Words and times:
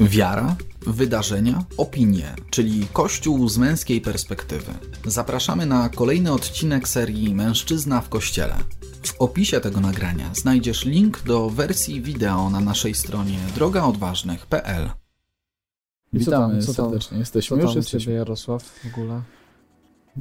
Wiara, 0.00 0.56
wydarzenia, 0.86 1.64
opinie, 1.76 2.34
czyli 2.50 2.86
Kościół 2.92 3.48
z 3.48 3.58
męskiej 3.58 4.00
perspektywy. 4.00 4.72
Zapraszamy 5.04 5.66
na 5.66 5.88
kolejny 5.88 6.32
odcinek 6.32 6.88
serii 6.88 7.34
Mężczyzna 7.34 8.00
w 8.00 8.08
Kościele. 8.08 8.54
W 9.02 9.20
opisie 9.20 9.60
tego 9.60 9.80
nagrania 9.80 10.30
znajdziesz 10.34 10.84
link 10.84 11.22
do 11.22 11.50
wersji 11.50 12.02
wideo 12.02 12.50
na 12.50 12.60
naszej 12.60 12.94
stronie 12.94 13.38
drogaodważnych.pl. 13.54 14.90
Witamy 16.12 16.62
co 16.62 16.74
tam- 16.74 16.74
serdecznie. 16.74 17.18
Jesteśmy 17.18 17.56
Co 17.56 17.62
już 17.62 17.64
tam 17.70 17.74
u 17.74 17.76
jesteśmy. 17.78 18.00
Ciebie, 18.00 18.16
Jarosław, 18.16 18.62
w 18.64 18.86
ogóle? 18.86 19.22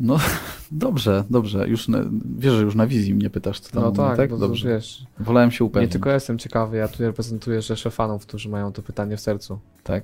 No 0.02 0.18
dobrze, 0.71 1.23
dobrze. 1.29 1.68
Już 1.68 1.88
na, 1.88 2.00
wiesz, 2.38 2.54
że 2.54 2.61
już 2.64 2.75
na 2.75 2.88
wizji 2.88 3.16
mnie 3.16 3.29
pytasz, 3.29 3.59
co 3.59 3.71
tam 3.71 3.84
No 3.84 3.91
tak, 3.91 4.18
tak? 4.18 4.29
bo 4.29 4.38
Dobrze. 4.38 4.70
wiesz, 4.70 5.05
Wolałem 5.20 5.52
się 5.52 5.64
nie 5.64 5.68
upewnić. 5.68 5.91
tylko 5.91 6.09
jestem 6.09 6.38
ciekawy, 6.38 6.77
ja 6.77 6.88
tu 6.88 7.04
reprezentuję 7.04 7.61
rzeszę 7.61 7.91
fanów, 7.91 8.25
którzy 8.25 8.50
mają 8.50 8.71
to 8.71 8.82
pytanie 8.82 9.18
w 9.18 9.21
sercu. 9.21 9.60
Tak? 9.83 10.04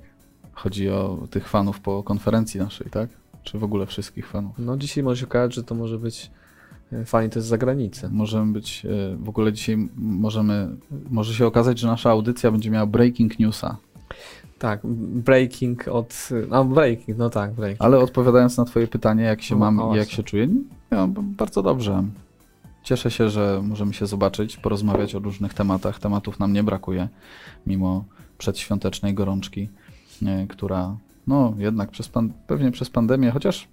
Chodzi 0.54 0.90
o 0.90 1.28
tych 1.30 1.50
fanów 1.50 1.80
po 1.80 2.04
konferencji 2.04 2.60
naszej, 2.60 2.88
tak? 2.90 3.10
Czy 3.44 3.60
w 3.60 3.64
ogóle 3.64 3.86
wszystkich 3.86 4.28
fanów? 4.28 4.56
No 4.60 4.78
dzisiaj 4.78 5.04
może 5.04 5.20
się 5.22 5.26
okazać, 5.26 5.56
że 5.56 5.64
to 5.64 5.76
może 5.76 6.00
być 6.00 6.32
e, 6.94 7.06
fani 7.06 7.30
też 7.30 7.44
z 7.44 7.46
zagranicy. 7.46 8.10
Możemy 8.12 8.54
być, 8.54 8.86
e, 8.86 9.16
w 9.18 9.30
ogóle 9.30 9.54
dzisiaj 9.54 9.90
możemy, 9.96 10.70
może 11.10 11.34
się 11.34 11.46
okazać, 11.48 11.80
że 11.80 11.88
nasza 11.88 12.10
audycja 12.12 12.52
będzie 12.52 12.70
miała 12.72 12.86
breaking 12.86 13.40
newsa. 13.40 13.78
Tak, 14.64 14.80
breaking 15.26 15.88
od... 15.88 16.30
No 16.50 16.66
breaking, 16.66 17.18
no 17.18 17.30
tak, 17.30 17.54
breaking. 17.54 17.82
Ale 17.82 18.00
odpowiadając 18.00 18.58
na 18.58 18.66
twoje 18.66 18.88
pytanie, 18.88 19.24
jak 19.24 19.42
się 19.42 19.56
O, 19.56 19.58
mam 19.58 19.80
o, 19.80 19.96
i 19.96 19.98
jak 19.98 20.10
się 20.10 20.24
czuję, 20.24 20.48
no, 20.92 21.08
b- 21.08 21.22
bardzo 21.24 21.64
dobrze. 21.64 22.04
Cieszę 22.84 23.12
się, 23.12 23.30
że 23.30 23.62
możemy 23.64 23.94
się 23.94 24.06
zobaczyć, 24.06 24.58
porozmawiać 24.58 25.16
o 25.16 25.20
różnych 25.20 25.54
tematach. 25.54 26.00
Tematów 26.00 26.40
nam 26.40 26.54
nie 26.54 26.64
brakuje, 26.64 27.08
mimo 27.68 28.04
przedświątecznej 28.38 29.14
gorączki, 29.14 29.70
e, 30.26 30.48
która 30.48 30.96
no 31.28 31.54
jednak 31.58 31.92
przez 31.92 32.08
pan, 32.08 32.34
pewnie 32.48 32.72
przez 32.72 32.90
pandemię, 32.90 33.32
chociaż 33.32 33.68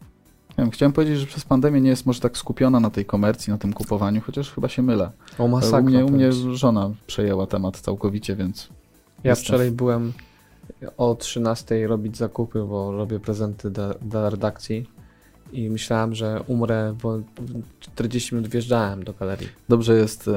wiem, 0.58 0.70
chciałem 0.70 0.92
powiedzieć, 0.92 1.18
że 1.18 1.26
przez 1.26 1.44
pandemię 1.44 1.80
nie 1.80 1.90
jest 1.90 2.06
może 2.06 2.20
tak 2.20 2.36
skupiona 2.38 2.80
na 2.80 2.90
tej 2.90 3.04
komercji, 3.04 3.50
na 3.50 3.58
tym 3.58 3.72
kupowaniu, 3.72 4.20
chociaż 4.20 4.50
chyba 4.50 4.68
się 4.68 4.82
mylę. 4.82 5.10
O 5.38 5.48
masakra. 5.48 5.80
u 5.80 5.82
mnie, 5.84 6.04
u 6.04 6.10
mnie 6.10 6.32
żona 6.32 6.90
przejęła 7.06 7.46
temat 7.46 7.80
całkowicie, 7.80 8.36
więc 8.36 8.68
Ja 9.24 9.34
wczoraj 9.34 9.70
byłem 9.70 10.12
o 10.96 11.14
13 11.14 11.86
robić 11.86 12.16
zakupy, 12.16 12.58
bo 12.68 12.92
robię 12.92 13.20
prezenty 13.20 13.70
dla, 13.70 13.94
dla 13.94 14.30
redakcji 14.30 14.86
i 15.52 15.70
myślałem, 15.70 16.14
że 16.14 16.40
umrę, 16.46 16.94
bo 17.02 17.18
40 17.80 18.34
minut 18.34 18.50
wjeżdżałem 18.50 19.04
do 19.04 19.12
galerii. 19.12 19.48
dobrze 19.68 19.94
jest 19.96 20.30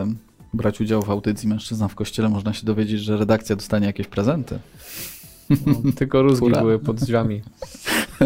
brać 0.54 0.82
udział 0.82 1.02
w 1.02 1.10
audycji 1.10 1.50
Mężczyzna 1.50 1.88
w 1.88 1.96
Kościele. 1.96 2.30
Można 2.30 2.54
się 2.54 2.66
dowiedzieć, 2.66 3.02
że 3.02 3.18
redakcja 3.18 3.56
dostanie 3.56 3.88
jakieś 3.88 4.08
prezenty. 4.08 4.60
No, 5.50 5.74
tylko 5.98 6.22
rózgi 6.22 6.52
były 6.52 6.80
pod 6.80 6.96
drzwiami. 6.98 7.42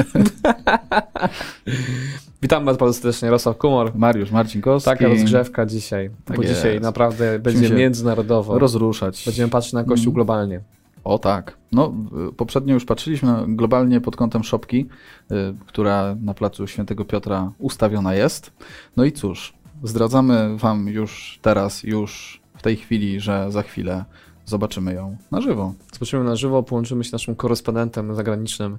Witam 2.41 2.65
Was 2.65 2.77
bardzo 2.77 2.93
serdecznie, 2.93 3.25
Jarosław 3.25 3.57
Kumor. 3.57 3.91
Mariusz 3.95 4.31
Marcinkowski. 4.31 4.85
Taka 4.89 5.07
rozgrzewka 5.07 5.65
dzisiaj, 5.65 6.09
Tak 6.25 6.37
bo 6.37 6.43
jest. 6.43 6.55
dzisiaj 6.55 6.81
naprawdę 6.81 7.39
będzie 7.39 7.69
międzynarodowo. 7.69 8.59
Rozruszać. 8.59 9.23
Będziemy 9.25 9.49
patrzeć 9.49 9.73
na 9.73 9.83
Kościół 9.83 10.11
Mhm. 10.11 10.13
globalnie. 10.13 10.61
O 11.07 11.19
tak. 11.19 11.57
No, 11.71 11.93
y, 12.29 12.33
poprzednio 12.33 12.73
już 12.73 12.85
patrzyliśmy 12.85 13.45
globalnie 13.47 14.01
pod 14.01 14.15
kątem 14.15 14.43
szopki, 14.43 14.87
y, 15.31 15.35
która 15.67 16.15
na 16.21 16.33
placu 16.33 16.67
Świętego 16.67 17.05
Piotra 17.05 17.51
ustawiona 17.59 18.13
jest. 18.13 18.51
No 18.97 19.05
i 19.05 19.11
cóż, 19.11 19.53
zdradzamy 19.83 20.57
Wam 20.57 20.87
już 20.87 21.39
teraz, 21.41 21.83
już 21.83 22.41
w 22.57 22.61
tej 22.61 22.75
chwili, 22.75 23.19
że 23.19 23.51
za 23.51 23.61
chwilę 23.61 24.05
zobaczymy 24.45 24.93
ją 24.93 25.17
na 25.31 25.41
żywo. 25.41 25.73
Zobaczymy 25.93 26.23
na 26.23 26.35
żywo, 26.35 26.63
połączymy 26.63 27.03
się 27.03 27.09
z 27.09 27.13
naszym 27.13 27.35
korespondentem 27.35 28.15
zagranicznym 28.15 28.77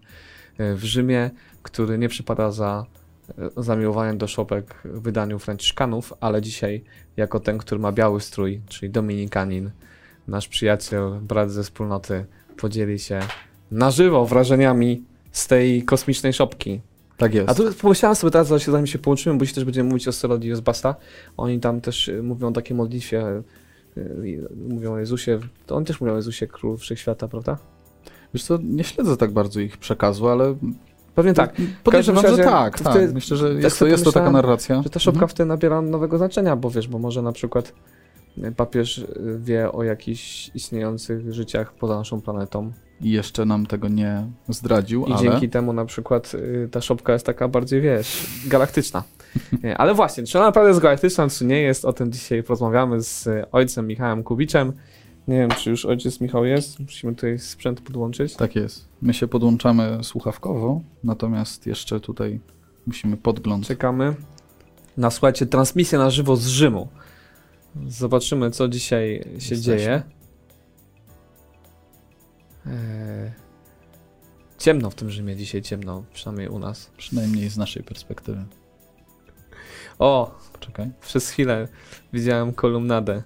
e, 0.59 0.75
w 0.75 0.85
Rzymie, 0.85 1.31
który 1.63 1.99
nie 1.99 2.09
przypada 2.09 2.51
za 2.51 2.87
e, 3.39 3.63
zamiłowaniem 3.63 4.19
do 4.19 4.27
szopek 4.27 4.75
w 4.85 5.01
wydaniu 5.03 5.39
Franciszkanów, 5.39 6.13
ale 6.21 6.43
dzisiaj 6.43 6.85
jako 7.17 7.41
ten, 7.41 7.59
który 7.59 7.81
ma 7.81 7.93
biały 7.93 8.21
strój, 8.21 8.61
czyli 8.69 8.93
Dominikanin, 8.93 9.71
nasz 10.29 10.49
przyjaciel, 10.49 11.11
brat 11.23 11.51
ze 11.51 11.63
wspólnoty, 11.63 12.25
podzieli 12.57 12.99
się 12.99 13.21
na 13.71 13.91
żywo 13.91 14.27
wrażeniami 14.27 15.03
z 15.33 15.47
tej 15.47 15.83
kosmicznej 15.83 16.33
szopki. 16.33 16.81
Tak 17.17 17.35
jest. 17.35 17.49
A 17.49 17.55
tu 17.55 17.63
pomyślałem 17.83 18.17
sobie 18.17 18.31
teraz, 18.31 18.49
zanim 18.49 18.87
się 18.87 18.99
połączymy, 18.99 19.39
bo 19.39 19.45
dzisiaj 19.45 19.55
też 19.55 19.65
będziemy 19.65 19.89
mówić 19.89 20.09
o 20.09 20.13
Stelodii 20.13 20.55
z 20.57 20.61
Basta. 20.61 20.95
Oni 21.37 21.61
tam 21.61 21.81
też 21.81 22.09
y, 22.09 22.23
mówią 22.23 22.49
o 22.49 22.53
takiej 22.53 22.77
modlitwie, 22.77 23.43
y, 23.97 24.49
mówią 24.69 24.93
o 24.93 24.99
Jezusie. 24.99 25.39
To 25.67 25.77
oni 25.77 25.87
też 25.87 26.01
mówią 26.01 26.13
o 26.13 26.17
Jezusie, 26.17 26.47
Król 26.47 26.77
Wszechświata, 26.77 27.29
prawda? 27.29 27.59
Wiesz 28.35 28.43
co, 28.45 28.59
nie 28.63 28.85
śledzę 28.85 29.17
tak 29.17 29.31
bardzo 29.31 29.61
ich 29.61 29.77
przekazu, 29.77 30.29
ale 30.29 30.55
Pewnie 31.15 31.35
tak. 31.35 31.55
podejrzewam, 31.85 32.23
W 32.23 32.25
każdym 32.25 32.45
że 32.45 32.51
tak, 32.51 32.79
w 32.79 32.83
tak. 32.83 33.15
Myślę, 33.15 33.37
że 33.37 33.55
tak 33.55 33.63
jest, 33.63 33.79
to, 33.79 33.87
jest 33.87 34.05
to 34.05 34.13
taka 34.13 34.31
narracja. 34.31 34.83
Że 34.83 34.91
ta 34.91 34.99
szopka 34.99 35.17
Mhm. 35.17 35.29
wtedy 35.29 35.49
nabiera 35.49 35.83
nowego 35.83 36.19
znaczenia, 36.19 36.57
bo 36.57 36.71
wiesz, 36.71 36.89
bo 36.89 36.99
może 36.99 37.23
na 37.23 37.33
przykład 37.33 37.73
papież 38.57 38.99
y, 38.99 39.39
wie 39.41 39.73
o 39.73 39.83
jakichś 39.83 40.51
istniejących 40.55 41.33
życiach 41.33 41.75
poza 41.75 41.97
naszą 41.97 42.21
planetą 42.21 42.73
I 43.01 43.11
jeszcze 43.11 43.45
nam 43.45 43.67
tego 43.67 43.89
nie 43.89 44.27
zdradził, 44.49 45.07
i 45.07 45.13
ale... 45.13 45.23
dzięki 45.23 45.49
temu 45.49 45.73
na 45.73 45.85
przykład 45.85 46.35
y, 46.35 46.69
ta 46.73 46.81
szopka 46.81 47.13
jest 47.13 47.27
taka 47.27 47.49
bardziej, 47.49 47.81
wiesz, 47.81 48.27
galaktyczna. 48.47 49.05
Nie, 49.63 49.79
Ale 49.81 49.95
właśnie, 49.95 50.25
czy 50.25 50.39
ona 50.39 50.47
naprawdę 50.47 50.69
jest 50.69 50.81
galaktyczna, 50.81 51.29
czy 51.29 51.45
nie 51.45 51.61
jest, 51.61 51.85
o 51.85 51.93
tym 51.93 52.13
dzisiaj 52.13 52.43
porozmawiamy 52.43 53.03
z 53.03 53.27
y, 53.27 53.51
ojcem 53.53 53.87
Michałem 53.87 54.23
Kubiczem. 54.23 54.73
Nie 55.29 55.39
wiem, 55.39 55.51
czy 55.51 55.71
już 55.71 55.85
ojciec 55.85 56.21
Michał 56.21 56.45
jest, 56.45 56.81
musimy 56.81 57.15
tutaj 57.15 57.39
sprzęt 57.39 57.81
podłączyć. 57.81 58.37
Tak 58.37 58.57
jest. 58.57 58.89
My 59.03 59.15
się 59.15 59.29
podłączamy 59.29 59.99
słuchawkowo, 60.03 60.81
natomiast 61.05 61.67
jeszcze 61.67 62.01
tutaj 62.01 62.41
musimy 62.87 63.17
podgląd. 63.17 63.67
Czekamy 63.67 64.15
na, 64.99 65.11
słuchajcie, 65.11 65.47
transmisję 65.47 65.99
na 65.99 66.11
żywo 66.11 66.37
z 66.37 66.47
Rzymu. 66.47 66.89
Zobaczymy, 67.89 68.51
co 68.51 68.69
dzisiaj 68.69 69.23
się 69.25 69.31
Jesteśmy. 69.33 69.63
dzieje. 69.63 70.03
Eee, 72.67 73.33
ciemno 74.59 74.91
w 74.91 74.95
tym 74.95 75.11
Rzymie 75.11 75.37
dzisiaj, 75.37 75.63
ciemno, 75.63 76.05
przynajmniej 76.13 76.49
u 76.49 76.59
nas. 76.59 76.91
Przynajmniej 76.97 77.49
z 77.51 77.57
naszej 77.57 77.83
perspektywy. 77.83 78.45
O, 79.99 80.39
Poczekaj. 80.53 80.91
przez 81.01 81.31
chwilę 81.31 81.69
widziałem 82.13 82.53
kolumnadę. 82.53 83.23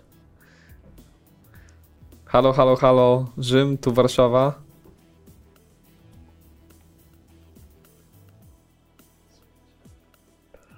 Halo, 2.25 2.53
halo, 2.53 2.77
halo, 2.77 3.27
Rzym, 3.39 3.79
tu 3.79 3.93
Warszawa. 3.93 4.63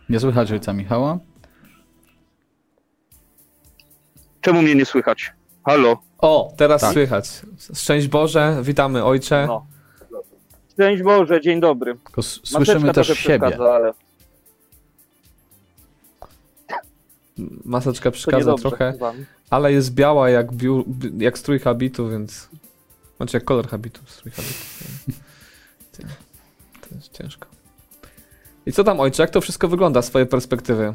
Nie 0.09 0.21
słychać 0.21 0.53
ojca 0.53 0.73
Michała? 0.73 1.19
Czemu 4.44 4.62
mnie 4.62 4.75
nie 4.75 4.84
słychać? 4.87 5.32
Halo? 5.66 5.97
O, 6.19 6.53
teraz 6.56 6.81
Tak. 6.81 6.93
słychać. 6.93 7.43
Szczęść 7.75 8.09
Boże, 8.09 8.59
witamy 8.62 9.05
ojcze. 9.05 9.44
No. 9.49 9.66
Szczęść 10.72 11.03
Boże, 11.03 11.41
dzień 11.41 11.60
dobry. 11.60 11.94
Tylko 12.05 12.22
słyszymy 12.22 12.93
też 12.93 13.06
siebie. 13.19 13.59
ale 13.60 13.93
Maseczka 17.65 18.10
przeszkadza 18.10 18.54
trochę. 18.54 18.94
Ale 19.50 19.72
jest 19.72 19.94
biała 19.94 20.31
jak, 20.31 20.53
biu, 20.53 20.84
bi- 20.88 21.25
jak 21.25 21.38
strój 21.38 21.59
habitu, 21.59 22.09
więc. 22.09 22.49
Znaczy 23.16 23.37
jak 23.37 23.44
kolor 23.44 23.69
habitu, 23.69 24.00
strój 24.06 24.33
habitu. 24.33 24.54
To, 25.93 26.03
to 26.88 26.94
jest 26.94 27.12
ciężko. 27.12 27.47
I 28.66 28.72
co 28.72 28.84
tam, 28.84 29.00
ojcze, 29.00 29.22
jak 29.22 29.31
to 29.31 29.41
wszystko 29.41 29.69
wygląda 29.69 30.03
z 30.03 30.06
twojej 30.09 30.28
perspektywy? 30.28 30.94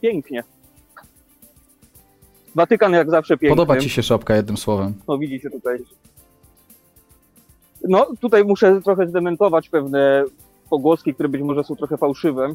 Pięknie. 0.00 0.44
Watykan 2.54 2.92
jak 2.92 3.10
zawsze 3.10 3.38
piękny. 3.38 3.56
Podoba 3.56 3.80
ci 3.80 3.90
się 3.90 4.02
szopka 4.02 4.36
jednym 4.36 4.56
słowem. 4.56 4.94
No 5.08 5.18
widzicie 5.18 5.50
tutaj. 5.50 5.78
No 7.88 8.06
tutaj 8.20 8.44
muszę 8.44 8.80
trochę 8.82 9.06
zdementować 9.06 9.68
pewne 9.68 10.24
pogłoski, 10.70 11.14
które 11.14 11.28
być 11.28 11.42
może 11.42 11.64
są 11.64 11.76
trochę 11.76 11.96
fałszywe. 11.96 12.54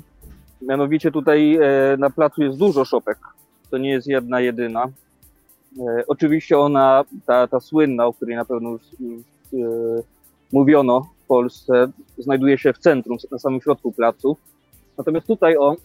Mianowicie 0.61 1.11
tutaj 1.11 1.55
e, 1.55 1.97
na 1.97 2.09
placu 2.09 2.43
jest 2.43 2.57
dużo 2.57 2.85
szopek. 2.85 3.17
To 3.71 3.77
nie 3.77 3.89
jest 3.89 4.07
jedna, 4.07 4.39
jedyna. 4.39 4.85
E, 5.79 6.03
oczywiście 6.07 6.59
ona, 6.59 7.03
ta, 7.25 7.47
ta 7.47 7.59
słynna, 7.59 8.05
o 8.05 8.13
której 8.13 8.35
na 8.35 8.45
pewno 8.45 8.69
już, 8.69 8.81
już 8.99 9.21
e, 9.53 10.03
mówiono 10.51 11.01
w 11.23 11.27
Polsce, 11.27 11.87
znajduje 12.17 12.57
się 12.57 12.73
w 12.73 12.77
centrum, 12.77 13.17
na 13.31 13.39
samym 13.39 13.61
środku 13.61 13.91
placu. 13.91 14.37
Natomiast 14.97 15.27
tutaj, 15.27 15.57
o, 15.57 15.75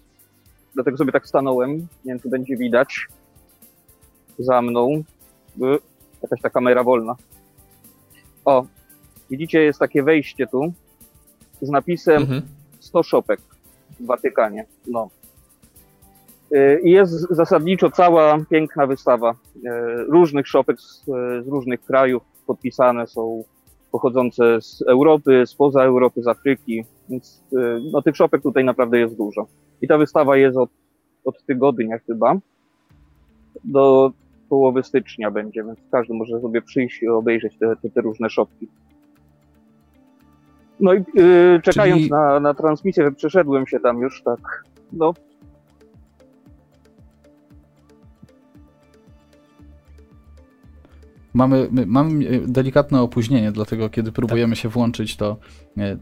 dlatego 0.75 0.97
sobie 0.97 1.13
tak 1.13 1.27
stanąłem, 1.27 1.71
nie 1.71 1.87
wiem 2.05 2.21
czy 2.21 2.29
będzie 2.29 2.57
widać, 2.57 3.09
za 4.45 4.63
mną, 4.63 5.03
y, 5.57 5.79
jakaś 6.23 6.41
ta 6.41 6.51
kamera 6.51 6.85
wolna. 6.85 7.15
O, 8.45 8.67
widzicie, 9.31 9.63
jest 9.63 9.79
takie 9.79 10.03
wejście 10.03 10.47
tu 10.47 10.73
z 11.63 11.71
napisem 11.71 12.23
Mhm. 12.23 12.43
100 12.81 13.03
szopek 13.03 13.41
w 14.01 14.07
Watykanie. 14.07 14.67
No. 14.87 15.09
Y, 16.55 16.81
I 16.85 16.91
jest 16.91 17.13
zasadniczo 17.31 17.91
cała 17.91 18.39
piękna 18.51 18.87
wystawa 18.87 19.31
y, 19.31 19.61
różnych 20.09 20.49
szopek 20.49 20.81
z, 20.81 21.05
z 21.45 21.49
różnych 21.49 21.85
krajów. 21.85 22.23
podpisane 22.47 23.07
są 23.07 23.45
pochodzące 23.93 24.63
z 24.63 24.83
Europy, 24.83 25.43
spoza 25.47 25.85
Europy, 25.85 26.23
z 26.23 26.27
Afryki, 26.27 26.85
więc 27.09 27.43
no, 27.93 28.03
tych 28.03 28.17
szopek 28.17 28.43
tutaj 28.43 28.65
naprawdę 28.65 28.99
jest 28.99 29.17
dużo. 29.17 29.47
I 29.83 29.89
ta 29.89 29.99
wystawa 29.99 30.37
jest 30.37 30.57
od, 30.57 30.71
od 31.25 31.45
tygodnia 31.47 31.99
chyba 31.99 32.37
do 33.65 34.13
połowy 34.53 34.83
stycznia 34.83 35.31
będzie, 35.31 35.65
więc 35.65 35.79
każdy 35.91 36.15
może 36.15 36.41
sobie 36.41 36.63
przyjść 36.63 37.03
i 37.03 37.09
obejrzeć 37.09 37.59
te, 37.59 37.77
te, 37.77 37.91
te 37.91 38.01
różne 38.01 38.31
szopki. 38.31 38.69
No 40.81 40.95
i 40.95 41.05
yy, 41.15 41.61
czekając 41.63 42.01
Czyli... 42.01 42.11
na, 42.11 42.41
na 42.41 42.55
transmisję, 42.55 43.13
przeszedłem 43.13 43.67
się 43.67 43.81
tam 43.81 44.01
już 44.01 44.23
tak, 44.23 44.65
no. 44.93 45.15
Mamy, 51.35 51.69
e, 52.31 52.39
delikatne 52.47 53.03
opóźnienie, 53.03 53.53
dlatego 53.53 53.91
kiedy 53.91 54.13
próbujemy 54.13 54.55
tak. 54.55 54.63
się 54.63 54.69
włączyć, 54.69 55.17
to 55.17 55.37
e, 55.79 55.83
e, 55.83 55.97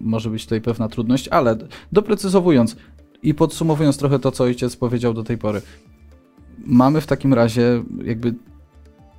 może 0.00 0.30
być 0.30 0.44
tutaj 0.44 0.60
pewna 0.60 0.88
trudność, 0.88 1.28
ale 1.28 1.56
doprecyzowując 1.92 2.76
i 3.22 3.34
podsumowując 3.34 3.98
trochę 3.98 4.18
to, 4.18 4.30
co 4.30 4.44
ojciec 4.44 4.76
powiedział 4.76 5.14
do 5.14 5.24
tej 5.24 5.38
pory, 5.38 5.62
mamy 6.66 7.00
w 7.00 7.06
takim 7.06 7.34
razie 7.34 7.82
jakby 8.04 8.34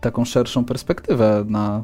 taką 0.01 0.25
szerszą 0.25 0.65
perspektywę 0.65 1.45
na 1.47 1.83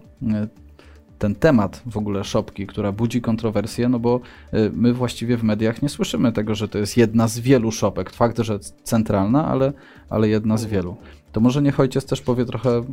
ten 1.21 1.35
temat 1.35 1.81
w 1.85 1.97
ogóle 1.97 2.23
szopki, 2.23 2.67
która 2.67 2.91
budzi 2.91 3.21
kontrowersję, 3.21 3.89
no 3.89 3.99
bo 3.99 4.19
y, 4.53 4.71
my 4.73 4.93
właściwie 4.93 5.37
w 5.37 5.43
mediach 5.43 5.81
nie 5.81 5.89
słyszymy 5.89 6.31
tego, 6.31 6.55
że 6.55 6.67
to 6.67 6.77
jest 6.77 6.97
jedna 6.97 7.27
z 7.27 7.39
wielu 7.39 7.71
szopek. 7.71 8.09
Fakt, 8.09 8.39
że 8.39 8.59
centralna, 8.83 9.47
ale, 9.47 9.73
ale 10.09 10.29
jedna 10.29 10.57
z 10.57 10.65
wielu. 10.65 10.95
To 11.31 11.39
może 11.39 11.61
niech 11.61 11.79
ojciec 11.79 12.05
też 12.05 12.21
powie 12.21 12.45
trochę 12.45 12.83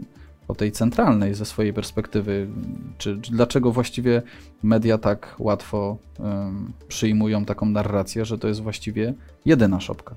o 0.48 0.54
tej 0.54 0.72
centralnej 0.72 1.34
ze 1.34 1.44
swojej 1.44 1.72
perspektywy, 1.72 2.48
czy, 2.98 3.20
czy 3.20 3.32
dlaczego 3.32 3.72
właściwie 3.72 4.22
media 4.62 4.98
tak 4.98 5.34
łatwo 5.38 5.96
um, 6.18 6.72
przyjmują 6.88 7.44
taką 7.44 7.66
narrację, 7.66 8.24
że 8.24 8.38
to 8.38 8.48
jest 8.48 8.62
właściwie 8.62 9.14
jedyna 9.44 9.80
szopka. 9.80 10.14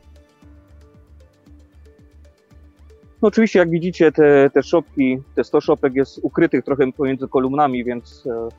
No 3.21 3.27
oczywiście, 3.27 3.59
jak 3.59 3.69
widzicie, 3.69 4.11
te, 4.11 4.49
te 4.49 4.63
szopki, 4.63 5.17
te 5.35 5.43
100 5.43 5.61
szopek 5.61 5.95
jest 5.95 6.19
ukrytych 6.23 6.65
trochę 6.65 6.91
pomiędzy 6.91 7.27
kolumnami, 7.27 7.83
więc 7.83 8.27
e, 8.27 8.49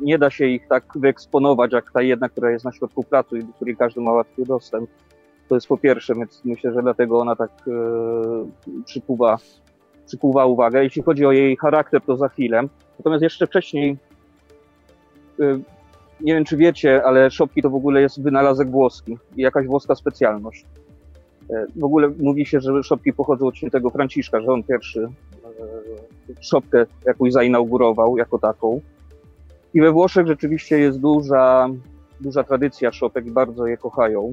nie 0.00 0.18
da 0.18 0.30
się 0.30 0.46
ich 0.46 0.68
tak 0.68 0.84
wyeksponować, 0.94 1.72
jak 1.72 1.92
ta 1.92 2.02
jedna, 2.02 2.28
która 2.28 2.50
jest 2.50 2.64
na 2.64 2.72
środku 2.72 3.04
placu 3.04 3.36
i 3.36 3.44
do 3.44 3.52
której 3.52 3.76
każdy 3.76 4.00
ma 4.00 4.12
łatwy 4.12 4.44
dostęp. 4.44 4.90
To 5.48 5.54
jest 5.54 5.66
po 5.66 5.78
pierwsze, 5.78 6.14
więc 6.14 6.44
myślę, 6.44 6.72
że 6.72 6.82
dlatego 6.82 7.18
ona 7.18 7.36
tak 7.36 7.50
e, 7.68 8.82
przykuwa, 8.84 9.38
przykuwa 10.06 10.46
uwagę. 10.46 10.84
Jeśli 10.84 11.02
chodzi 11.02 11.26
o 11.26 11.32
jej 11.32 11.56
charakter, 11.56 12.00
to 12.00 12.16
za 12.16 12.28
chwilę. 12.28 12.62
Natomiast 12.98 13.22
jeszcze 13.22 13.46
wcześniej, 13.46 13.96
e, 15.40 15.58
nie 16.20 16.34
wiem 16.34 16.44
czy 16.44 16.56
wiecie, 16.56 17.04
ale 17.04 17.30
szopki 17.30 17.62
to 17.62 17.70
w 17.70 17.74
ogóle 17.74 18.00
jest 18.00 18.22
wynalazek 18.22 18.70
włoski 18.70 19.18
i 19.36 19.42
jakaś 19.42 19.66
włoska 19.66 19.94
specjalność. 19.94 20.64
E, 21.50 21.66
w 21.76 21.84
ogóle 21.84 22.08
mówi 22.18 22.46
się, 22.46 22.60
że 22.60 22.82
szopki 22.82 23.12
pochodzą 23.12 23.46
od 23.46 23.56
świętego 23.56 23.90
Franciszka, 23.90 24.40
że 24.40 24.46
on 24.46 24.62
pierwszy 24.62 25.02
e, 25.02 25.08
szopkę 26.40 26.86
jakąś 27.06 27.32
zainaugurował 27.32 28.16
jako 28.16 28.38
taką. 28.38 28.80
I 29.74 29.80
we 29.80 29.92
Włoszech 29.92 30.26
rzeczywiście 30.26 30.78
jest 30.78 31.00
duża, 31.00 31.68
duża 32.20 32.44
tradycja 32.44 32.92
szopek 32.92 33.30
bardzo 33.30 33.66
je 33.66 33.76
kochają. 33.76 34.30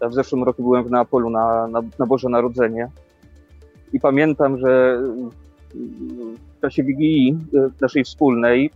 Ja 0.00 0.08
w 0.08 0.14
zeszłym 0.14 0.44
roku 0.44 0.62
byłem 0.62 0.84
w 0.84 0.90
Neapolu 0.90 1.30
na, 1.30 1.68
na, 1.68 1.82
na 1.98 2.06
Boże 2.06 2.28
Narodzenie 2.28 2.88
i 3.92 4.00
pamiętam, 4.00 4.58
że 4.58 5.02
w 6.58 6.60
czasie 6.60 6.82
Wigilii 6.82 7.38
e, 7.54 7.68
naszej 7.80 8.04
wspólnej 8.04 8.70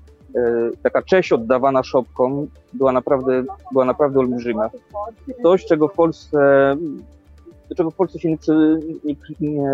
taka 0.82 1.02
cześć 1.02 1.32
oddawana 1.32 1.82
szopkom 1.82 2.46
była 2.72 2.92
naprawdę, 2.92 3.44
była 3.72 3.84
naprawdę 3.84 4.20
olbrzymia. 4.20 4.70
Coś, 5.42 5.64
czego 5.64 5.88
w 5.88 5.92
Polsce 5.92 6.76
do 7.70 7.76
czego 7.76 7.90
w 7.90 7.94
Polsce 7.94 8.18
się 8.18 8.30
nie, 8.30 8.38
przy, 8.38 8.80
nie, 9.04 9.16
nie, 9.40 9.70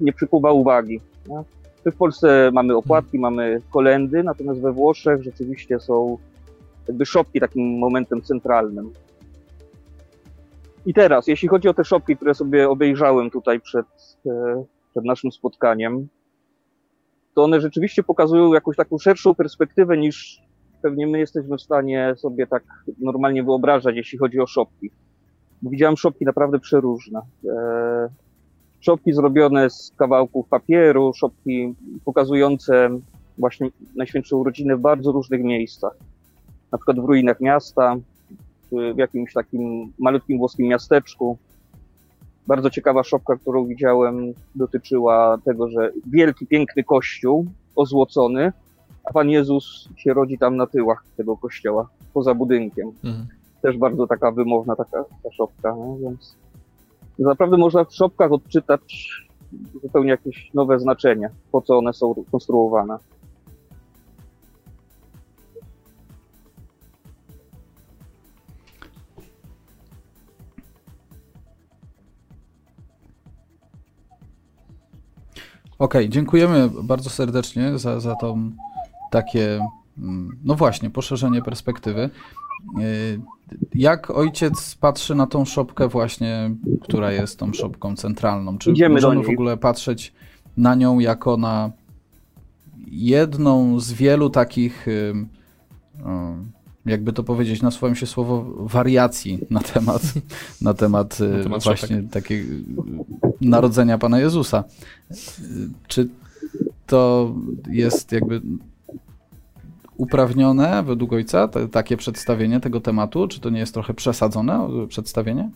nie 0.00 0.12
przykuwa 0.12 0.52
uwagi. 0.52 1.00
Nie? 1.26 1.42
My 1.84 1.92
w 1.92 1.96
Polsce 1.96 2.50
mamy 2.52 2.76
opłatki, 2.76 3.18
hmm. 3.18 3.34
mamy 3.34 3.62
kolendy, 3.70 4.22
natomiast 4.22 4.60
we 4.60 4.72
Włoszech 4.72 5.22
rzeczywiście 5.22 5.80
są 5.80 6.18
jakby 6.88 7.06
szopki 7.06 7.40
takim 7.40 7.78
momentem 7.78 8.22
centralnym. 8.22 8.92
I 10.86 10.94
teraz, 10.94 11.26
jeśli 11.26 11.48
chodzi 11.48 11.68
o 11.68 11.74
te 11.74 11.84
szopki, 11.84 12.16
które 12.16 12.34
sobie 12.34 12.70
obejrzałem 12.70 13.30
tutaj 13.30 13.60
przed, 13.60 13.86
e, 14.26 14.64
przed 14.90 15.04
naszym 15.04 15.32
spotkaniem, 15.32 16.08
to 17.34 17.44
one 17.44 17.60
rzeczywiście 17.60 18.02
pokazują 18.02 18.52
jakąś 18.52 18.76
taką 18.76 18.98
szerszą 18.98 19.34
perspektywę 19.34 19.96
niż 19.96 20.42
pewnie 20.82 21.06
my 21.06 21.18
jesteśmy 21.18 21.56
w 21.56 21.62
stanie 21.62 22.14
sobie 22.16 22.46
tak 22.46 22.62
normalnie 22.98 23.42
wyobrażać, 23.42 23.96
jeśli 23.96 24.18
chodzi 24.18 24.40
o 24.40 24.46
szopki 24.46 24.90
widziałem 25.62 25.96
szopki 25.96 26.24
naprawdę 26.24 26.58
przeróżne. 26.58 27.20
E, 27.48 28.08
szopki 28.80 29.12
zrobione 29.12 29.70
z 29.70 29.92
kawałków 29.96 30.48
papieru, 30.48 31.12
szopki 31.14 31.74
pokazujące 32.04 32.90
właśnie 33.38 33.70
Najświętszą 33.96 34.44
Rodzinę 34.44 34.76
w 34.76 34.80
bardzo 34.80 35.12
różnych 35.12 35.42
miejscach. 35.42 35.92
Na 36.72 36.78
przykład 36.78 37.00
w 37.00 37.04
ruinach 37.04 37.40
miasta, 37.40 37.96
w 38.72 38.98
jakimś 38.98 39.32
takim 39.32 39.92
malutkim 39.98 40.38
włoskim 40.38 40.66
miasteczku. 40.68 41.38
Bardzo 42.46 42.70
ciekawa 42.70 43.04
szopka, 43.04 43.36
którą 43.36 43.66
widziałem, 43.66 44.32
dotyczyła 44.54 45.38
tego, 45.44 45.68
że 45.68 45.92
wielki, 46.06 46.46
piękny 46.46 46.84
kościół, 46.84 47.46
ozłocony, 47.76 48.52
a 49.04 49.12
Pan 49.12 49.30
Jezus 49.30 49.88
się 49.96 50.14
rodzi 50.14 50.38
tam 50.38 50.56
na 50.56 50.66
tyłach 50.66 51.04
tego 51.16 51.36
kościoła, 51.36 51.88
poza 52.14 52.34
budynkiem. 52.34 52.92
Mhm 53.04 53.39
też 53.62 53.78
bardzo 53.78 54.06
taka 54.06 54.30
wymowna 54.30 54.76
taka 54.76 55.04
ta 55.22 55.32
szopka, 55.32 55.76
no, 55.76 55.96
więc 56.02 56.36
naprawdę 57.18 57.56
można 57.56 57.84
w 57.84 57.94
szopkach 57.94 58.32
odczytać 58.32 59.10
zupełnie 59.82 60.10
jakieś 60.10 60.54
nowe 60.54 60.78
znaczenie, 60.78 61.30
po 61.52 61.62
co 61.62 61.78
one 61.78 61.92
są 61.92 62.14
konstruowane. 62.30 62.98
Okay, 75.78 76.08
dziękujemy 76.08 76.70
bardzo 76.82 77.10
serdecznie 77.10 77.78
za, 77.78 78.00
za 78.00 78.14
to 78.16 78.36
takie, 79.10 79.60
mm, 79.98 80.38
no 80.44 80.54
właśnie, 80.54 80.90
poszerzenie 80.90 81.42
perspektywy. 81.42 82.10
Y, 82.80 83.20
jak 83.74 84.10
ojciec 84.10 84.74
patrzy 84.74 85.14
na 85.14 85.26
tą 85.26 85.44
szopkę 85.44 85.88
właśnie, 85.88 86.50
która 86.80 87.12
jest 87.12 87.38
tą 87.38 87.52
szopką 87.52 87.96
centralną? 87.96 88.58
Czy 88.58 88.70
Idziemy 88.70 88.94
możemy 88.94 89.22
w 89.22 89.28
ogóle 89.28 89.56
patrzeć 89.56 90.12
na 90.56 90.74
nią 90.74 90.98
jako 90.98 91.36
na 91.36 91.70
jedną 92.86 93.80
z 93.80 93.92
wielu 93.92 94.30
takich, 94.30 94.88
y, 94.88 95.14
jakby 96.86 97.12
to 97.12 97.22
powiedzieć, 97.22 97.62
nasuwa 97.62 97.94
się 97.94 98.06
słowo 98.06 98.44
wariacji 98.58 99.38
na 99.50 99.60
temat, 99.60 100.02
na 100.60 100.74
temat, 100.74 101.20
y, 101.20 101.28
na 101.28 101.42
temat 101.42 101.64
właśnie 101.64 101.96
szopek. 101.96 102.10
takiego 102.12 102.54
narodzenia 103.40 103.98
Pana 103.98 104.20
Jezusa. 104.20 104.64
Czy 105.88 106.08
to 106.86 107.34
jest 107.70 108.12
jakby 108.12 108.40
uprawnione 110.00 110.82
według 110.82 111.12
ojca 111.12 111.48
te, 111.48 111.68
takie 111.68 111.96
przedstawienie 111.96 112.60
tego 112.60 112.80
tematu? 112.80 113.28
Czy 113.28 113.40
to 113.40 113.50
nie 113.50 113.60
jest 113.60 113.74
trochę 113.74 113.94
przesadzone 113.94 114.68
przedstawienie? 114.88 115.50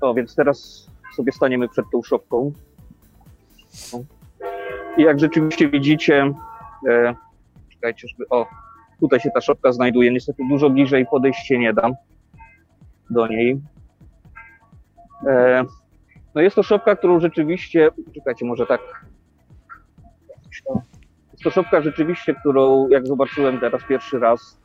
O, 0.00 0.14
więc 0.14 0.34
teraz 0.34 0.86
sobie 1.16 1.32
staniemy 1.32 1.68
przed 1.68 1.84
tą 1.92 2.02
szopką. 2.02 2.52
I 4.96 5.02
jak 5.02 5.20
rzeczywiście 5.20 5.68
widzicie, 5.68 6.32
e, 6.88 7.14
czekajcie, 7.72 8.08
żeby, 8.08 8.28
o, 8.30 8.46
tutaj 9.00 9.20
się 9.20 9.30
ta 9.30 9.40
szopka 9.40 9.72
znajduje. 9.72 10.12
Niestety 10.12 10.42
dużo 10.50 10.70
bliżej 10.70 11.06
podejść 11.06 11.46
się 11.46 11.58
nie 11.58 11.72
dam 11.72 11.92
do 13.10 13.26
niej. 13.26 13.60
E, 15.26 15.64
no 16.34 16.40
jest 16.40 16.56
to 16.56 16.62
szopka, 16.62 16.96
którą 16.96 17.20
rzeczywiście, 17.20 17.90
czekajcie, 18.14 18.46
może 18.46 18.66
tak, 18.66 18.80
to 21.44 21.50
szopka 21.50 21.80
rzeczywiście, 21.80 22.34
którą 22.34 22.88
jak 22.88 23.06
zobaczyłem 23.06 23.60
teraz 23.60 23.82
pierwszy 23.88 24.18
raz, 24.18 24.60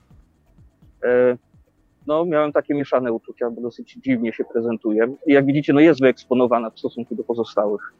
e, 1.04 1.38
no 2.08 2.25
miałem 2.25 2.51
takie 2.51 2.74
mieszane 2.74 3.13
uczucia, 3.13 3.50
bo 3.50 3.62
dosyć 3.62 3.98
dziwnie 4.04 4.34
się 4.34 4.44
prezentuje. 4.44 5.16
I 5.28 5.34
jak 5.34 5.46
widzicie, 5.46 5.74
no 5.74 5.80
jest 5.80 6.01
wyeksponowana 6.01 6.70
w 6.70 6.80
stosunku 6.80 7.16
do 7.16 7.24
pozostałych. 7.24 7.94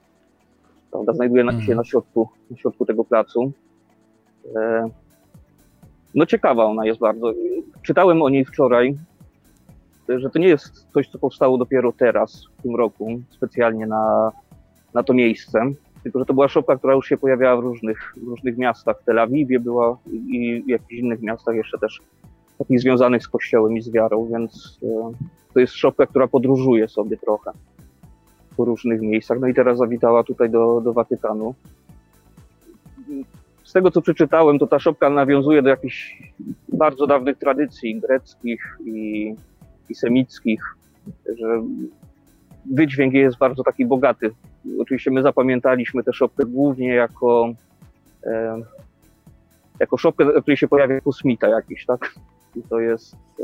Prawda? 0.92 1.14
Znajduje 1.14 1.44
się 1.44 1.50
mhm. 1.50 1.78
na 1.78 1.84
środku, 1.84 2.30
na 2.52 2.58
środku 2.58 2.86
tego 2.86 3.04
placu. 3.04 3.52
E, 4.56 4.90
no 6.16 6.26
ciekawa 6.26 6.66
ona 6.66 6.86
jest 6.86 7.00
bardzo. 7.00 7.34
Czytałem 7.82 8.22
o 8.22 8.30
niej 8.30 8.46
wczoraj, 8.46 8.98
że 10.10 10.30
to 10.30 10.40
nie 10.40 10.48
jest 10.48 10.88
coś, 10.94 11.10
co 11.10 11.20
powstało 11.20 11.58
dopiero 11.58 11.92
teraz, 11.92 12.46
w 12.58 12.62
tym 12.62 12.76
roku, 12.76 13.22
specjalnie 13.30 13.88
na, 13.88 14.32
na 14.94 15.04
to 15.04 15.14
miejsce. 15.14 15.72
Tylko, 16.04 16.20
że 16.20 16.26
to 16.26 16.34
była 16.34 16.48
szopka, 16.48 16.78
która 16.78 16.94
już 16.94 17.08
się 17.08 17.18
pojawiała 17.18 17.62
w 17.62 17.64
różnych, 17.64 18.14
w 18.18 18.28
różnych 18.28 18.58
miastach. 18.58 19.02
W 19.02 19.06
Tel 19.06 19.20
Awiwie 19.20 19.60
była 19.60 19.98
i 20.12 20.64
w 20.66 20.70
jakichś 20.70 20.94
innych 20.94 21.22
miastach 21.22 21.56
jeszcze 21.56 21.78
też 21.78 22.02
takich 22.58 22.80
związanych 22.80 23.24
z 23.24 23.28
kościołem 23.28 23.78
i 23.78 23.82
z 23.82 23.92
wiarą, 23.92 24.30
więc 24.32 24.80
e, 24.84 25.12
to 25.54 25.60
jest 25.60 25.74
szopka, 25.74 26.06
która 26.06 26.28
podróżuje 26.28 26.88
sobie 26.88 27.18
trochę 27.18 27.52
po 28.58 28.66
różnych 28.66 29.02
miejscach. 29.02 29.40
No 29.40 29.48
i 29.48 29.54
teraz 29.54 29.78
zawitała 29.78 30.24
tutaj 30.24 30.50
do, 30.50 30.82
do 30.82 30.94
Watykanu. 30.94 31.56
Z 33.64 33.74
tego, 33.74 33.92
co 33.92 34.02
przeczytałem, 34.02 34.60
to 34.60 34.68
ta 34.68 34.80
szopka 34.80 35.10
nawiązuje 35.10 35.62
do 35.62 35.70
jakichś 35.70 36.24
bardzo 36.74 37.08
dawnych 37.08 37.38
tradycji 37.38 38.00
greckich 38.00 38.78
i, 38.86 39.36
i 39.90 39.96
semickich, 39.96 40.76
że 41.40 41.64
wydźwięk 42.74 43.14
jest 43.14 43.38
bardzo 43.38 43.64
taki 43.64 43.86
bogaty. 43.86 44.32
Oczywiście 44.80 45.12
my 45.12 45.22
zapamiętaliśmy 45.22 46.04
tę 46.04 46.14
szopkę 46.14 46.46
głównie 46.46 46.94
jako, 46.94 47.54
e, 48.24 48.58
jako 49.80 49.98
szopkę, 49.98 50.26
w 50.26 50.42
której 50.42 50.58
się 50.58 50.68
pojawia 50.68 51.02
kosmita 51.02 51.48
jakiś, 51.48 51.86
tak? 51.86 52.16
I 52.56 52.62
to 52.62 52.80
jest, 52.80 53.16
e, 53.40 53.44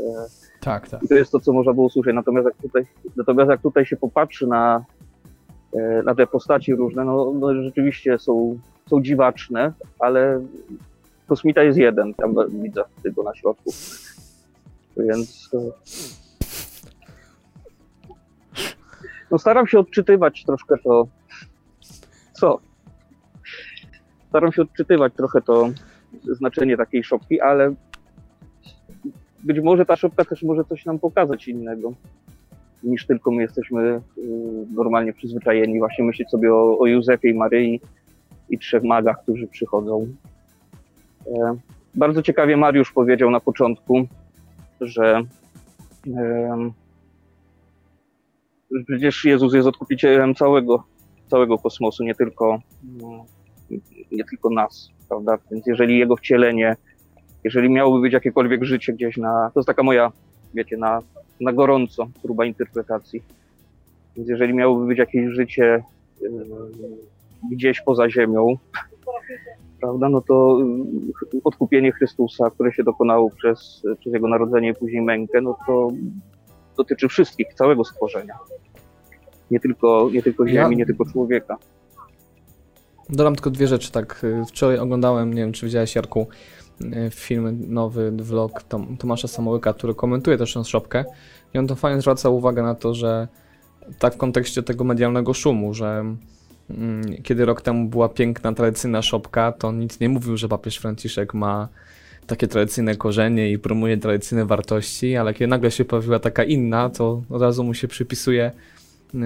Tak, 0.60 0.88
tak. 0.88 1.00
to 1.08 1.14
jest 1.14 1.32
to, 1.32 1.40
co 1.40 1.52
można 1.52 1.72
było 1.72 1.86
usłyszeć. 1.86 2.14
Natomiast 2.14 2.44
jak 2.44 2.56
tutaj, 2.56 2.86
natomiast 3.16 3.50
jak 3.50 3.60
tutaj 3.60 3.86
się 3.86 3.96
popatrzy 3.96 4.46
na, 4.46 4.84
e, 5.74 6.02
na 6.02 6.14
te 6.14 6.26
postaci 6.26 6.74
różne, 6.74 7.04
no, 7.04 7.32
no 7.34 7.54
rzeczywiście 7.54 8.18
są, 8.18 8.58
są 8.90 9.02
dziwaczne, 9.02 9.72
ale 9.98 10.40
kosmita 11.26 11.62
jest 11.62 11.78
jeden, 11.78 12.14
tam 12.14 12.34
widzę 12.62 12.82
tylko 13.02 13.22
na 13.22 13.34
środku. 13.34 13.70
Więc 14.96 15.50
e, 15.54 15.58
no 19.30 19.38
staram 19.38 19.66
się 19.66 19.78
odczytywać 19.78 20.44
troszkę 20.44 20.78
to. 20.84 21.08
Co? 22.32 22.58
Staram 24.28 24.52
się 24.52 24.62
odczytywać 24.62 25.12
trochę 25.14 25.40
to 25.40 25.68
znaczenie 26.22 26.76
takiej 26.76 27.04
szopki, 27.04 27.40
ale 27.40 27.74
być 29.44 29.60
może 29.60 29.86
ta 29.86 29.96
szopka 29.96 30.24
też 30.24 30.42
może 30.42 30.64
coś 30.64 30.84
nam 30.84 30.98
pokazać 30.98 31.48
innego 31.48 31.92
niż 32.82 33.06
tylko 33.06 33.30
my 33.30 33.42
jesteśmy 33.42 34.00
y, 34.18 34.22
normalnie 34.74 35.12
przyzwyczajeni 35.12 35.78
właśnie 35.78 36.04
myśleć 36.04 36.30
sobie 36.30 36.54
o, 36.54 36.78
o 36.78 36.86
Józefie 36.86 37.28
i 37.28 37.34
Maryi 37.34 37.80
i 38.50 38.58
trzech 38.58 38.82
magach, 38.82 39.22
którzy 39.22 39.46
przychodzą. 39.46 40.06
E, 41.26 41.56
bardzo 41.94 42.22
ciekawie 42.22 42.56
Mariusz 42.56 42.92
powiedział 42.92 43.30
na 43.30 43.40
początku, 43.40 44.06
że 44.80 45.22
przecież 48.86 49.24
Jezus 49.24 49.54
jest 49.54 49.68
odkupicielem 49.68 50.34
całego, 50.34 50.84
całego 51.30 51.58
kosmosu, 51.58 52.04
nie 52.04 52.14
tylko, 52.14 52.58
no, 53.02 53.24
nie 54.12 54.24
tylko 54.24 54.50
nas, 54.50 54.90
prawda? 55.08 55.38
Więc 55.50 55.66
jeżeli 55.66 55.98
jego 55.98 56.16
wcielenie, 56.16 56.76
jeżeli 57.44 57.70
miałoby 57.70 58.00
być 58.00 58.12
jakiekolwiek 58.12 58.64
życie 58.64 58.92
gdzieś 58.92 59.16
na, 59.16 59.50
to 59.54 59.60
jest 59.60 59.66
taka 59.66 59.82
moja, 59.82 60.12
wiecie, 60.54 60.76
na, 60.76 61.02
na 61.40 61.52
gorąco 61.52 62.08
próba 62.22 62.44
interpretacji. 62.44 63.22
Więc 64.16 64.28
jeżeli 64.28 64.54
miałoby 64.54 64.86
być 64.86 64.98
jakieś 64.98 65.30
życie 65.30 65.82
yy, 66.20 66.30
gdzieś 67.52 67.80
poza 67.80 68.10
ziemią, 68.10 68.56
prawda, 69.80 70.08
no 70.08 70.20
to 70.20 70.58
yy, 71.32 71.40
odkupienie 71.44 71.92
Chrystusa, 71.92 72.50
które 72.50 72.72
się 72.72 72.84
dokonało 72.84 73.30
przez, 73.30 73.82
przez 74.00 74.12
jego 74.12 74.28
narodzenie 74.28 74.70
i 74.70 74.74
później 74.74 75.02
mękę, 75.02 75.40
no 75.40 75.56
to 75.66 75.88
dotyczy 76.78 77.08
wszystkich, 77.08 77.54
całego 77.54 77.84
stworzenia. 77.84 78.34
Nie 79.50 79.60
tylko, 79.60 80.10
nie 80.12 80.22
tylko 80.22 80.44
Ja- 80.44 80.52
ziemi, 80.52 80.76
nie 80.76 80.86
tylko 80.86 81.04
człowieka. 81.04 81.56
Dodam 83.10 83.34
tylko 83.34 83.50
dwie 83.50 83.66
rzeczy, 83.66 83.92
tak. 83.92 84.24
y, 84.24 84.42
Wczoraj 84.48 84.78
oglądałem, 84.78 85.34
nie 85.34 85.42
wiem 85.42 85.52
czy 85.52 85.66
widziałeś 85.66 85.94
Jarku, 85.94 86.26
y, 86.80 87.10
film, 87.10 87.64
nowy 87.68 88.10
vlog 88.10 88.62
Tom, 88.62 88.96
Tomasza 88.96 89.28
Samołyka, 89.28 89.72
który 89.72 89.94
komentuje 89.94 90.38
też 90.38 90.54
tę 90.54 90.64
szopkę 90.64 91.04
i 91.54 91.58
on 91.58 91.66
to 91.66 91.74
fajnie 91.74 92.00
zwraca 92.00 92.28
uwagę 92.28 92.62
na 92.62 92.74
to, 92.74 92.94
że 92.94 93.28
tak 93.98 94.14
w 94.14 94.16
kontekście 94.16 94.62
tego 94.62 94.84
medialnego 94.84 95.34
szumu, 95.34 95.74
że 95.74 96.04
mm, 96.70 97.02
kiedy 97.22 97.44
rok 97.44 97.62
temu 97.62 97.88
była 97.88 98.08
piękna, 98.08 98.52
tradycyjna 98.52 99.02
szopka, 99.02 99.52
to 99.52 99.72
nic 99.72 100.00
nie 100.00 100.08
mówił, 100.08 100.36
że 100.36 100.48
papież 100.48 100.76
Franciszek 100.78 101.34
ma 101.34 101.68
takie 102.28 102.48
tradycyjne 102.48 102.96
korzenie 102.96 103.50
i 103.50 103.58
promuje 103.58 103.96
tradycyjne 103.96 104.46
wartości, 104.46 105.16
ale 105.16 105.34
kiedy 105.34 105.46
nagle 105.46 105.70
się 105.70 105.84
pojawiła 105.84 106.18
taka 106.18 106.44
inna, 106.44 106.90
to 106.90 107.22
od 107.30 107.42
razu 107.42 107.64
mu 107.64 107.74
się 107.74 107.88
przypisuje 107.88 108.50
y, 109.14 109.18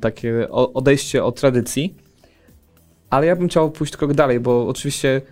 takie 0.00 0.48
odejście 0.50 1.24
od 1.24 1.40
tradycji. 1.40 1.94
Ale 3.10 3.26
ja 3.26 3.36
bym 3.36 3.48
chciał 3.48 3.70
pójść 3.70 3.96
krok 3.96 4.14
dalej, 4.14 4.40
bo 4.40 4.68
oczywiście 4.68 5.22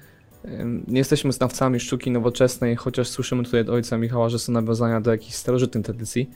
ym, 0.44 0.84
nie 0.88 0.98
jesteśmy 0.98 1.32
znawcami 1.32 1.80
sztuki 1.80 2.10
nowoczesnej, 2.10 2.76
chociaż 2.76 3.08
słyszymy 3.08 3.44
tutaj 3.44 3.60
od 3.60 3.68
ojca 3.68 3.98
Michała, 3.98 4.28
że 4.28 4.38
są 4.38 4.52
nawiązania 4.52 5.00
do 5.00 5.10
jakichś 5.10 5.34
starożytnych 5.34 5.84
tradycji. 5.84 6.30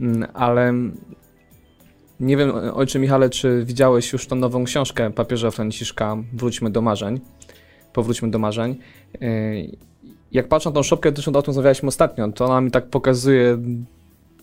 Ym, 0.00 0.26
Ale 0.34 0.74
nie 2.20 2.36
wiem, 2.36 2.52
ojcze 2.74 2.98
Michale, 2.98 3.30
czy 3.30 3.64
widziałeś 3.64 4.12
już 4.12 4.26
tą 4.26 4.36
nową 4.36 4.64
książkę 4.64 5.10
papieża 5.10 5.50
Franciszka 5.50 6.16
Wróćmy 6.32 6.70
do 6.70 6.82
marzeń. 6.82 7.20
Powróćmy 7.92 8.30
do 8.30 8.38
marzeń. 8.38 8.76
Jak 10.32 10.48
patrzę 10.48 10.70
na 10.70 10.74
tą 10.74 10.82
szopkę, 10.82 11.12
też 11.12 11.28
o 11.28 11.32
tym 11.32 11.42
rozmawialiśmy 11.46 11.88
ostatnio, 11.88 12.32
to 12.32 12.44
ona 12.44 12.60
mi 12.60 12.70
tak 12.70 12.86
pokazuje 12.86 13.58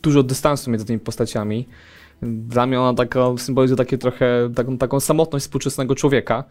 dużo 0.01 0.24
dystansu 0.24 0.70
między 0.70 0.86
tymi 0.86 1.00
postaciami. 1.00 1.67
Dla 2.22 2.65
mnie 2.65 2.82
ona 2.82 2.94
taka 2.94 3.38
symbolizuje 3.38 3.77
takie 3.77 3.98
trochę 3.98 4.50
taką, 4.56 4.77
taką 4.77 5.00
samotność 5.00 5.46
współczesnego 5.46 5.96
człowieka. 5.96 6.44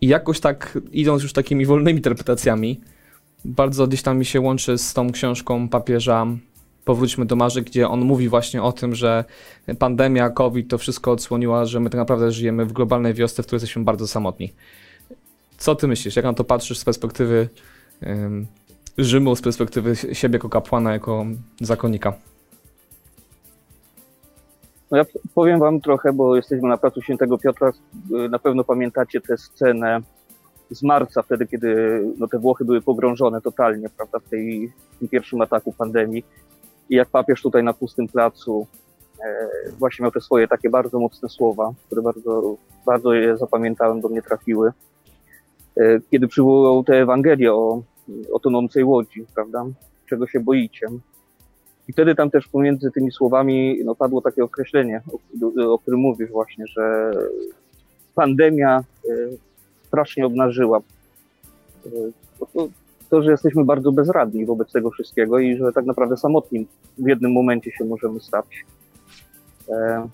I 0.00 0.06
jakoś 0.06 0.40
tak, 0.40 0.78
idąc 0.92 1.22
już 1.22 1.32
takimi 1.32 1.66
wolnymi 1.66 1.98
interpretacjami, 1.98 2.80
bardzo 3.44 3.86
gdzieś 3.86 4.02
tam 4.02 4.18
mi 4.18 4.24
się 4.24 4.40
łączy 4.40 4.78
z 4.78 4.94
tą 4.94 5.12
książką 5.12 5.68
papieża 5.68 6.26
Powróćmy 6.86 7.26
do 7.26 7.36
marzeń, 7.36 7.64
gdzie 7.64 7.88
on 7.88 8.00
mówi 8.00 8.28
właśnie 8.28 8.62
o 8.62 8.72
tym, 8.72 8.94
że 8.94 9.24
pandemia, 9.78 10.30
COVID 10.30 10.70
to 10.70 10.78
wszystko 10.78 11.12
odsłoniła, 11.12 11.64
że 11.64 11.80
my 11.80 11.90
tak 11.90 11.98
naprawdę 11.98 12.32
żyjemy 12.32 12.66
w 12.66 12.72
globalnej 12.72 13.14
wiosce, 13.14 13.42
w 13.42 13.46
której 13.46 13.56
jesteśmy 13.56 13.84
bardzo 13.84 14.08
samotni. 14.08 14.52
Co 15.58 15.74
ty 15.74 15.88
myślisz? 15.88 16.16
Jak 16.16 16.24
na 16.24 16.32
to 16.32 16.44
patrzysz 16.44 16.78
z 16.78 16.84
perspektywy 16.84 17.48
Rzymu, 18.98 19.36
z 19.36 19.42
perspektywy 19.42 19.96
siebie 19.96 20.36
jako 20.36 20.48
kapłana, 20.48 20.92
jako 20.92 21.26
zakonnika? 21.60 22.12
No 24.90 24.96
ja 24.96 25.04
powiem 25.34 25.60
wam 25.60 25.80
trochę, 25.80 26.12
bo 26.12 26.36
jesteśmy 26.36 26.68
na 26.68 26.76
placu 26.76 27.02
Świętego 27.02 27.38
Piotra. 27.38 27.72
y, 28.26 28.28
Na 28.28 28.38
pewno 28.38 28.64
pamiętacie 28.64 29.20
tę 29.20 29.38
scenę 29.38 30.00
z 30.70 30.82
marca, 30.82 31.22
wtedy, 31.22 31.46
kiedy 31.46 32.02
no, 32.18 32.28
te 32.28 32.38
Włochy 32.38 32.64
były 32.64 32.80
pogrążone 32.80 33.40
totalnie, 33.40 33.88
prawda, 33.96 34.18
w, 34.18 34.28
tej, 34.28 34.72
w 34.90 34.98
tym 34.98 35.08
pierwszym 35.08 35.40
ataku 35.40 35.72
pandemii. 35.72 36.24
I 36.90 36.94
jak 36.96 37.08
papież 37.08 37.42
tutaj 37.42 37.62
na 37.64 37.72
pustym 37.72 38.08
placu 38.08 38.66
e, 39.24 39.48
właśnie 39.78 40.02
miał 40.02 40.12
te 40.12 40.20
swoje 40.20 40.48
takie 40.48 40.70
bardzo 40.70 41.00
mocne 41.00 41.28
słowa, 41.28 41.72
które 41.86 42.02
bardzo, 42.02 42.56
bardzo 42.86 43.14
je 43.14 43.36
zapamiętałem, 43.36 44.00
do 44.00 44.08
mnie 44.08 44.22
trafiły. 44.22 44.72
E, 45.76 46.00
kiedy 46.10 46.28
przywołał 46.28 46.84
tę 46.84 46.94
Ewangelię 46.94 47.52
o, 47.52 47.82
o 48.32 48.38
tonącej 48.38 48.84
łodzi, 48.84 49.26
prawda, 49.34 49.66
czego 50.06 50.26
się 50.26 50.40
boicie. 50.40 50.86
I 51.88 51.92
wtedy 51.92 52.14
tam 52.14 52.30
też 52.30 52.48
pomiędzy 52.48 52.90
tymi 52.90 53.12
słowami 53.12 53.80
no, 53.84 53.94
padło 53.94 54.20
takie 54.22 54.44
określenie, 54.44 55.00
o, 55.58 55.72
o 55.74 55.78
którym 55.78 56.00
mówisz 56.00 56.30
właśnie, 56.30 56.66
że 56.66 57.12
pandemia 58.14 58.78
e, 58.78 59.12
strasznie 59.86 60.26
obnażyła 60.26 60.78
e, 61.86 61.90
to, 62.38 62.46
to, 62.46 62.68
to, 63.10 63.22
że 63.22 63.30
jesteśmy 63.30 63.64
bardzo 63.64 63.92
bezradni 63.92 64.46
wobec 64.46 64.72
tego 64.72 64.90
wszystkiego 64.90 65.38
i 65.38 65.56
że 65.56 65.72
tak 65.72 65.86
naprawdę 65.86 66.16
samotni 66.16 66.66
w 66.98 67.06
jednym 67.08 67.32
momencie 67.32 67.72
się 67.72 67.84
możemy 67.84 68.20
stać. 68.20 68.64
E, 69.68 70.08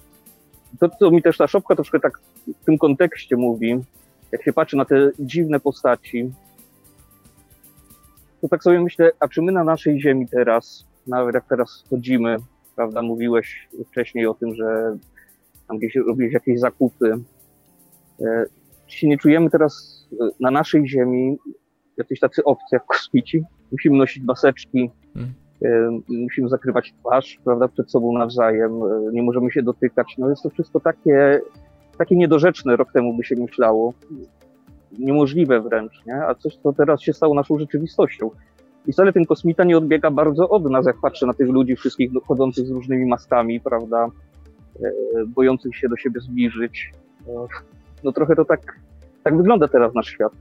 To, 0.80 0.88
co 0.88 1.10
mi 1.10 1.22
też 1.22 1.36
ta 1.36 1.46
szopka 1.46 1.74
troszkę 1.74 2.00
tak 2.00 2.20
w 2.62 2.64
tym 2.64 2.78
kontekście 2.78 3.36
mówi, 3.36 3.84
jak 4.32 4.42
się 4.44 4.52
patrzy 4.52 4.76
na 4.76 4.84
te 4.84 5.10
dziwne 5.18 5.60
postaci, 5.60 6.32
to 8.42 8.48
tak 8.48 8.62
sobie 8.62 8.80
myślę, 8.80 9.10
a 9.20 9.28
czy 9.28 9.42
my 9.42 9.52
na 9.52 9.64
naszej 9.64 10.00
ziemi 10.00 10.28
teraz, 10.28 10.86
nawet 11.06 11.34
jak 11.34 11.44
teraz 11.48 11.84
chodzimy, 11.90 12.36
prawda, 12.76 13.02
mówiłeś 13.02 13.68
wcześniej 13.90 14.26
o 14.26 14.34
tym, 14.34 14.54
że 14.54 14.96
tam 15.68 15.78
gdzieś 15.78 15.94
robiłeś 15.94 16.32
jakieś 16.32 16.60
zakupy, 16.60 17.14
e, 18.20 18.44
czy 18.86 18.98
się 18.98 19.08
nie 19.08 19.18
czujemy 19.18 19.50
teraz 19.50 20.04
e, 20.20 20.28
na 20.40 20.50
naszej 20.50 20.88
ziemi 20.88 21.38
jacyś 21.96 22.20
tacy 22.20 22.44
obcy 22.44 22.66
jak 22.72 22.86
kosmici? 22.86 23.42
Musimy 23.72 23.98
nosić 23.98 24.24
maseczki, 24.24 24.90
Mhm. 25.16 25.34
e, 25.64 26.00
musimy 26.08 26.48
zakrywać 26.48 26.94
twarz, 27.00 27.38
prawda, 27.44 27.68
przed 27.68 27.90
sobą 27.90 28.18
nawzajem, 28.18 28.72
nie 29.12 29.22
możemy 29.22 29.50
się 29.50 29.62
dotykać. 29.62 30.14
No 30.18 30.30
jest 30.30 30.42
to 30.42 30.50
wszystko 30.50 30.80
takie, 30.80 31.40
takie 31.98 32.16
niedorzeczne, 32.16 32.76
rok 32.76 32.92
temu 32.92 33.16
by 33.16 33.24
się 33.24 33.36
myślało. 33.36 33.94
Niemożliwe 34.98 35.60
wręcz, 35.60 35.92
nie? 36.06 36.14
A 36.14 36.34
coś, 36.34 36.56
co 36.56 36.72
teraz 36.72 37.02
się 37.02 37.12
stało 37.12 37.34
naszą 37.34 37.58
rzeczywistością. 37.58 38.30
I 38.86 38.92
wcale 38.92 39.12
ten 39.12 39.24
kosmita 39.24 39.64
nie 39.64 39.78
odbiega 39.78 40.10
bardzo 40.10 40.48
od 40.48 40.70
nas, 40.70 40.86
jak 40.86 41.00
patrzę 41.00 41.26
na 41.26 41.34
tych 41.34 41.48
ludzi 41.48 41.76
wszystkich 41.76 42.10
chodzących 42.26 42.66
z 42.66 42.70
różnymi 42.70 43.06
maskami, 43.06 43.60
prawda, 43.60 44.06
e, 44.84 44.90
bojących 45.26 45.76
się 45.76 45.88
do 45.88 45.96
siebie 45.96 46.20
zbliżyć. 46.20 46.92
E, 47.28 47.32
no 48.04 48.12
trochę 48.12 48.36
to 48.36 48.44
tak, 48.44 48.60
tak 49.24 49.36
wygląda 49.36 49.68
teraz 49.68 49.94
nasz 49.94 50.06
świat. 50.06 50.32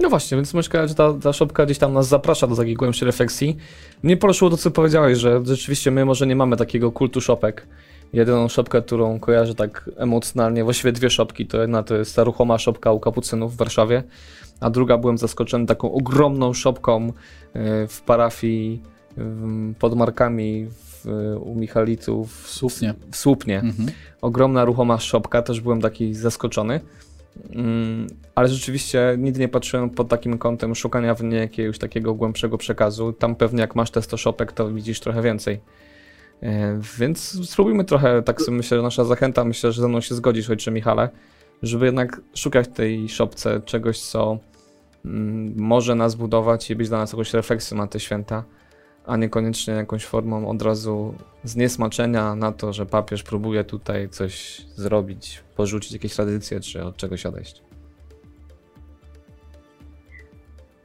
No 0.00 0.08
właśnie, 0.08 0.36
więc 0.36 0.54
myślę, 0.54 0.88
że 0.88 0.94
ta, 0.94 1.14
ta 1.22 1.32
szopka 1.32 1.64
gdzieś 1.64 1.78
tam 1.78 1.92
nas 1.92 2.08
zaprasza 2.08 2.46
do 2.46 2.56
takiej 2.56 2.74
głębszej 2.74 3.06
refleksji. 3.06 3.56
Mnie 4.02 4.16
poruszyło 4.16 4.50
to, 4.50 4.56
co 4.56 4.70
powiedziałeś, 4.70 5.18
że 5.18 5.40
rzeczywiście 5.44 5.90
my 5.90 6.04
może 6.04 6.26
nie 6.26 6.36
mamy 6.36 6.56
takiego 6.56 6.92
kultu 6.92 7.20
szopek. 7.20 7.66
Jedyną 8.12 8.48
szopkę, 8.48 8.82
którą 8.82 9.20
kojarzę 9.20 9.54
tak 9.54 9.90
emocjonalnie, 9.96 10.64
właściwie 10.64 10.92
dwie 10.92 11.10
szopki, 11.10 11.46
to 11.46 11.60
jedna 11.60 11.82
to 11.82 11.96
jest 11.96 12.16
ta 12.16 12.24
ruchoma 12.24 12.58
szopka 12.58 12.92
u 12.92 13.00
kapucynów 13.00 13.54
w 13.54 13.56
Warszawie, 13.56 14.02
a 14.60 14.70
druga 14.70 14.98
byłem 14.98 15.18
zaskoczony 15.18 15.66
taką 15.66 15.92
ogromną 15.92 16.52
szopką 16.52 17.08
y, 17.08 17.12
w 17.88 18.02
parafii 18.06 18.82
pod 19.78 19.96
Markami 19.96 20.66
w, 20.66 21.06
u 21.40 21.54
Michalitów 21.54 22.42
W 22.44 22.48
Słupnie. 22.48 22.94
w 23.10 23.16
Słupnie. 23.16 23.60
Mhm. 23.60 23.88
Ogromna 24.20 24.64
ruchoma 24.64 24.98
szopka, 24.98 25.42
też 25.42 25.60
byłem 25.60 25.80
taki 25.80 26.14
zaskoczony. 26.14 26.80
Mm, 27.50 28.06
ale 28.34 28.48
rzeczywiście 28.48 29.16
nigdy 29.18 29.40
nie 29.40 29.48
patrzyłem 29.48 29.90
pod 29.90 30.08
takim 30.08 30.38
kątem 30.38 30.74
szukania 30.74 31.14
w 31.14 31.22
niej 31.22 31.40
jakiegoś 31.40 31.78
takiego 31.78 32.14
głębszego 32.14 32.58
przekazu. 32.58 33.12
Tam 33.12 33.36
pewnie 33.36 33.60
jak 33.60 33.74
masz 33.74 33.90
testo 33.90 34.16
szopek, 34.16 34.52
to 34.52 34.72
widzisz 34.72 35.00
trochę 35.00 35.22
więcej. 35.22 35.60
E, 36.42 36.80
Więc 36.98 37.48
spróbujmy 37.50 37.84
trochę, 37.84 38.22
tak 38.22 38.40
sobie 38.42 38.56
myślę, 38.56 38.82
nasza 38.82 39.04
zachęta, 39.04 39.44
myślę, 39.44 39.72
że 39.72 39.82
ze 39.82 39.88
mną 39.88 40.00
się 40.00 40.14
zgodzisz, 40.14 40.50
ojcze 40.50 40.70
Michale, 40.70 41.08
żeby 41.62 41.86
jednak 41.86 42.20
szukać 42.34 42.66
w 42.66 42.72
tej 42.72 43.08
szopce 43.08 43.60
czegoś, 43.60 44.00
co 44.00 44.38
mm, 45.04 45.54
może 45.56 45.94
nas 45.94 46.14
budować 46.14 46.70
i 46.70 46.76
być 46.76 46.88
dla 46.88 46.98
nas 46.98 47.12
jakąś 47.12 47.34
refleksją 47.34 47.76
na 47.78 47.86
te 47.86 48.00
święta, 48.00 48.44
a 49.06 49.16
niekoniecznie 49.16 49.74
jakąś 49.74 50.04
formą 50.04 50.48
od 50.48 50.62
razu 50.62 51.14
zniesmaczenia 51.44 52.34
na 52.34 52.52
to, 52.52 52.72
że 52.72 52.86
papież 52.86 53.22
próbuje 53.22 53.64
tutaj 53.64 54.08
coś 54.08 54.60
zrobić, 54.74 55.42
porzucić 55.56 55.92
jakieś 55.92 56.14
tradycje, 56.14 56.60
czy 56.60 56.84
od 56.84 56.96
czegoś 56.96 57.26
odejść. 57.26 57.69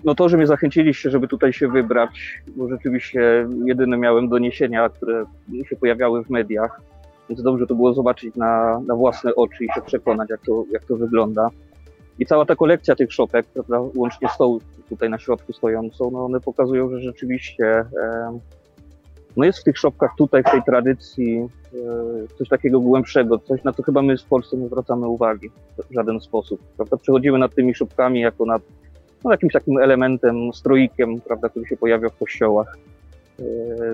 No 0.06 0.16
to, 0.16 0.30
że 0.30 0.38
mnie 0.38 0.48
zachęciliście, 0.48 1.10
żeby 1.10 1.28
tutaj 1.28 1.54
się 1.54 1.68
wybrać, 1.68 2.42
bo 2.56 2.70
rzeczywiście 2.70 3.48
jedyne 3.66 3.98
miałem 3.98 4.30
doniesienia, 4.30 4.90
które 4.90 5.26
się 5.70 5.76
pojawiały 5.76 6.24
w 6.24 6.30
mediach, 6.30 6.82
więc 7.30 7.42
dobrze 7.42 7.68
to 7.68 7.76
było 7.76 7.94
zobaczyć 7.94 8.36
na, 8.36 8.82
na 8.88 8.96
własne 8.96 9.36
oczy 9.36 9.66
i 9.66 9.68
się 9.76 9.82
przekonać, 9.82 10.30
jak 10.30 10.42
to, 10.42 10.64
jak 10.72 10.86
to 10.86 10.96
wygląda. 10.96 11.50
I 12.20 12.26
cała 12.26 12.46
ta 12.46 12.56
kolekcja 12.56 12.96
tych 12.96 13.14
szopek, 13.14 13.46
prawda, 13.46 13.80
łącznie 13.96 14.28
tą 14.38 14.58
tutaj 14.90 15.10
na 15.10 15.20
środku 15.20 15.54
stojącą, 15.54 16.12
no 16.12 16.26
one 16.26 16.40
pokazują, 16.40 16.90
że 16.90 17.00
rzeczywiście 17.00 17.66
e, 18.02 18.40
no 19.38 19.46
jest 19.46 19.60
w 19.60 19.64
tych 19.64 19.78
szopkach 19.78 20.12
tutaj, 20.18 20.44
w 20.44 20.52
tej 20.52 20.64
tradycji 20.64 21.38
e, 21.40 22.28
coś 22.38 22.50
takiego 22.50 22.80
głębszego, 22.80 23.40
coś 23.40 23.64
na 23.64 23.74
co 23.74 23.84
chyba 23.84 24.02
my 24.02 24.18
w 24.18 24.24
Polsce 24.24 24.58
nie 24.58 24.68
zwracamy 24.68 25.08
uwagi 25.08 25.50
w 25.90 25.94
żaden 25.94 26.20
sposób. 26.20 26.62
Prawda? 26.76 26.98
Przechodzimy 26.98 27.38
nad 27.38 27.56
tymi 27.56 27.76
szopkami 27.76 28.22
jako 28.22 28.46
nad 28.46 28.62
no, 29.26 29.32
jakimś 29.32 29.54
takim 29.54 29.78
elementem, 29.78 30.54
stroikiem, 30.54 31.22
prawda, 31.22 31.50
który 31.50 31.66
się 31.66 31.78
pojawia 31.78 32.10
w 32.10 32.18
kościołach, 32.18 32.78
e, 33.40 33.44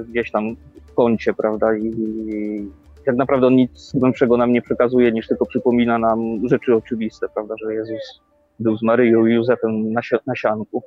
gdzieś 0.09 0.31
tam 0.31 0.55
w 0.85 0.93
kącie, 0.93 1.33
prawda, 1.33 1.77
i, 1.77 2.67
tak 3.05 3.15
naprawdę 3.15 3.47
on 3.47 3.55
nic 3.55 3.91
głębszego 3.93 4.37
nam 4.37 4.51
nie 4.51 4.61
przekazuje, 4.61 5.11
niż 5.11 5.27
tylko 5.27 5.45
przypomina 5.45 5.97
nam 5.97 6.19
rzeczy 6.49 6.75
oczywiste, 6.75 7.27
prawda, 7.33 7.55
że 7.63 7.73
Jezus 7.73 8.21
był 8.59 8.77
z 8.77 8.83
Maryją 8.83 9.25
i 9.25 9.33
Józefem 9.33 9.93
na, 9.93 10.01
na 10.27 10.35
sianku, 10.35 10.83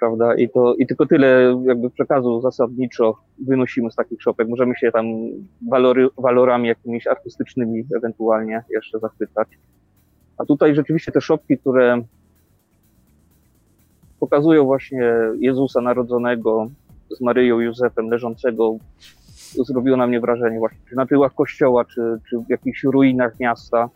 prawda, 0.00 0.34
i 0.34 0.48
to, 0.48 0.74
i 0.74 0.86
tylko 0.86 1.06
tyle 1.06 1.60
jakby 1.64 1.90
przekazu 1.90 2.40
zasadniczo 2.40 3.16
wynosimy 3.46 3.90
z 3.90 3.94
takich 3.94 4.22
szopek, 4.22 4.48
możemy 4.48 4.76
się 4.76 4.92
tam 4.92 5.06
walory, 5.70 6.08
walorami 6.18 6.68
jakimiś 6.68 7.06
artystycznymi 7.06 7.84
ewentualnie 7.96 8.62
jeszcze 8.70 8.98
zachwycać. 8.98 9.48
A 10.38 10.44
tutaj 10.44 10.74
rzeczywiście 10.74 11.12
te 11.12 11.20
szopki, 11.20 11.58
które 11.58 12.02
pokazują 14.20 14.64
właśnie 14.64 15.12
Jezusa 15.38 15.80
narodzonego 15.80 16.70
z 17.10 17.20
Maryją 17.20 17.60
Józefem 17.60 18.10
leżącego, 18.10 18.76
zrobiło 19.66 19.96
na 19.96 20.06
mnie 20.06 20.20
wrażenie 20.20 20.58
właśnie, 20.58 20.78
czy 20.88 20.96
na 20.96 21.06
tyłach 21.06 21.34
kościoła, 21.34 21.84
czy, 21.84 22.18
czy 22.30 22.38
w 22.38 22.50
jakichś 22.50 22.84
ruinach 22.84 23.40
miasta. 23.40 23.88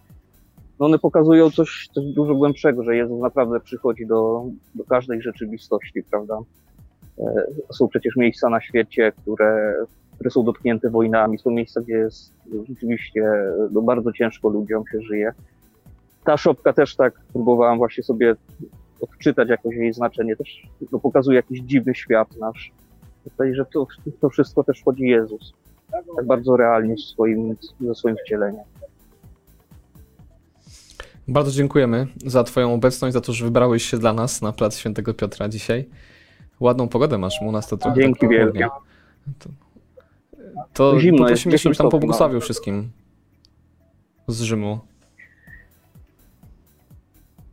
No 0.80 0.86
one 0.86 0.98
pokazują 0.98 1.50
coś, 1.50 1.88
coś 1.92 2.04
dużo 2.04 2.34
głębszego, 2.34 2.84
że 2.84 2.96
Jezus 2.96 3.20
naprawdę 3.20 3.60
przychodzi 3.60 4.06
do, 4.06 4.44
do 4.74 4.84
każdej 4.84 5.22
rzeczywistości, 5.22 6.02
prawda? 6.10 6.38
E, 7.18 7.24
Są 7.72 7.88
przecież 7.88 8.16
miejsca 8.16 8.48
na 8.48 8.60
świecie, 8.60 9.12
które, 9.22 9.74
które 10.14 10.30
są 10.30 10.44
dotknięte 10.44 10.90
wojnami, 10.90 11.38
są 11.38 11.50
miejsca, 11.50 11.80
gdzie 11.80 11.92
jest 11.92 12.32
rzeczywiście 12.68 13.24
no, 13.70 13.82
bardzo 13.82 14.12
ciężko 14.12 14.48
ludziom 14.48 14.84
się 14.92 15.00
żyje. 15.00 15.32
Ta 16.24 16.36
szopka 16.36 16.72
też 16.72 16.96
tak 16.96 17.20
próbowałam 17.32 17.78
właśnie 17.78 18.04
sobie 18.04 18.34
odczytać 19.04 19.48
jakoś 19.48 19.76
jej 19.76 19.92
znaczenie, 19.92 20.36
też 20.36 20.62
no, 20.92 20.98
pokazuje 20.98 21.36
jakiś 21.36 21.60
dziwny 21.60 21.94
świat 21.94 22.36
nasz. 22.36 22.72
Tutaj, 23.24 23.54
że 23.54 23.64
to, 23.64 23.86
to 24.20 24.30
wszystko 24.30 24.64
też 24.64 24.80
wchodzi 24.80 25.02
Jezus. 25.02 25.52
Tak 26.16 26.26
bardzo 26.26 26.56
realnie 26.56 26.94
w 26.96 27.00
swoim, 27.00 27.56
ze 27.80 27.94
swoim 27.94 28.16
wcieleniem. 28.26 28.64
Bardzo 31.28 31.50
dziękujemy 31.50 32.06
za 32.26 32.44
Twoją 32.44 32.74
obecność, 32.74 33.12
za 33.14 33.20
to, 33.20 33.32
że 33.32 33.44
wybrałeś 33.44 33.84
się 33.84 33.98
dla 33.98 34.12
nas 34.12 34.42
na 34.42 34.52
plac 34.52 34.76
Świętego 34.76 35.14
Piotra 35.14 35.48
dzisiaj. 35.48 35.88
Ładną 36.60 36.88
pogodę 36.88 37.18
masz, 37.18 37.42
u 37.42 37.52
nas 37.52 37.68
to 37.68 37.76
trochę 37.76 38.00
Dzięki 38.00 38.20
tak 38.20 38.30
wielkie. 38.30 38.68
To, 39.38 39.48
to 40.72 41.00
Zimno 41.00 41.28
jest, 41.28 41.42
poprosimy, 41.42 41.52
10 41.52 41.62
żebyś 41.62 41.78
tam 41.78 41.90
pobłogosławił 41.90 42.34
nawet. 42.34 42.44
wszystkim 42.44 42.90
z 44.28 44.42
Rzymu. 44.42 44.78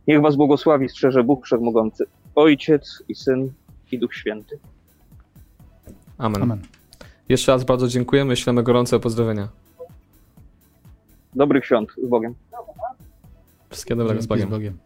Niech 0.06 0.22
was 0.22 0.36
błogosławi, 0.36 0.88
strzeże 0.88 1.24
Bóg 1.24 1.44
Wszechmogący, 1.44 2.04
Ojciec 2.34 3.02
i 3.08 3.14
Syn 3.14 3.52
i 3.92 3.98
Duch 3.98 4.14
Święty. 4.14 4.58
Amen. 6.18 6.42
Amen. 6.42 6.62
Jeszcze 7.28 7.52
raz 7.52 7.64
bardzo 7.64 7.88
dziękujemy, 7.88 8.36
ślemy 8.36 8.62
gorące 8.62 9.00
pozdrowienia. 9.00 9.48
Dobrych 11.34 11.66
świąt 11.66 11.90
z 12.04 12.08
Bogiem. 12.08 12.34
Wszystkiego 13.70 14.02
dobrego 14.02 14.22
z 14.22 14.26
Dzięki 14.26 14.46
Bogiem. 14.46 14.78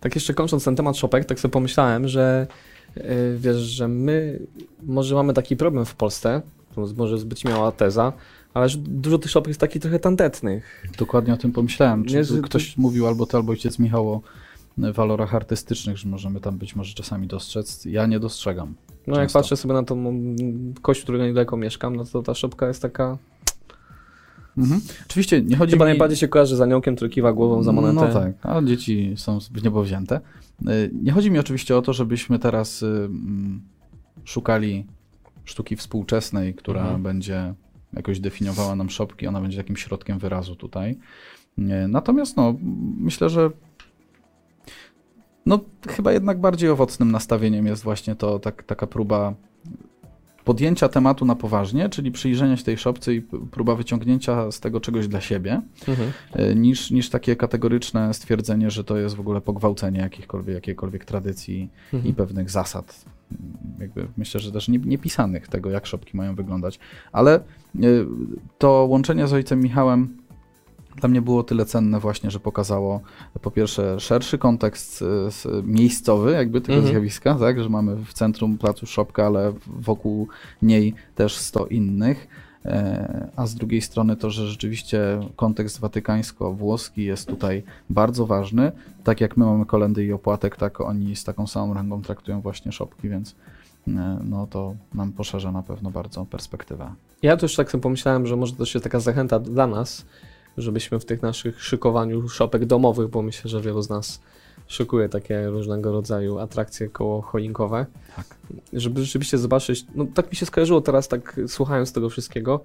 Tak 0.00 0.14
jeszcze 0.14 0.34
kończąc 0.34 0.64
ten 0.64 0.76
temat 0.76 0.96
szopek, 0.96 1.24
tak 1.24 1.40
sobie 1.40 1.52
pomyślałem, 1.52 2.08
że 2.08 2.46
yy, 2.96 3.04
wiesz, 3.38 3.56
że 3.56 3.88
my 3.88 4.40
może 4.82 5.14
mamy 5.14 5.32
taki 5.34 5.56
problem 5.56 5.84
w 5.84 5.94
Polsce, 5.94 6.42
to 6.74 6.86
może 6.96 7.18
zbyt 7.18 7.44
miała 7.44 7.72
teza, 7.72 8.12
ale 8.54 8.68
że 8.68 8.78
dużo 8.78 9.18
tych 9.18 9.30
szopek 9.30 9.48
jest 9.48 9.60
takich 9.60 9.82
trochę 9.82 9.98
tandetnych. 9.98 10.86
Dokładnie 10.98 11.34
o 11.34 11.36
tym 11.36 11.52
pomyślałem. 11.52 12.04
Czy 12.04 12.14
Nie, 12.14 12.24
że- 12.24 12.40
ktoś 12.42 12.76
mówił, 12.76 13.06
albo 13.06 13.26
ty, 13.26 13.36
albo 13.36 13.52
ojciec 13.52 13.78
Michał 13.78 14.08
o 14.12 14.20
e, 14.82 14.92
walorach 14.92 15.34
artystycznych, 15.34 15.96
że 15.98 16.08
możemy 16.08 16.40
tam 16.40 16.58
być 16.58 16.76
może 16.76 16.94
czasami 16.94 17.26
dostrzec. 17.26 17.84
Ja 17.84 18.06
nie 18.06 18.20
dostrzegam. 18.20 18.74
No 19.06 19.14
jak 19.16 19.24
Często. 19.24 19.38
patrzę 19.38 19.56
sobie 19.56 19.74
na 19.74 19.82
tą 19.82 20.14
kość, 20.82 21.00
w 21.00 21.02
której 21.02 21.22
niedaleko 21.28 21.56
mieszkam, 21.56 21.96
no 21.96 22.04
to 22.04 22.22
ta 22.22 22.34
szopka 22.34 22.68
jest 22.68 22.82
taka... 22.82 23.18
Mhm. 24.58 24.80
Oczywiście 25.06 25.42
nie 25.42 25.56
chodzi 25.56 25.70
Chyba 25.72 25.84
mi... 25.84 25.88
najbardziej 25.90 26.16
się 26.16 26.28
kojarzy 26.28 26.56
z 26.56 26.60
aniołkiem, 26.60 26.96
który 26.96 27.10
kiwa 27.10 27.32
głową 27.32 27.62
za 27.62 27.72
monetę. 27.72 27.94
No 28.06 28.12
tak, 28.20 28.32
a 28.42 28.62
dzieci 28.62 29.14
są 29.16 29.38
w 29.40 29.62
niebo 29.64 29.82
wzięte. 29.82 30.20
Y, 30.68 30.90
Nie 31.02 31.12
chodzi 31.12 31.30
mi 31.30 31.38
oczywiście 31.38 31.76
o 31.76 31.82
to, 31.82 31.92
żebyśmy 31.92 32.38
teraz 32.38 32.82
y, 32.82 33.08
szukali 34.24 34.86
sztuki 35.44 35.76
współczesnej, 35.76 36.54
która 36.54 36.80
Mhm. 36.82 37.02
będzie 37.02 37.54
jakoś 37.92 38.20
definiowała 38.20 38.76
nam 38.76 38.90
szopki, 38.90 39.26
ona 39.26 39.40
będzie 39.40 39.56
takim 39.58 39.76
środkiem 39.76 40.18
wyrazu 40.18 40.56
tutaj. 40.56 40.98
Natomiast 41.88 42.36
no, 42.36 42.54
myślę, 42.98 43.28
że 43.30 43.50
no, 45.46 45.60
chyba 45.88 46.12
jednak 46.12 46.40
bardziej 46.40 46.70
owocnym 46.70 47.10
nastawieniem 47.10 47.66
jest 47.66 47.82
właśnie 47.82 48.14
to 48.14 48.38
tak, 48.38 48.62
taka 48.62 48.86
próba 48.86 49.34
podjęcia 50.44 50.88
tematu 50.88 51.24
na 51.24 51.34
poważnie, 51.34 51.88
czyli 51.88 52.10
przyjrzenia 52.12 52.56
się 52.56 52.64
tej 52.64 52.78
szopce 52.78 53.14
i 53.14 53.20
próba 53.50 53.74
wyciągnięcia 53.74 54.50
z 54.50 54.60
tego 54.60 54.80
czegoś 54.80 55.08
dla 55.08 55.20
siebie, 55.20 55.60
Mhm. 55.88 56.12
e, 56.32 56.54
niż, 56.54 56.90
niż 56.90 57.10
takie 57.10 57.36
kategoryczne 57.36 58.14
stwierdzenie, 58.14 58.70
że 58.70 58.84
to 58.84 58.96
jest 58.96 59.14
w 59.16 59.20
ogóle 59.20 59.40
pogwałcenie 59.40 60.00
jakichkolwiek, 60.00 60.54
jakiejkolwiek 60.54 61.04
tradycji 61.04 61.68
Mhm. 61.92 62.12
i 62.12 62.14
pewnych 62.14 62.50
zasad. 62.50 63.04
Jakby 63.80 64.06
myślę, 64.16 64.40
że 64.40 64.52
też 64.52 64.68
nie- 64.68 64.78
niepisanych 64.78 65.48
tego, 65.48 65.70
jak 65.70 65.86
szopki 65.86 66.16
mają 66.16 66.34
wyglądać. 66.34 66.78
Ale 67.12 67.34
e, 67.34 67.40
to 68.58 68.86
łączenie 68.90 69.26
z 69.26 69.32
ojcem 69.32 69.60
Michałem 69.60 70.16
dla 70.96 71.08
mnie 71.08 71.22
było 71.22 71.42
tyle 71.42 71.64
cenne 71.64 72.00
właśnie, 72.00 72.30
że 72.30 72.40
pokazało 72.40 73.00
po 73.42 73.50
pierwsze 73.50 74.00
szerszy 74.00 74.38
kontekst 74.38 75.04
s- 75.26 75.48
miejscowy 75.62 76.32
jakby 76.32 76.60
tego 76.60 76.74
Mhm. 76.74 76.92
zjawiska, 76.92 77.34
tak, 77.34 77.62
że 77.62 77.68
mamy 77.68 77.96
w 78.04 78.12
centrum 78.12 78.58
placu 78.58 78.86
szopkę, 78.86 79.26
ale 79.26 79.52
wokół 79.66 80.28
niej 80.62 80.94
też 81.14 81.36
100 81.36 81.66
innych. 81.66 82.28
E, 82.68 83.28
A 83.36 83.46
z 83.46 83.54
drugiej 83.54 83.80
strony 83.80 84.16
to, 84.16 84.30
że 84.30 84.46
rzeczywiście 84.46 85.20
kontekst 85.36 85.80
watykańsko-włoski 85.80 87.04
jest 87.04 87.28
tutaj 87.28 87.62
bardzo 87.90 88.26
ważny. 88.26 88.72
Tak 89.04 89.20
jak 89.20 89.36
my 89.36 89.44
mamy 89.44 89.66
kolendy 89.66 90.04
i 90.04 90.12
opłatek, 90.12 90.56
tak 90.56 90.80
oni 90.80 91.16
z 91.16 91.24
taką 91.24 91.46
samą 91.46 91.74
rangą 91.74 92.02
traktują 92.02 92.40
właśnie 92.40 92.72
szopki, 92.72 93.08
więc 93.08 93.34
no 94.24 94.46
to 94.46 94.74
nam 94.94 95.12
poszerza 95.12 95.52
na 95.52 95.62
pewno 95.62 95.90
bardzo 95.90 96.24
perspektywę. 96.24 96.92
Ja 97.22 97.36
też 97.36 97.56
tak 97.56 97.70
sobie 97.70 97.82
pomyślałem, 97.82 98.26
że 98.26 98.36
może 98.36 98.52
to 98.52 98.64
się 98.64 98.80
taka 98.80 99.00
zachęta 99.00 99.38
dla 99.38 99.66
nas, 99.66 100.06
żebyśmy 100.56 100.98
w 100.98 101.04
tych 101.04 101.22
naszych 101.22 101.64
szykowaniu 101.64 102.28
szopek 102.28 102.66
domowych, 102.66 103.08
bo 103.08 103.22
myślę, 103.22 103.50
że 103.50 103.60
wielu 103.60 103.82
z 103.82 103.88
nas 103.88 104.20
szykuje 104.66 105.08
takie 105.08 105.46
różnego 105.46 105.92
rodzaju 105.92 106.38
atrakcje 106.38 106.88
koło 106.88 107.22
choinkowe. 107.22 107.86
Tak. 108.16 108.26
Żeby 108.72 109.04
rzeczywiście 109.04 109.38
zobaczyć, 109.38 109.86
no 109.94 110.06
tak 110.14 110.30
mi 110.30 110.36
się 110.36 110.46
skojarzyło 110.46 110.80
teraz, 110.80 111.08
tak 111.08 111.40
słuchając 111.46 111.92
tego 111.92 112.08
wszystkiego, 112.08 112.60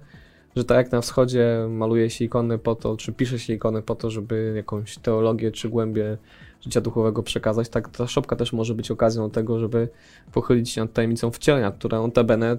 że 0.56 0.64
tak 0.64 0.76
jak 0.76 0.92
na 0.92 1.00
wschodzie 1.00 1.66
maluje 1.70 2.10
się 2.10 2.24
ikony 2.24 2.58
po 2.58 2.74
to, 2.74 2.96
czy 2.96 3.12
pisze 3.12 3.38
się 3.38 3.52
ikony 3.52 3.82
po 3.82 3.94
to, 3.94 4.10
żeby 4.10 4.52
jakąś 4.56 4.98
teologię 4.98 5.52
czy 5.52 5.68
głębię 5.68 6.16
życia 6.60 6.80
duchowego 6.80 7.22
przekazać, 7.22 7.68
tak 7.68 7.88
ta 7.88 8.06
szopka 8.06 8.36
też 8.36 8.52
może 8.52 8.74
być 8.74 8.90
okazją 8.90 9.30
tego, 9.30 9.58
żeby 9.58 9.88
pochylić 10.32 10.70
się 10.70 10.80
nad 10.80 10.92
tajemnicą 10.92 11.30
wcielenia, 11.30 11.70
która 11.70 11.98
notabene 11.98 12.56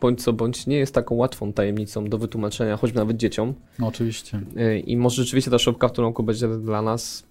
bądź 0.00 0.22
co 0.22 0.32
bądź 0.32 0.66
nie 0.66 0.76
jest 0.76 0.94
taką 0.94 1.14
łatwą 1.14 1.52
tajemnicą 1.52 2.04
do 2.04 2.18
wytłumaczenia, 2.18 2.76
choćby 2.76 2.98
nawet 2.98 3.16
dzieciom. 3.16 3.54
No 3.78 3.86
oczywiście. 3.86 4.40
I 4.84 4.96
może 4.96 5.22
rzeczywiście 5.22 5.50
ta 5.50 5.58
szopka 5.58 5.88
w 5.88 5.92
tym 5.92 6.04
roku 6.04 6.22
będzie 6.22 6.48
dla 6.48 6.82
nas 6.82 7.28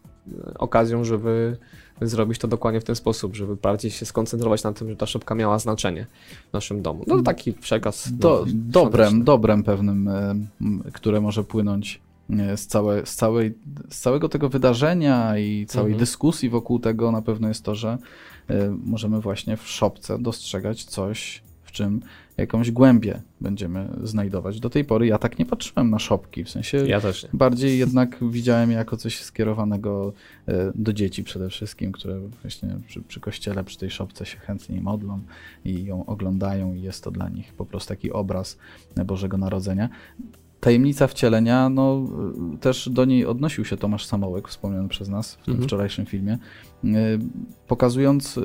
okazją, 0.58 1.04
żeby 1.04 1.58
zrobić 2.02 2.40
to 2.40 2.48
dokładnie 2.48 2.82
w 2.82 2.84
ten 2.84 2.96
sposób, 2.96 3.36
żeby 3.36 3.56
bardziej 3.56 3.92
się 3.92 4.06
skoncentrować 4.06 4.64
na 4.64 4.74
tym, 4.74 4.90
że 4.90 4.96
ta 4.96 5.06
szopka 5.06 5.36
miała 5.36 5.60
znaczenie 5.60 6.06
w 6.50 6.54
naszym 6.54 6.82
domu. 6.82 7.04
No 7.08 7.22
taki 7.22 7.54
przekaz. 7.54 8.14
Do, 8.14 8.46
no, 8.48 8.54
dobrem, 8.56 9.24
dobrem 9.24 9.64
pewnym, 9.64 10.08
e, 10.08 10.36
które 10.94 11.22
może 11.22 11.44
płynąć 11.44 12.02
e, 12.30 12.58
z, 12.58 12.68
całe, 12.68 13.06
z, 13.06 13.16
całej, 13.16 13.54
z 13.90 14.00
całego 14.00 14.30
tego 14.30 14.50
wydarzenia 14.50 15.38
i 15.38 15.66
całej 15.66 15.92
Mhm. 15.92 16.00
dyskusji 16.00 16.50
wokół 16.50 16.80
tego 16.80 17.12
na 17.12 17.22
pewno 17.22 17.48
jest 17.48 17.64
to, 17.64 17.76
że 17.76 17.98
e, 18.50 18.78
możemy 18.86 19.22
właśnie 19.22 19.58
w 19.58 19.68
szopce 19.68 20.20
dostrzegać 20.20 20.84
coś, 20.84 21.44
w 21.64 21.72
czym 21.72 22.02
jakąś 22.38 22.72
głębię 22.72 23.22
będziemy 23.42 23.90
znajdować. 24.04 24.60
Do 24.60 24.70
tej 24.70 24.86
pory 24.86 25.08
ja 25.08 25.18
tak 25.18 25.40
nie 25.40 25.46
patrzyłem 25.46 25.90
na 25.90 26.00
szopki, 26.00 26.44
w 26.44 26.50
sensie 26.50 26.78
Ja 26.78 27.02
bardziej 27.34 27.80
jednak 27.80 28.18
widziałem 28.32 28.72
jako 28.72 28.98
coś 28.98 29.24
skierowanego 29.24 30.14
e, 30.48 30.72
do 30.76 30.94
dzieci 30.94 31.24
przede 31.24 31.50
wszystkim, 31.50 31.92
które 31.92 32.20
właśnie 32.42 32.70
przy, 32.88 33.02
przy 33.02 33.20
kościele, 33.20 33.64
przy 33.64 33.78
tej 33.78 33.92
szopce 33.92 34.26
się 34.26 34.38
chętnie 34.38 34.82
modlą 34.82 35.20
i 35.66 35.84
ją 35.86 36.06
oglądają 36.06 36.74
i 36.74 36.82
jest 36.82 37.04
to 37.04 37.12
dla 37.12 37.30
nich 37.30 37.54
po 37.54 37.66
prostu 37.66 37.90
taki 37.90 38.12
obraz 38.12 38.58
Bożego 39.06 39.38
Narodzenia. 39.38 39.90
Tajemnica 40.60 41.08
wcielenia, 41.08 41.70
no 41.70 42.06
y, 42.56 42.58
też 42.58 42.90
do 42.90 43.06
niej 43.06 43.26
odnosił 43.26 43.66
się 43.66 43.78
Tomasz 43.78 44.06
Samołek, 44.06 44.48
wspomniany 44.48 44.90
przez 44.90 45.10
nas 45.10 45.36
w 45.36 45.46
tym 45.46 45.54
Mhm. 45.54 45.68
wczorajszym 45.68 46.06
filmie, 46.06 46.38
y, 46.84 46.88
pokazując 47.68 48.40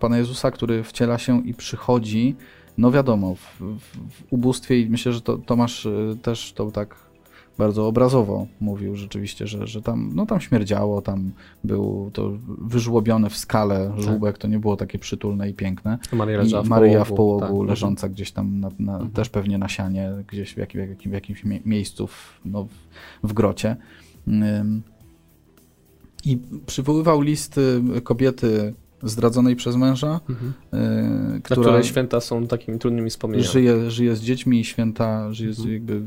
Pana 0.00 0.18
Jezusa, 0.18 0.50
który 0.50 0.82
wciela 0.82 1.18
się 1.18 1.46
i 1.46 1.54
przychodzi, 1.54 2.36
no 2.78 2.90
wiadomo, 2.90 3.34
w, 3.34 3.60
w, 3.60 3.80
w 4.10 4.24
ubóstwie 4.30 4.80
i 4.80 4.90
myślę, 4.90 5.12
że 5.12 5.20
to, 5.20 5.38
Tomasz 5.38 5.86
y, 5.86 6.16
też 6.22 6.52
to 6.52 6.70
tak 6.70 7.06
bardzo 7.58 7.86
obrazowo 7.88 8.46
mówił 8.60 8.96
rzeczywiście, 8.96 9.46
że, 9.46 9.66
że 9.66 9.82
tam, 9.82 10.10
no 10.14 10.26
tam 10.26 10.40
śmierdziało, 10.40 11.02
tam 11.02 11.30
był 11.64 12.10
to 12.12 12.32
wyżłobione 12.46 13.30
w 13.30 13.36
skale 13.36 13.92
żółbek, 13.98 14.38
to 14.38 14.48
nie 14.48 14.58
było 14.58 14.76
takie 14.76 14.98
przytulne 14.98 15.50
i 15.50 15.54
piękne. 15.54 15.98
Maria 16.12 16.42
I 16.42 16.64
w 16.64 16.68
Maryja 16.68 17.04
połogu, 17.04 17.14
w 17.14 17.16
połogu, 17.16 17.60
tak. 17.62 17.70
leżąca 17.70 18.08
gdzieś 18.08 18.32
tam, 18.32 18.60
na, 18.60 18.70
na, 18.78 18.92
Mhm. 18.92 19.10
też 19.10 19.28
pewnie 19.28 19.58
na 19.58 19.68
sianie, 19.68 20.10
gdzieś 20.28 20.54
w, 20.54 20.56
jakim, 20.56 20.80
jakim, 20.80 21.10
w 21.10 21.14
jakimś 21.14 21.44
mie- 21.44 21.60
miejscu 21.64 22.06
w, 22.06 22.40
no, 22.44 22.66
w, 23.22 23.32
grocie. 23.32 23.76
I 26.24 26.38
przywoływał 26.66 27.20
listy 27.20 27.82
kobiety 28.04 28.74
zdradzonej 29.02 29.56
przez 29.56 29.76
męża, 29.76 30.20
Mhm. 30.28 30.52
y, 31.36 31.40
która 31.40 31.62
które 31.62 31.84
święta 31.84 32.20
są 32.20 32.46
takimi 32.46 32.78
trudnymi 32.78 33.10
wspomnieniami. 33.10 33.52
żyje, 33.52 33.90
żyje 33.90 34.16
z 34.16 34.20
dziećmi 34.22 34.60
i 34.60 34.64
święta, 34.64 35.32
żyje 35.32 35.52
z, 35.54 35.58
Mhm. 35.58 35.74
jakby 35.74 36.02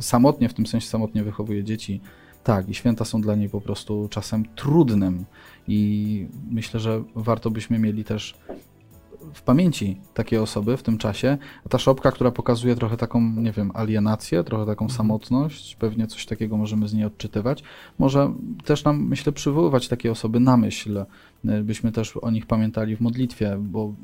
samotnie, 0.00 0.48
w 0.48 0.54
tym 0.54 0.66
sensie 0.66 0.86
samotnie 0.88 1.22
wychowuje 1.24 1.64
dzieci. 1.64 2.00
Tak, 2.44 2.68
i 2.68 2.74
święta 2.74 3.04
są 3.04 3.20
dla 3.20 3.34
niej 3.34 3.48
po 3.48 3.60
prostu 3.60 4.08
czasem 4.10 4.44
trudnym. 4.56 5.24
I 5.68 6.26
myślę, 6.50 6.80
że 6.80 7.02
warto 7.14 7.50
byśmy 7.50 7.78
mieli 7.78 8.04
też 8.04 8.34
w 9.36 9.42
pamięci 9.42 10.00
takie 10.14 10.42
osoby 10.42 10.76
w 10.76 10.82
tym 10.82 10.98
czasie. 10.98 11.38
A 11.66 11.68
ta 11.68 11.78
szopka, 11.78 12.12
która 12.12 12.30
pokazuje 12.30 12.76
trochę 12.76 12.96
taką, 12.96 13.20
nie 13.20 13.52
wiem, 13.52 13.70
alienację, 13.74 14.44
trochę 14.44 14.66
taką 14.66 14.84
Mhm. 14.84 14.96
samotność, 14.96 15.76
pewnie 15.76 16.06
coś 16.06 16.26
takiego 16.26 16.56
możemy 16.56 16.88
z 16.88 16.94
niej 16.94 17.04
odczytywać. 17.04 17.62
Może 17.98 18.32
też 18.64 18.84
nam, 18.84 19.08
myślę, 19.08 19.32
przywoływać 19.32 19.88
takie 19.88 20.10
osoby 20.10 20.40
na 20.40 20.56
myśl, 20.56 21.04
y, 21.44 21.62
byśmy 21.62 21.92
też 21.92 22.16
o 22.16 22.30
nich 22.30 22.46
pamiętali 22.46 22.96
w 22.96 23.00
modlitwie, 23.00 23.56
bo 23.60 23.94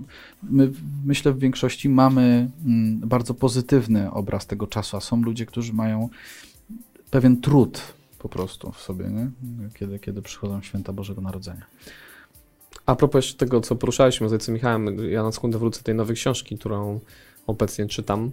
my, 0.42 0.72
myślę, 1.04 1.32
w 1.32 1.38
większości 1.38 1.88
mamy 1.88 2.50
mm, 2.66 3.00
bardzo 3.08 3.34
pozytywny 3.34 4.10
obraz 4.10 4.46
tego 4.46 4.66
czasu, 4.66 4.96
a 4.96 5.00
są 5.00 5.22
ludzie, 5.22 5.46
którzy 5.46 5.72
mają 5.72 6.08
pewien 7.10 7.40
trud 7.40 7.82
po 8.18 8.28
prostu 8.28 8.72
w 8.72 8.80
sobie, 8.80 9.04
nie? 9.06 9.30
Kiedy, 9.74 9.98
kiedy 9.98 10.22
przychodzą 10.22 10.62
święta 10.62 10.92
Bożego 10.92 11.20
Narodzenia. 11.20 11.66
A 12.86 12.96
propos 12.96 13.24
jeszcze 13.24 13.38
tego, 13.38 13.60
co 13.60 13.76
poruszaliśmy 13.76 14.28
z 14.28 14.32
ojcem 14.32 14.54
Michałem, 14.54 15.10
ja 15.10 15.22
na 15.22 15.32
sekundę 15.32 15.58
wrócę 15.58 15.80
do 15.80 15.84
tej 15.84 15.94
nowej 15.94 16.16
książki, 16.16 16.58
którą 16.58 17.00
obecnie 17.46 17.86
czytam. 17.86 18.30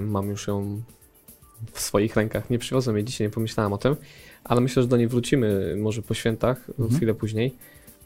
Mam 0.00 0.28
już 0.28 0.46
ją 0.46 0.82
w 1.72 1.80
swoich 1.80 2.16
rękach. 2.16 2.50
Nie 2.50 2.58
przywiozłem 2.58 2.96
jej 2.96 3.04
dzisiaj, 3.04 3.26
nie 3.26 3.30
pomyślałem 3.30 3.72
o 3.72 3.78
tym, 3.78 3.96
ale 4.44 4.60
myślę, 4.60 4.82
że 4.82 4.88
do 4.88 4.96
niej 4.96 5.08
wrócimy 5.08 5.76
może 5.76 6.02
po 6.02 6.14
świętach, 6.14 6.68
Mhm. 6.68 6.96
chwilę 6.96 7.14
później, 7.14 7.54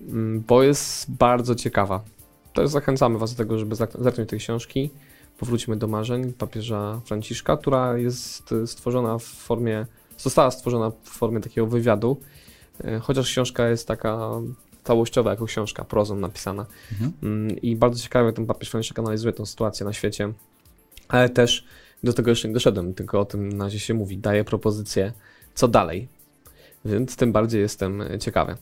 mm, 0.08 0.44
bo 0.48 0.62
jest 0.62 1.10
bardzo 1.10 1.54
ciekawa. 1.54 2.04
Też 2.54 2.68
zachęcamy 2.68 3.18
Was 3.18 3.30
do 3.34 3.38
tego, 3.38 3.58
żeby 3.58 3.76
zerknąć 3.76 4.30
tej 4.30 4.38
książki. 4.38 4.90
Powróćmy 5.38 5.76
do 5.76 5.86
marzeń 5.88 6.32
papieża 6.32 7.00
Franciszka, 7.04 7.56
która 7.56 7.98
jest 7.98 8.52
e, 8.52 8.66
stworzona 8.66 9.18
w 9.18 9.22
formie, 9.24 9.86
została 10.16 10.50
stworzona 10.50 10.90
w 10.90 11.08
formie 11.08 11.40
takiego 11.40 11.66
wywiadu, 11.66 12.16
e, 12.84 12.98
chociaż 12.98 13.26
książka 13.30 13.68
jest 13.68 13.88
taka 13.88 14.30
całościowa 14.88 15.30
jako 15.30 15.44
książka, 15.44 15.84
prozą 15.84 16.16
napisana. 16.16 16.66
Mhm. 16.92 17.12
Mm, 17.22 17.60
I 17.60 17.76
bardzo 17.76 18.02
ciekawie 18.02 18.32
ten 18.32 18.46
papież 18.46 18.70
Franciszek 18.70 18.98
analizuje 18.98 19.32
tę 19.32 19.46
sytuację 19.46 19.86
na 19.86 19.92
świecie, 19.92 20.32
ale 21.08 21.28
też 21.28 21.64
do 22.02 22.12
tego 22.12 22.30
jeszcze 22.30 22.48
nie 22.48 22.54
doszedłem, 22.54 22.94
tylko 22.94 23.20
o 23.20 23.24
tym 23.24 23.48
na 23.48 23.64
razie 23.64 23.78
się 23.78 23.94
mówi. 23.94 24.18
Daje 24.18 24.44
propozycję, 24.44 25.12
co 25.54 25.68
dalej. 25.68 26.08
Więc 26.84 27.16
tym 27.16 27.32
bardziej 27.32 27.60
jestem 27.60 28.02
ciekawy. 28.20 28.56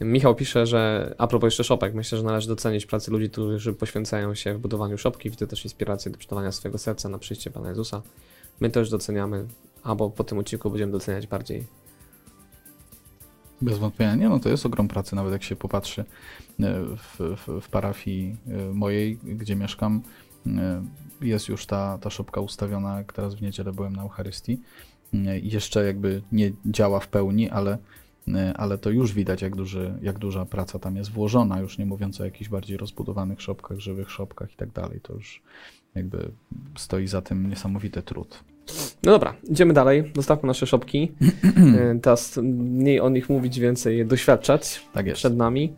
Michał 0.00 0.34
pisze, 0.34 0.66
że 0.66 1.14
a 1.18 1.26
propos 1.26 1.46
jeszcze 1.46 1.64
szopek, 1.64 1.94
myślę, 1.94 2.18
że 2.18 2.24
należy 2.24 2.48
docenić 2.48 2.86
pracę 2.86 3.10
ludzi, 3.10 3.30
którzy 3.30 3.72
poświęcają 3.72 4.34
się 4.34 4.54
w 4.54 4.58
budowaniu 4.58 4.98
szopki. 4.98 5.30
Widzę 5.30 5.46
też 5.46 5.64
inspirację 5.64 6.10
do 6.12 6.18
przeczytania 6.18 6.52
swojego 6.52 6.78
serca 6.78 7.08
na 7.08 7.18
przyjście 7.18 7.50
Pana 7.50 7.68
Jezusa. 7.68 8.02
My 8.60 8.70
też 8.70 8.90
doceniamy, 8.90 9.46
albo 9.82 10.10
po 10.10 10.24
tym 10.24 10.38
odcinku 10.38 10.70
będziemy 10.70 10.92
doceniać 10.92 11.26
bardziej. 11.26 11.66
Bez 13.62 13.78
wątpienia. 13.78 14.14
Nie, 14.14 14.28
no 14.28 14.40
to 14.40 14.48
jest 14.48 14.66
ogrom 14.66 14.88
pracy, 14.88 15.16
nawet 15.16 15.32
jak 15.32 15.42
się 15.42 15.56
popatrzy 15.56 16.00
e, 16.00 16.04
w, 16.96 17.36
w, 17.36 17.62
w 17.62 17.68
parafii 17.68 18.36
e, 18.46 18.74
mojej, 18.74 19.16
gdzie 19.16 19.56
mieszkam, 19.56 20.02
e, 20.46 20.82
jest 21.20 21.48
już 21.48 21.66
ta, 21.66 21.98
ta 21.98 22.10
szopka 22.10 22.40
ustawiona, 22.40 22.98
jak 22.98 23.12
teraz 23.12 23.34
w 23.34 23.42
niedzielę 23.42 23.72
byłem 23.72 23.96
na 23.96 24.02
Eucharystii. 24.02 24.60
Jeszcze 25.42 25.86
jakby 25.86 26.22
nie 26.32 26.52
działa 26.66 27.00
w 27.00 27.08
pełni, 27.08 27.50
ale, 27.50 27.78
ale 28.54 28.78
to 28.78 28.90
już 28.90 29.12
widać, 29.12 29.42
jak, 29.42 29.56
duży, 29.56 29.98
jak 30.02 30.18
duża 30.18 30.44
praca 30.44 30.78
tam 30.78 30.96
jest 30.96 31.10
włożona, 31.10 31.60
już 31.60 31.78
nie 31.78 31.86
mówiąc 31.86 32.20
o 32.20 32.24
jakichś 32.24 32.50
bardziej 32.50 32.76
rozbudowanych 32.76 33.42
szopkach, 33.42 33.78
żywych 33.78 34.10
szopkach 34.10 34.52
i 34.52 34.56
tak 34.56 34.72
dalej. 34.72 35.00
To 35.00 35.14
już 35.14 35.42
jakby 35.94 36.30
stoi 36.76 37.06
za 37.06 37.22
tym 37.22 37.50
niesamowity 37.50 38.02
trud. 38.02 38.44
No 39.02 39.12
dobra, 39.12 39.34
idziemy 39.50 39.72
dalej. 39.74 40.12
Zostawmy 40.16 40.46
nasze 40.46 40.66
szopki. 40.66 41.12
E, 41.78 41.98
Teraz 42.02 42.36
mniej 42.42 43.00
o 43.00 43.08
nich 43.10 43.28
mówić, 43.28 43.60
więcej 43.60 44.06
doświadczać 44.06 44.80
Tak 44.92 45.06
jest. 45.06 45.18
przed 45.18 45.36
nami. 45.36 45.72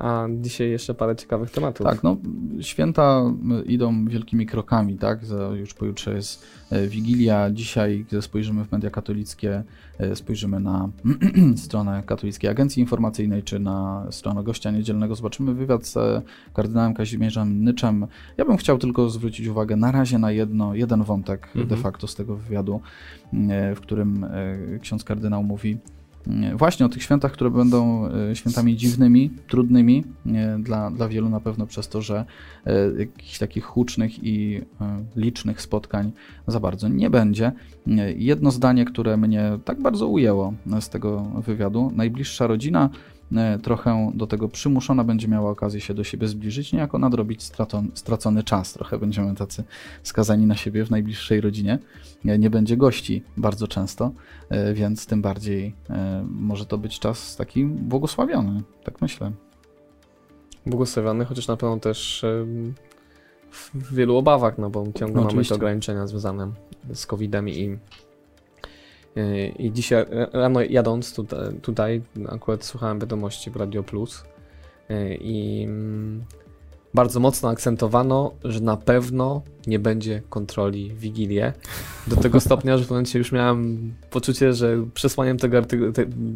A 0.00 0.26
dzisiaj 0.40 0.70
jeszcze 0.70 0.94
parę 0.94 1.16
ciekawych 1.16 1.50
tematów. 1.50 1.86
Tak, 1.86 2.02
no 2.02 2.16
święta 2.60 3.22
y, 3.60 3.64
idą 3.64 4.04
wielkimi 4.04 4.46
krokami, 4.46 4.98
tak? 4.98 5.20
Już 5.54 5.74
pojutrze 5.74 6.14
jest 6.14 6.44
e, 6.70 6.86
Wigilia. 6.86 7.50
Dzisiaj, 7.50 8.04
gdy 8.08 8.22
spojrzymy 8.22 8.64
w 8.64 8.72
media 8.72 8.90
katolickie, 8.90 9.62
e, 9.98 10.16
spojrzymy 10.16 10.60
na 10.60 10.88
stronę 11.64 12.02
Katolickiej 12.06 12.50
Agencji 12.50 12.80
Informacyjnej 12.80 13.42
czy 13.42 13.58
na 13.58 14.06
stronę 14.10 14.44
gościa 14.44 14.70
niedzielnego, 14.70 15.14
zobaczymy 15.14 15.54
wywiad 15.54 15.86
z 15.86 15.96
e, 15.96 16.22
kardynałem 16.54 16.94
Kazimierzem 16.94 17.64
Nyczem. 17.64 18.06
Ja 18.36 18.44
bym 18.44 18.56
chciał 18.56 18.78
tylko 18.78 19.10
zwrócić 19.10 19.46
uwagę 19.46 19.76
na 19.76 19.92
razie 19.92 20.18
na 20.18 20.32
jedno, 20.32 20.74
jeden 20.74 21.02
wątek 21.02 21.46
Mhm. 21.46 21.68
de 21.68 21.76
facto 21.76 22.06
z 22.06 22.14
tego 22.14 22.36
wywiadu, 22.36 22.80
w 23.76 23.80
którym 23.80 24.26
ksiądz 24.80 25.04
kardynał 25.04 25.42
mówi 25.42 25.78
właśnie 26.54 26.86
o 26.86 26.88
tych 26.88 27.02
świętach, 27.02 27.32
które 27.32 27.50
będą 27.50 28.06
e, 28.06 28.36
świętami 28.36 28.76
dziwnymi, 28.76 29.30
trudnymi 29.48 30.04
e, 30.26 30.58
dla, 30.58 30.90
dla 30.90 31.08
wielu 31.08 31.28
na 31.28 31.40
pewno 31.40 31.66
przez 31.66 31.88
to, 31.88 32.02
że 32.02 32.24
e, 32.66 32.72
jakichś 32.98 33.38
takich 33.38 33.64
hucznych 33.64 34.24
i 34.24 34.60
e, 34.80 35.04
licznych 35.16 35.62
spotkań 35.62 36.12
za 36.46 36.60
bardzo 36.60 36.88
nie 36.88 37.10
będzie. 37.10 37.52
E, 37.86 38.12
Jedno 38.12 38.50
zdanie, 38.50 38.84
które 38.84 39.16
mnie 39.16 39.58
tak 39.64 39.82
bardzo 39.82 40.06
ujęło 40.06 40.54
z 40.80 40.88
tego 40.88 41.22
wywiadu. 41.22 41.92
Najbliższa 41.94 42.46
rodzina 42.46 42.90
e, 42.92 43.19
trochę 43.62 44.12
do 44.14 44.26
tego 44.26 44.48
przymuszona, 44.48 45.04
będzie 45.04 45.28
miała 45.28 45.50
okazję 45.50 45.80
się 45.80 45.94
do 45.94 46.04
siebie 46.04 46.28
zbliżyć, 46.28 46.72
niejako 46.72 46.98
nadrobić 46.98 47.42
stracony, 47.42 47.88
stracony 47.94 48.44
czas. 48.44 48.72
Trochę 48.72 48.98
będziemy 48.98 49.34
tacy 49.34 49.64
skazani 50.02 50.46
na 50.46 50.56
siebie 50.56 50.84
w 50.84 50.90
najbliższej 50.90 51.40
rodzinie. 51.40 51.78
E, 52.24 52.38
nie 52.38 52.50
będzie 52.50 52.76
gości 52.76 53.22
bardzo 53.36 53.68
często, 53.68 54.12
e, 54.48 54.74
więc 54.74 55.06
tym 55.06 55.22
bardziej 55.22 55.74
może 56.30 56.66
to 56.66 56.78
być 56.78 56.98
czas 56.98 57.36
taki 57.36 57.64
błogosławiony, 57.64 58.62
tak 58.84 59.00
myślę. 59.00 59.32
Błogosławiony, 60.66 61.24
chociaż 61.24 61.48
na 61.48 61.56
pewno 61.56 61.78
też 61.78 62.24
w 63.74 63.94
wielu 63.94 64.16
obawach, 64.16 64.58
no 64.58 64.70
bo 64.70 64.84
ciągle 64.94 65.22
no, 65.22 65.28
mamy 65.28 65.44
te 65.44 65.54
ograniczenia 65.54 66.06
związane 66.06 66.52
z 66.94 67.06
COVID-em 67.06 67.48
i 67.48 67.78
i 69.58 69.72
dzisiaj 69.72 70.06
rano 70.32 70.60
jadąc 70.60 71.14
tutaj, 71.14 71.54
tutaj, 71.62 72.02
akurat 72.28 72.64
słuchałem 72.64 72.98
wiadomości 72.98 73.50
w 73.50 73.56
Radio 73.56 73.82
Plus 73.82 74.24
i 75.20 75.64
mm, 75.68 76.24
bardzo 76.94 77.20
mocno 77.20 77.48
akcentowano, 77.48 78.34
że 78.44 78.60
na 78.60 78.76
pewno 78.76 79.42
nie 79.66 79.78
będzie 79.78 80.22
kontroli 80.28 80.90
w 80.90 80.98
Wigilię. 80.98 81.52
Do 82.06 82.16
tego 82.16 82.40
stopnia, 82.50 82.78
że 82.78 82.84
w 82.84 82.90
momencie 82.90 83.18
już 83.18 83.32
miałem 83.32 83.94
poczucie, 84.10 84.52
że 84.52 84.86
przesłaniem 84.94 85.38
tego 85.38 85.62
te, 85.62 85.76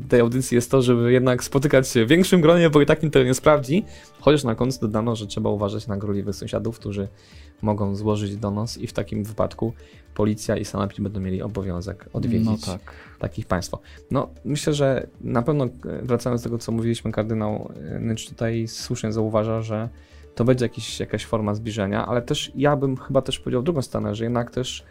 tej 0.08 0.20
audycji 0.20 0.54
jest 0.54 0.70
to, 0.70 0.82
żeby 0.82 1.12
jednak 1.12 1.44
spotykać 1.44 1.88
się 1.88 2.04
w 2.04 2.08
większym 2.08 2.40
gronie, 2.40 2.70
bo 2.70 2.82
i 2.82 2.86
tak 2.86 3.02
nikt 3.02 3.12
tego 3.12 3.24
nie 3.24 3.34
sprawdzi. 3.34 3.84
Chociaż 4.20 4.44
na 4.44 4.54
końcu 4.54 4.80
dodano, 4.80 5.16
że 5.16 5.26
trzeba 5.26 5.50
uważać 5.50 5.86
na 5.86 5.96
gorliwych 5.96 6.34
sąsiadów, 6.36 6.78
którzy 6.78 7.08
mogą 7.62 7.96
złożyć 7.96 8.36
donos 8.36 8.78
i 8.78 8.86
w 8.86 8.92
takim 8.92 9.24
wypadku 9.24 9.72
policja 10.14 10.56
i 10.56 10.64
sanepid 10.64 11.00
będą 11.00 11.20
mieli 11.20 11.42
obowiązek 11.42 12.08
odwiedzić 12.12 12.46
no 12.46 12.56
tak. 12.66 12.92
takich 13.18 13.46
państwo. 13.46 13.80
No 14.10 14.28
myślę, 14.44 14.74
że 14.74 15.06
na 15.20 15.42
pewno 15.42 15.68
wracając 16.02 16.42
do 16.42 16.48
tego, 16.48 16.58
co 16.58 16.72
mówiliśmy, 16.72 17.12
kardynał 17.12 17.72
Nycz 18.00 18.28
tutaj 18.28 18.68
słusznie 18.68 19.12
zauważa, 19.12 19.62
że 19.62 19.88
to 20.34 20.44
będzie 20.44 20.64
jakiś, 20.64 21.00
jakaś 21.00 21.24
forma 21.24 21.54
zbliżenia, 21.54 22.06
ale 22.06 22.22
też 22.22 22.52
ja 22.54 22.76
bym 22.76 22.96
chyba 22.96 23.22
też 23.22 23.38
powiedział 23.38 23.62
drugą 23.62 23.82
stronę, 23.82 24.14
że 24.14 24.24
jednak 24.24 24.50
też 24.50 24.84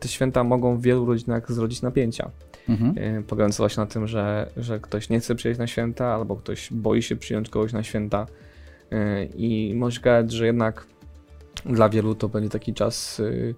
te 0.00 0.08
święta 0.08 0.44
mogą 0.44 0.76
w 0.76 0.82
wielu 0.82 1.06
rodzinach 1.06 1.52
zrodzić 1.52 1.82
napięcia. 1.82 2.30
Mhm. 2.68 2.94
E, 2.98 3.22
polegające 3.22 3.56
właśnie 3.58 3.80
na 3.80 3.86
tym, 3.86 4.06
że, 4.06 4.50
że 4.56 4.80
ktoś 4.80 5.08
nie 5.08 5.20
chce 5.20 5.34
przyjechać 5.34 5.58
na 5.58 5.66
święta, 5.66 6.06
albo 6.06 6.36
ktoś 6.36 6.72
boi 6.72 7.02
się 7.02 7.16
przyjąć 7.16 7.48
kogoś 7.48 7.72
na 7.72 7.82
święta. 7.82 8.26
E, 8.92 9.24
I 9.24 9.74
może 9.74 10.00
gadać, 10.00 10.32
że 10.32 10.46
jednak 10.46 10.86
dla 11.66 11.88
wielu 11.88 12.14
to 12.14 12.28
będzie 12.28 12.50
taki 12.50 12.74
czas 12.74 13.20
y, 13.20 13.54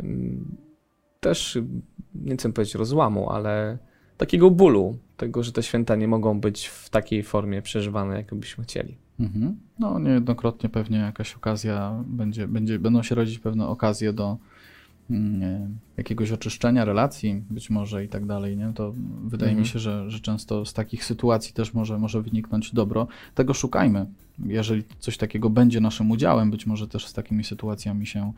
mm, 0.00 0.56
też, 1.20 1.58
nie 2.14 2.36
chcę 2.36 2.52
powiedzieć 2.52 2.74
rozłamu, 2.74 3.30
ale 3.30 3.78
takiego 4.16 4.50
bólu, 4.50 4.98
tego, 5.16 5.42
że 5.42 5.52
te 5.52 5.62
święta 5.62 5.96
nie 5.96 6.08
mogą 6.08 6.40
być 6.40 6.66
w 6.66 6.90
takiej 6.90 7.22
formie 7.22 7.62
przeżywane, 7.62 8.16
jak 8.16 8.34
byśmy 8.34 8.64
chcieli. 8.64 8.98
Mhm. 9.20 9.56
No, 9.78 9.98
niejednokrotnie 9.98 10.68
pewnie 10.68 10.98
jakaś 10.98 11.34
okazja 11.34 12.04
będzie, 12.06 12.48
będzie, 12.48 12.78
będą 12.78 13.02
się 13.02 13.14
rodzić 13.14 13.38
pewne 13.38 13.66
okazje 13.66 14.12
do 14.12 14.36
mm, 15.10 15.78
jakiegoś 15.96 16.32
oczyszczenia 16.32 16.84
relacji, 16.84 17.42
być 17.50 17.70
może 17.70 18.04
i 18.04 18.08
tak 18.08 18.26
dalej. 18.26 18.56
Nie? 18.56 18.72
To 18.74 18.92
wydaje 19.24 19.50
mhm. 19.52 19.58
mi 19.58 19.66
się, 19.66 19.78
że, 19.78 20.10
że 20.10 20.20
często 20.20 20.64
z 20.64 20.72
takich 20.72 21.04
sytuacji 21.04 21.54
też 21.54 21.74
może, 21.74 21.98
może 21.98 22.22
wyniknąć 22.22 22.74
dobro. 22.74 23.08
Tego 23.34 23.54
szukajmy. 23.54 24.06
Jeżeli 24.46 24.82
coś 24.98 25.16
takiego 25.16 25.50
będzie 25.50 25.80
naszym 25.80 26.10
udziałem, 26.10 26.50
być 26.50 26.66
może 26.66 26.88
też 26.88 27.06
z 27.06 27.12
takimi 27.12 27.44
sytuacjami 27.44 28.06
się 28.06 28.32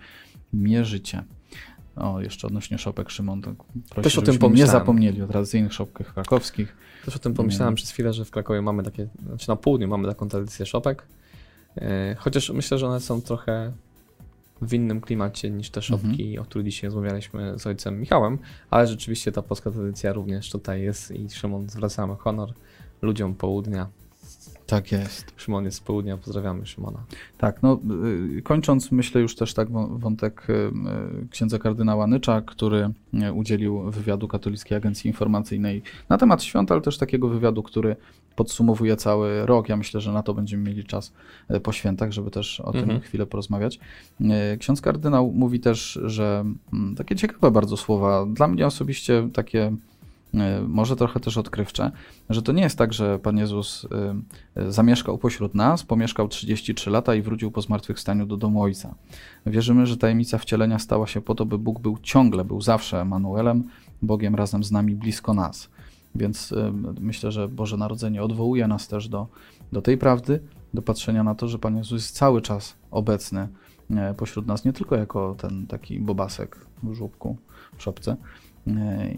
mierzycie. 0.52 1.24
O, 2.00 2.20
jeszcze 2.20 2.46
odnośnie 2.46 2.78
szopek 2.78 3.11
Szymon, 3.11 3.42
to 3.42 3.54
proszę, 3.90 4.02
Też 4.02 4.18
o 4.18 4.22
tym 4.22 4.38
pomyślałem. 4.38 4.54
nie 4.54 4.66
zapomnieli 4.66 5.22
o 5.22 5.26
tradycyjnych 5.26 5.72
szopkach 5.72 6.14
krakowskich. 6.14 6.76
Też 7.04 7.16
o 7.16 7.18
tym 7.18 7.34
pomyślałem 7.34 7.72
nie. 7.72 7.76
przez 7.76 7.90
chwilę, 7.90 8.12
że 8.12 8.24
w 8.24 8.30
Krakowie 8.30 8.62
mamy 8.62 8.82
takie, 8.82 9.08
znaczy 9.26 9.48
na 9.48 9.56
południu 9.56 9.88
mamy 9.88 10.08
taką 10.08 10.28
tradycję 10.28 10.66
szopek, 10.66 11.06
e, 11.76 12.16
chociaż 12.18 12.50
myślę, 12.50 12.78
że 12.78 12.87
one 12.87 13.00
są 13.00 13.22
trochę 13.22 13.72
w 14.62 14.74
innym 14.74 15.00
klimacie 15.00 15.50
niż 15.50 15.70
te 15.70 15.82
szopki, 15.82 16.22
mhm. 16.22 16.38
o 16.38 16.44
których 16.44 16.66
dzisiaj 16.66 16.88
rozmawialiśmy 16.88 17.58
z 17.58 17.66
ojcem 17.66 18.00
Michałem, 18.00 18.38
ale 18.70 18.87
rzeczywiście 18.87 19.32
ta 19.32 19.42
polska 19.42 19.70
tradycja 19.70 20.12
również 20.12 20.50
tutaj 20.50 20.82
jest 20.82 21.11
i 21.11 21.30
Szymon 21.30 21.68
zwracamy 21.68 22.16
honor 22.16 22.52
ludziom 23.02 23.34
południa 23.34 23.88
tak 24.68 24.92
jest. 24.92 25.33
Szymon 25.37 25.64
jest 25.64 25.76
z 25.76 25.81
południa, 25.81 26.16
pozdrawiamy 26.16 26.66
Szymona. 26.66 26.98
Tak, 27.38 27.62
no 27.62 27.81
y, 28.38 28.42
kończąc, 28.42 28.92
myślę 28.92 29.20
już 29.20 29.37
też 29.37 29.54
tak 29.54 29.68
wątek 29.98 30.46
y, 30.50 30.52
y, 30.52 31.28
księdza 31.31 31.59
kardynała 31.59 32.07
Nycza, 32.07 32.40
który 32.40 32.90
udzielił 33.35 33.90
wywiadu 33.90 34.28
Katolickiej 34.28 34.78
Agencji 34.78 35.09
Informacyjnej 35.09 35.83
na 36.09 36.18
temat 36.18 36.42
świąt, 36.42 36.72
ale 36.72 36.81
też 36.81 36.98
takiego 36.98 37.28
wywiadu, 37.28 37.62
który 37.62 37.96
podsumowuje 38.37 38.96
cały 38.96 39.46
rok. 39.46 39.68
Ja 39.68 39.76
myślę, 39.76 40.00
że 40.00 40.12
na 40.12 40.22
to 40.22 40.35
będziemy 40.35 40.62
mieli 40.62 40.85
czas 40.85 41.12
po 41.62 41.72
świętach, 41.72 42.12
żeby 42.12 42.31
też 42.31 42.61
o 42.61 42.66
mhm. 42.66 42.88
tym 42.88 43.00
chwilę 43.00 43.26
porozmawiać. 43.26 43.81
Ksiądz 44.59 44.81
kardynał 44.81 45.33
mówi 45.33 45.61
też, 45.61 46.00
że 46.04 46.44
mm, 46.72 46.94
takie 46.96 47.16
ciekawe 47.16 47.50
bardzo 47.50 47.76
słowa, 47.76 48.26
dla 48.26 48.48
mnie 48.48 48.66
osobiście 48.66 49.28
takie 49.33 49.72
może 50.68 50.96
trochę 50.96 51.20
też 51.20 51.36
odkrywcze, 51.36 51.90
że 52.30 52.42
to 52.42 52.52
nie 52.52 52.62
jest 52.62 52.78
tak, 52.78 52.92
że 52.92 53.18
Pan 53.18 53.38
Jezus 53.38 53.86
e, 53.90 54.14
e, 54.62 54.72
zamieszkał 54.72 55.18
pośród 55.18 55.54
nas, 55.54 55.82
pomieszkał 55.82 56.28
33 56.28 56.90
lata 56.90 57.14
i 57.14 57.22
wrócił 57.22 57.50
po 57.50 57.62
zmartwychwstaniu 57.62 58.26
do 58.26 58.36
domu 58.36 58.62
Ojca. 58.62 58.94
Wierzymy, 59.46 59.86
że 59.86 59.96
tajemnica 59.96 60.38
wcielenia 60.38 60.78
stała 60.78 61.06
się 61.06 61.20
po 61.20 61.34
to, 61.34 61.46
by 61.46 61.58
Bóg 61.58 61.80
był 61.80 61.98
ciągle, 62.02 62.44
był 62.44 62.60
zawsze 62.60 63.00
Emanuelem, 63.00 63.64
Bogiem 64.02 64.34
razem 64.34 64.64
z 64.64 64.72
nami, 64.72 64.94
blisko 64.94 65.34
nas. 65.34 65.70
Więc 66.14 66.54
myślę, 67.00 67.32
że 67.32 67.48
Boże 67.48 67.76
Narodzenie 67.76 68.22
odwołuje 68.22 68.68
nas 68.68 68.88
też 68.88 69.08
do, 69.08 69.26
do 69.72 69.82
tej 69.82 69.98
prawdy, 69.98 70.40
do 70.74 70.82
patrzenia 70.82 71.24
na 71.24 71.34
to, 71.34 71.48
że 71.48 71.58
Pan 71.58 71.76
Jezus 71.76 72.02
jest 72.02 72.16
cały 72.16 72.42
czas 72.42 72.74
obecny 72.90 73.48
pośród 74.16 74.46
nas, 74.46 74.64
nie 74.64 74.72
tylko 74.72 74.96
jako 74.96 75.34
ten 75.38 75.66
taki 75.66 76.00
bobasek 76.00 76.66
w 76.82 76.94
żłóbku, 76.94 77.36
w 77.76 77.82
szopce. 77.82 78.16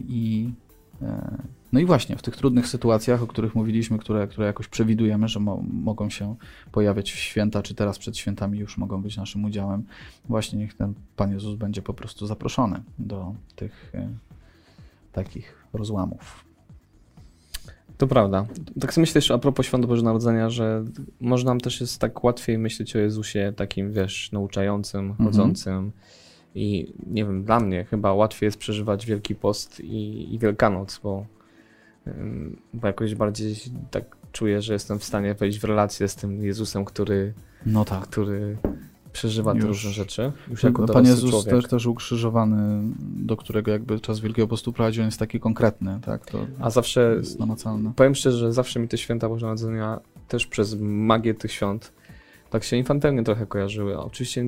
I 0.08 0.50
no 1.72 1.80
i 1.80 1.84
właśnie 1.84 2.16
w 2.16 2.22
tych 2.22 2.36
trudnych 2.36 2.68
sytuacjach, 2.68 3.22
o 3.22 3.26
których 3.26 3.54
mówiliśmy, 3.54 3.98
które, 3.98 4.28
które 4.28 4.46
jakoś 4.46 4.68
przewidujemy, 4.68 5.28
że 5.28 5.40
mo 5.40 5.62
mogą 5.72 6.10
się 6.10 6.34
pojawiać 6.72 7.12
w 7.12 7.16
święta, 7.16 7.62
czy 7.62 7.74
teraz 7.74 7.98
przed 7.98 8.16
świętami 8.16 8.58
już 8.58 8.78
mogą 8.78 9.02
być 9.02 9.16
naszym 9.16 9.44
udziałem, 9.44 9.84
właśnie 10.28 10.58
niech 10.58 10.74
ten 10.74 10.94
Pan 11.16 11.32
Jezus 11.32 11.54
będzie 11.54 11.82
po 11.82 11.94
prostu 11.94 12.26
zaproszony 12.26 12.82
do 12.98 13.34
tych 13.56 13.92
e, 13.94 14.08
takich 15.12 15.54
rozłamów. 15.72 16.44
To 17.98 18.06
prawda. 18.06 18.46
Tak 18.80 18.94
sobie 18.94 19.02
myślę 19.02 19.14
też 19.14 19.30
a 19.30 19.38
propos 19.38 19.66
Świąt 19.66 19.86
Bożego 19.86 20.04
Narodzenia, 20.04 20.50
że 20.50 20.84
może 21.20 21.44
nam 21.44 21.60
też 21.60 21.80
jest 21.80 21.98
tak 21.98 22.24
łatwiej 22.24 22.58
myśleć 22.58 22.96
o 22.96 22.98
Jezusie 22.98 23.52
takim, 23.56 23.92
wiesz, 23.92 24.32
nauczającym, 24.32 25.00
mhm. 25.00 25.28
chodzącym, 25.28 25.92
i 26.54 26.92
nie 27.06 27.24
wiem, 27.24 27.44
dla 27.44 27.60
mnie 27.60 27.84
chyba 27.84 28.14
łatwiej 28.14 28.46
jest 28.46 28.58
przeżywać 28.58 29.06
Wielki 29.06 29.34
Post 29.34 29.80
i, 29.80 30.34
i 30.34 30.38
Wielkanoc, 30.38 31.00
bo, 31.02 31.26
bo 32.74 32.86
jakoś 32.86 33.14
bardziej 33.14 33.56
tak 33.90 34.16
czuję, 34.32 34.62
że 34.62 34.72
jestem 34.72 34.98
w 34.98 35.04
stanie 35.04 35.34
wejść 35.34 35.58
w 35.58 35.64
relację 35.64 36.08
z 36.08 36.16
tym 36.16 36.44
Jezusem, 36.44 36.84
który, 36.84 37.32
no 37.66 37.84
tak. 37.84 38.00
który 38.00 38.56
przeżywa 39.12 39.54
te 39.54 39.60
różne 39.60 39.90
rzeczy. 39.90 40.32
Już 40.50 40.62
jako 40.62 40.86
Pan 40.86 41.06
Jezus 41.06 41.44
też, 41.44 41.68
też 41.68 41.86
ukrzyżowany, 41.86 42.82
do 43.00 43.36
którego 43.36 43.70
jakby 43.70 44.00
czas 44.00 44.20
Wielkiego 44.20 44.48
Postu 44.48 44.72
prowadzi, 44.72 45.00
on 45.00 45.06
jest 45.06 45.18
taki 45.18 45.40
konkretny, 45.40 45.98
tak? 46.02 46.26
To 46.26 46.46
A 46.60 46.70
zawsze, 46.70 47.14
jest 47.16 47.38
namacalne. 47.38 47.92
powiem 47.96 48.14
szczerze, 48.14 48.38
że 48.38 48.52
zawsze 48.52 48.80
mi 48.80 48.88
te 48.88 48.98
święta 48.98 49.28
Bożego 49.28 49.46
Narodzenia 49.46 50.00
też 50.28 50.46
przez 50.46 50.76
magię 50.80 51.34
tych 51.34 51.52
świąt 51.52 51.92
tak 52.50 52.64
się 52.64 52.76
infantylnie 52.76 53.22
trochę 53.22 53.46
kojarzyły. 53.46 53.98
Oczywiście 53.98 54.44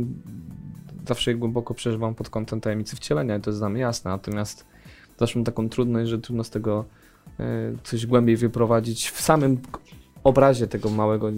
zawsze 1.07 1.31
je 1.31 1.37
głęboko 1.37 1.75
przeżywam 1.75 2.15
pod 2.15 2.31
kątem 2.31 2.61
tajemnicy 2.61 2.97
wcielenia 2.97 3.37
i 3.37 3.41
to 3.41 3.51
jest 3.51 3.61
dla 3.61 3.69
mnie 3.69 3.81
jasne, 3.81 4.11
natomiast 4.11 4.67
zawsze 5.19 5.39
mam 5.39 5.45
taką 5.45 5.69
trudność, 5.69 6.11
że 6.11 6.19
trudno 6.19 6.45
z 6.45 6.51
tego 6.51 6.85
e, 7.41 7.45
coś 7.85 8.07
głębiej 8.07 8.37
wyprowadzić 8.37 9.11
w 9.11 9.21
samym 9.21 9.59
obrazie 10.25 10.67
tego 10.67 10.91
małego 10.91 11.31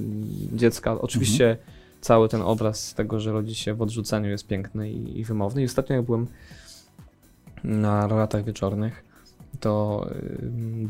dziecka. 0.52 1.00
Oczywiście 1.00 1.50
mhm. 1.50 1.68
cały 2.00 2.28
ten 2.28 2.42
obraz 2.42 2.94
tego, 2.94 3.20
że 3.20 3.32
rodzi 3.32 3.54
się 3.54 3.74
w 3.74 3.82
odrzuceniu 3.82 4.30
jest 4.30 4.46
piękny 4.46 4.90
i, 4.90 5.20
i 5.20 5.24
wymowny. 5.24 5.62
I 5.62 5.64
ostatnio 5.64 5.96
jak 5.96 6.04
byłem 6.04 6.26
na 7.64 8.06
rolatach 8.06 8.44
wieczornych, 8.44 9.04
to 9.60 10.06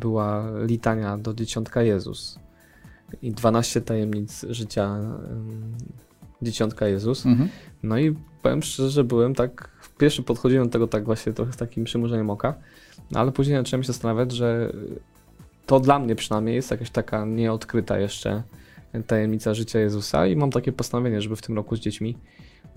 była 0.01 0.45
litania 0.67 1.19
do 1.19 1.35
dzieciątka 1.35 1.83
Jezus 1.83 2.39
i 3.23 3.33
12 3.33 3.81
tajemnic 3.81 4.47
życia 4.49 4.99
dzieciątka 6.42 6.88
Jezus. 6.88 7.27
Mhm. 7.27 7.49
No 7.83 7.99
i 7.99 8.16
powiem 8.42 8.62
szczerze, 8.62 8.90
że 8.90 9.05
byłem 9.05 9.35
tak, 9.35 9.70
pierwszy 9.99 10.23
podchodziłem 10.23 10.66
do 10.66 10.73
tego 10.73 10.87
tak 10.87 11.05
właśnie 11.05 11.33
trochę 11.33 11.53
z 11.53 11.57
takim 11.57 11.85
przymurzeniem 11.85 12.31
oka, 12.31 12.55
no 13.11 13.20
ale 13.20 13.33
później 13.33 13.57
zacząłem 13.57 13.83
się 13.83 13.87
zastanawiać, 13.87 14.33
że 14.33 14.73
to 15.66 15.81
dla 15.81 15.99
mnie 15.99 16.14
przynajmniej 16.14 16.55
jest 16.55 16.70
jakaś 16.70 16.90
taka 16.90 17.25
nieodkryta 17.25 17.99
jeszcze 17.99 18.42
tajemnica 19.07 19.55
życia 19.55 19.81
Jezusa 19.81 20.27
i 20.27 20.37
mam 20.37 20.51
takie 20.51 20.73
postanowienie, 20.73 21.20
żeby 21.20 21.37
w 21.37 21.42
tym 21.42 21.57
roku 21.57 21.77
z 21.77 21.81
dziećmi 21.81 22.18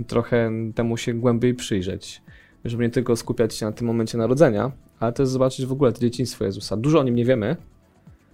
trochę 0.07 0.51
temu 0.75 0.97
się 0.97 1.13
głębiej 1.13 1.53
przyjrzeć. 1.53 2.21
Żeby 2.65 2.83
nie 2.83 2.89
tylko 2.89 3.15
skupiać 3.15 3.55
się 3.55 3.65
na 3.65 3.71
tym 3.71 3.87
momencie 3.87 4.17
narodzenia, 4.17 4.71
ale 4.99 5.13
też 5.13 5.27
zobaczyć 5.27 5.65
w 5.65 5.71
ogóle 5.71 5.93
to 5.93 5.99
dzieciństwo 5.99 6.45
Jezusa. 6.45 6.77
Dużo 6.77 6.99
o 6.99 7.03
nim 7.03 7.15
nie 7.15 7.25
wiemy, 7.25 7.55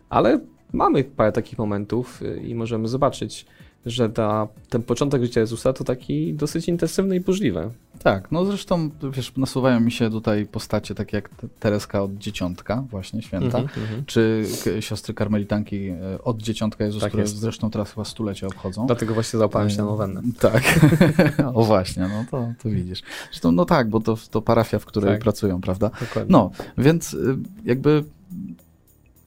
ale 0.10 0.40
mamy 0.74 1.04
parę 1.04 1.32
takich 1.32 1.60
momentów 1.60 2.22
i 2.44 2.56
możemy 2.56 2.88
zobaczyć, 2.88 3.46
że 3.86 4.10
ta, 4.10 4.48
ten 4.70 4.84
początek 4.84 5.24
życia 5.24 5.40
Jezusa 5.42 5.74
to 5.74 5.84
taki 5.84 6.34
dosyć 6.34 6.68
intensywny 6.68 7.16
i 7.16 7.20
burzliwy. 7.20 7.70
Tak, 8.04 8.32
no 8.32 8.46
zresztą 8.46 8.90
wiesz, 9.14 9.38
nasuwają 9.38 9.80
mi 9.80 9.92
się 9.92 10.10
tutaj 10.10 10.46
postacie 10.46 10.96
takie 10.96 11.18
jak 11.18 11.30
Tereska 11.60 12.02
od 12.04 12.18
Dzieciątka, 12.18 12.84
właśnie 12.90 13.22
święta, 13.22 13.58
Mhm, 13.60 13.82
mhm. 13.84 14.04
czy 14.06 14.46
siostry 14.80 15.14
karmelitanki 15.14 15.88
e, 15.88 16.24
od 16.24 16.42
Dzieciątka 16.42 16.86
Jezus, 16.86 17.02
Tak 17.02 17.10
które 17.10 17.24
jest. 17.24 17.38
zresztą 17.38 17.70
teraz 17.70 17.92
chyba 17.92 18.06
stulecie 18.06 18.48
obchodzą. 18.48 18.86
Dlatego 18.88 19.14
właśnie 19.14 19.38
załapałem 19.38 19.70
się 19.70 19.78
na 19.78 19.84
nowennę. 19.86 20.22
Tak. 20.40 20.64
o 21.54 21.64
właśnie, 21.64 22.04
no 22.04 22.26
to, 22.32 22.54
to 22.64 22.70
widzisz. 22.70 23.02
Zresztą 23.32 23.52
no 23.52 23.66
tak, 23.66 23.90
bo 23.90 24.00
to, 24.00 24.18
to 24.32 24.42
parafia, 24.42 24.80
w 24.80 24.86
której 24.86 25.10
Tak. 25.12 25.22
pracują, 25.22 25.62
prawda? 25.62 25.92
Dokładnie. 26.00 26.32
No, 26.32 26.52
więc 26.78 27.14
y, 27.14 27.38
jakby 27.66 28.04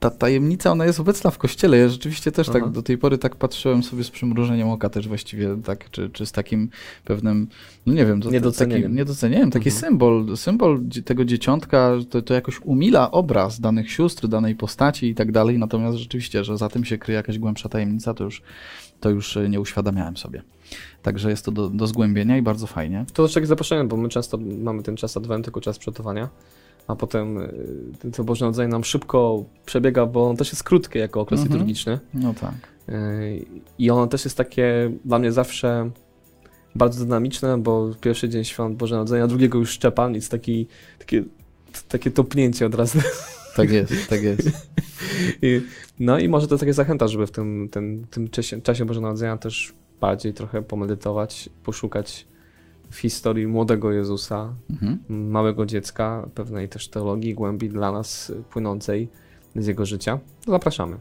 ta 0.00 0.10
tajemnica, 0.10 0.72
ona 0.72 0.84
jest 0.84 1.00
obecna 1.00 1.30
w 1.30 1.38
kościele. 1.38 1.78
Ja 1.78 1.88
rzeczywiście 1.88 2.32
też 2.32 2.46
tak 2.46 2.62
Aha. 2.62 2.72
do 2.72 2.82
tej 2.82 2.98
pory 2.98 3.18
tak 3.18 3.36
patrzyłem 3.36 3.82
sobie 3.82 4.04
z 4.04 4.10
przymrużeniem 4.10 4.68
oka 4.68 4.88
też 4.88 5.08
właściwie, 5.08 5.56
tak, 5.64 5.90
czy, 5.90 6.10
czy 6.10 6.26
z 6.26 6.32
takim 6.32 6.68
pewnym, 7.04 7.48
no 7.86 7.94
nie 7.94 8.06
wiem, 8.06 8.20
Niedocenieniem. 8.30 8.82
Taki, 8.82 8.94
niedocenieniem, 8.94 9.50
taki 9.50 9.68
Mhm. 9.68 9.80
symbol, 9.80 10.36
symbol 10.36 10.80
tego 11.04 11.24
dzieciątka, 11.24 11.92
to, 12.10 12.22
to 12.22 12.34
jakoś 12.34 12.60
umila 12.60 13.10
obraz 13.10 13.60
danych 13.60 13.92
sióstr, 13.92 14.28
danej 14.28 14.54
postaci 14.54 15.08
i 15.08 15.14
tak 15.14 15.32
dalej, 15.32 15.58
natomiast 15.58 15.98
rzeczywiście, 15.98 16.44
że 16.44 16.58
za 16.58 16.68
tym 16.68 16.84
się 16.84 16.98
kryje 16.98 17.16
jakaś 17.16 17.38
głębsza 17.38 17.68
tajemnica, 17.68 18.14
to 18.14 18.24
już, 18.24 18.42
to 19.00 19.10
już 19.10 19.36
y, 19.36 19.48
nie 19.48 19.60
uświadamiałem 19.60 20.16
sobie. 20.16 20.42
Także 21.02 21.30
jest 21.30 21.44
to 21.44 21.52
do, 21.52 21.68
do 21.68 21.86
zgłębienia 21.86 22.36
i 22.36 22.42
bardzo 22.42 22.66
fajnie. 22.66 23.04
To 23.12 23.24
też 23.24 23.34
takie 23.34 23.46
zaproszenie, 23.46 23.84
bo 23.84 23.96
my 23.96 24.08
często 24.08 24.38
mamy 24.38 24.82
ten 24.82 24.96
czas 24.96 25.16
adwentu, 25.16 25.48
jako 25.48 25.60
czas 25.60 25.78
przygotowania, 25.78 26.28
a 26.86 26.96
potem 26.96 27.38
y, 27.38 27.52
ten- 28.02 28.12
to 28.12 28.24
Boże 28.24 28.44
Narodzenie 28.44 28.68
nam 28.68 28.84
szybko 28.84 29.44
przebiega, 29.66 30.06
bo 30.06 30.28
on 30.28 30.36
też 30.36 30.52
jest 30.52 30.62
krótki 30.64 30.98
jako 30.98 31.20
okres 31.20 31.40
Mhm. 31.40 31.54
liturgiczny. 31.54 31.98
No 32.14 32.34
tak. 32.34 32.54
Y, 32.88 33.44
I 33.78 33.90
ono 33.90 34.06
też 34.06 34.24
jest 34.24 34.36
takie 34.36 34.92
dla 35.04 35.18
mnie 35.18 35.32
zawsze 35.32 35.90
bardzo 36.74 37.04
dynamiczne, 37.04 37.58
bo 37.58 37.90
pierwszy 38.00 38.28
dzień 38.28 38.44
świąt 38.44 38.76
Boże 38.76 38.94
Narodzenia, 38.94 39.26
drugiego 39.26 39.58
już 39.58 39.70
Szczepan, 39.70 40.14
jest 40.14 40.30
taki, 40.30 40.66
takie, 40.98 41.24
takie 41.88 42.10
topnięcie 42.10 42.66
od 42.66 42.74
razu. 42.74 42.98
Tak 43.56 43.70
jest, 43.70 44.08
tak 44.08 44.22
jest. 44.22 44.50
I, 45.42 45.60
no 46.00 46.18
i 46.18 46.28
może 46.28 46.48
to 46.48 46.58
takie 46.58 46.72
zachęta, 46.72 47.08
żeby 47.08 47.26
w 47.26 47.30
tym, 47.30 47.68
tym, 47.72 48.06
tym 48.10 48.28
czasie, 48.28 48.60
czasie 48.62 48.84
Bożego 48.84 49.06
Narodzenia 49.06 49.36
też 49.36 49.72
bardziej 50.00 50.34
trochę 50.34 50.62
pomedytować, 50.62 51.48
poszukać 51.64 52.26
w 52.90 52.98
historii 52.98 53.46
młodego 53.46 53.92
Jezusa, 53.92 54.54
Mhm. 54.70 54.98
małego 55.08 55.66
dziecka, 55.66 56.28
pewnej 56.34 56.68
też 56.68 56.88
teologii 56.88 57.34
głębi 57.34 57.68
dla 57.68 57.92
nas 57.92 58.32
płynącej 58.50 59.08
z 59.56 59.66
jego 59.66 59.86
życia. 59.86 60.18
Zapraszamy. 60.46 60.96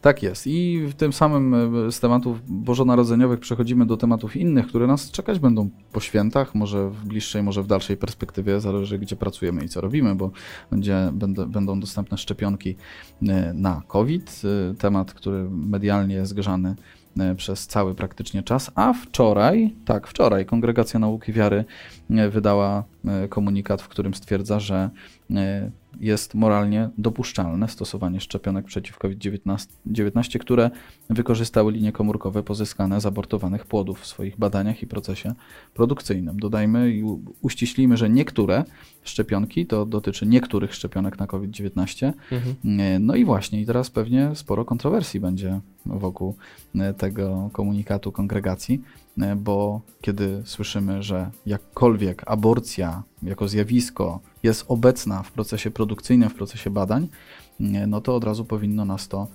Tak 0.00 0.22
jest. 0.22 0.46
I 0.46 0.86
w 0.90 0.94
tym 0.94 1.12
samym 1.12 1.54
e, 1.86 1.92
z 1.92 2.00
tematów 2.00 2.38
bożonarodzeniowych 2.48 3.40
przechodzimy 3.40 3.86
do 3.86 3.96
tematów 3.96 4.36
innych, 4.36 4.66
które 4.66 4.86
nas 4.86 5.10
czekać 5.10 5.38
będą 5.38 5.70
po 5.92 6.00
świętach, 6.00 6.54
może 6.54 6.90
w 6.90 7.04
bliższej, 7.04 7.42
może 7.42 7.62
w 7.62 7.66
dalszej 7.66 7.96
perspektywie, 7.96 8.60
zależy 8.60 8.98
gdzie 8.98 9.16
pracujemy 9.16 9.64
i 9.64 9.68
co 9.68 9.80
robimy, 9.80 10.14
bo 10.14 10.30
będzie, 10.70 11.10
będą, 11.12 11.50
będą 11.50 11.80
dostępne 11.80 12.18
szczepionki 12.18 12.76
e, 13.22 13.52
na 13.54 13.82
COVID, 13.88 14.42
e, 14.70 14.74
temat, 14.74 15.14
który 15.14 15.50
medialnie 15.50 16.14
jest 16.14 16.34
grzany 16.34 16.74
przez 17.36 17.66
cały 17.66 17.94
praktycznie 17.94 18.42
czas, 18.42 18.70
a 18.74 18.92
wczoraj, 18.92 19.74
tak, 19.84 20.06
wczoraj 20.06 20.46
Kongregacja 20.46 21.00
Nauki 21.00 21.32
Wiary 21.32 21.64
e, 22.10 22.28
wydała 22.30 22.84
e, 23.04 23.28
komunikat, 23.28 23.82
w 23.82 23.88
którym 23.88 24.14
stwierdza, 24.14 24.60
że 24.60 24.90
e, 25.30 25.70
jest 26.00 26.34
moralnie 26.34 26.90
dopuszczalne 26.98 27.68
stosowanie 27.68 28.20
szczepionek 28.20 28.64
przeciw 28.64 28.98
COVID-19, 28.98 30.38
które 30.38 30.70
wykorzystały 31.10 31.72
linie 31.72 31.92
komórkowe 31.92 32.42
pozyskane 32.42 33.00
z 33.00 33.06
abortowanych 33.06 33.66
płodów 33.66 34.00
w 34.00 34.06
swoich 34.06 34.38
badaniach 34.38 34.82
i 34.82 34.86
procesie 34.86 35.34
produkcyjnym. 35.74 36.40
Dodajmy 36.40 36.90
i 36.90 37.04
uściślimy, 37.42 37.96
że 37.96 38.10
niektóre 38.10 38.64
szczepionki, 39.02 39.66
to 39.66 39.86
dotyczy 39.86 40.26
niektórych 40.26 40.74
szczepionek 40.74 41.18
na 41.18 41.26
COVID-19, 41.26 42.12
E, 42.64 42.98
No 42.98 43.14
i 43.14 43.24
właśnie, 43.24 43.60
i 43.60 43.66
teraz 43.66 43.90
pewnie 43.90 44.30
sporo 44.34 44.64
kontrowersji 44.64 45.20
będzie 45.20 45.60
wokół 45.86 46.36
e, 46.74 46.94
tego 46.94 47.50
komunikatu 47.52 48.12
kongregacji, 48.12 48.82
e, 49.18 49.36
bo 49.36 49.80
kiedy 50.00 50.42
słyszymy, 50.44 51.02
że 51.02 51.30
jakkolwiek 51.46 52.22
aborcja 52.26 53.02
jako 53.22 53.48
zjawisko 53.48 54.20
jest 54.42 54.64
obecna 54.68 55.22
w 55.22 55.32
procesie 55.32 55.70
produkcyjnym, 55.70 56.30
w 56.30 56.34
procesie 56.34 56.70
badań, 56.70 57.08
e, 57.60 57.86
no 57.86 58.00
to 58.00 58.16
od 58.16 58.24
razu 58.24 58.44
powinno 58.44 58.84
nas 58.84 59.08
to 59.08 59.26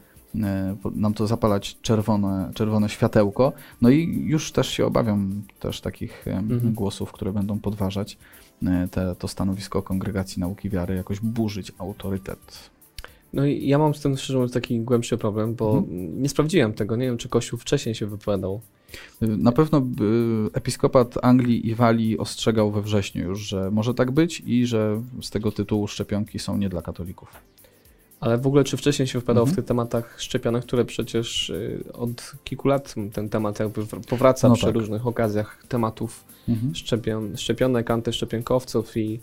nam 0.95 1.13
to 1.13 1.27
zapalać 1.27 1.77
czerwone, 1.81 2.51
czerwone 2.53 2.89
światełko. 2.89 3.53
No 3.81 3.89
i 3.89 4.23
już 4.25 4.51
też 4.51 4.69
się 4.69 4.85
obawiam 4.85 5.41
też 5.59 5.81
takich 5.81 6.27
Mhm. 6.27 6.73
głosów, 6.73 7.11
które 7.11 7.33
będą 7.33 7.59
podważać 7.59 8.17
te, 8.91 9.15
to 9.15 9.27
stanowisko 9.27 9.81
Kongregacji 9.81 10.39
Nauki 10.39 10.69
Wiary, 10.69 10.95
jakoś 10.95 11.19
burzyć 11.19 11.71
autorytet 11.77 12.69
No 13.33 13.45
i 13.45 13.67
ja 13.67 13.77
mam 13.77 13.95
z 13.95 14.01
tym 14.01 14.17
szczerze 14.17 14.33
mówiąc 14.37 14.53
taki 14.53 14.79
głębszy 14.79 15.17
problem, 15.17 15.55
bo 15.55 15.77
Mhm. 15.77 16.21
nie 16.21 16.29
sprawdziłem 16.29 16.73
tego. 16.73 16.95
Nie 16.95 17.05
wiem, 17.05 17.17
czy 17.17 17.29
Kościół 17.29 17.59
wcześniej 17.59 17.95
się 17.95 18.05
wypowiadał. 18.05 18.61
Na 19.21 19.51
pewno 19.51 19.77
y, 19.79 19.83
episkopat 20.53 21.15
Anglii 21.21 21.67
i 21.67 21.75
Walii 21.75 22.17
ostrzegał 22.17 22.71
we 22.71 22.81
wrześniu 22.81 23.23
już, 23.27 23.39
że 23.39 23.71
może 23.71 23.93
tak 23.93 24.11
być 24.11 24.43
i 24.45 24.65
że 24.65 25.01
z 25.21 25.29
tego 25.29 25.51
tytułu 25.51 25.87
szczepionki 25.87 26.39
są 26.39 26.57
nie 26.57 26.69
dla 26.69 26.81
katolików. 26.81 27.29
Ale 28.19 28.37
w 28.37 28.47
ogóle, 28.47 28.63
czy 28.63 28.77
wcześniej 28.77 29.07
się 29.07 29.19
wypowiadał 29.19 29.43
Mhm. 29.43 29.53
w 29.53 29.55
tych 29.55 29.65
tematach 29.65 30.21
szczepionek, 30.21 30.63
które 30.63 30.85
przecież 30.85 31.49
y, 31.49 31.83
od 31.93 32.33
kilku 32.43 32.67
lat 32.67 32.95
ten 33.13 33.29
temat 33.29 33.59
jakby 33.59 33.85
powraca 34.09 34.49
No 34.49 34.55
przy 34.55 34.65
tak. 34.65 34.75
różnych 34.75 35.07
okazjach 35.07 35.63
tematów 35.67 36.23
Mhm. 36.49 36.75
szczepion, 36.75 37.37
szczepionek, 37.37 37.91
antyszczepionkowców 37.91 38.97
i, 38.97 39.19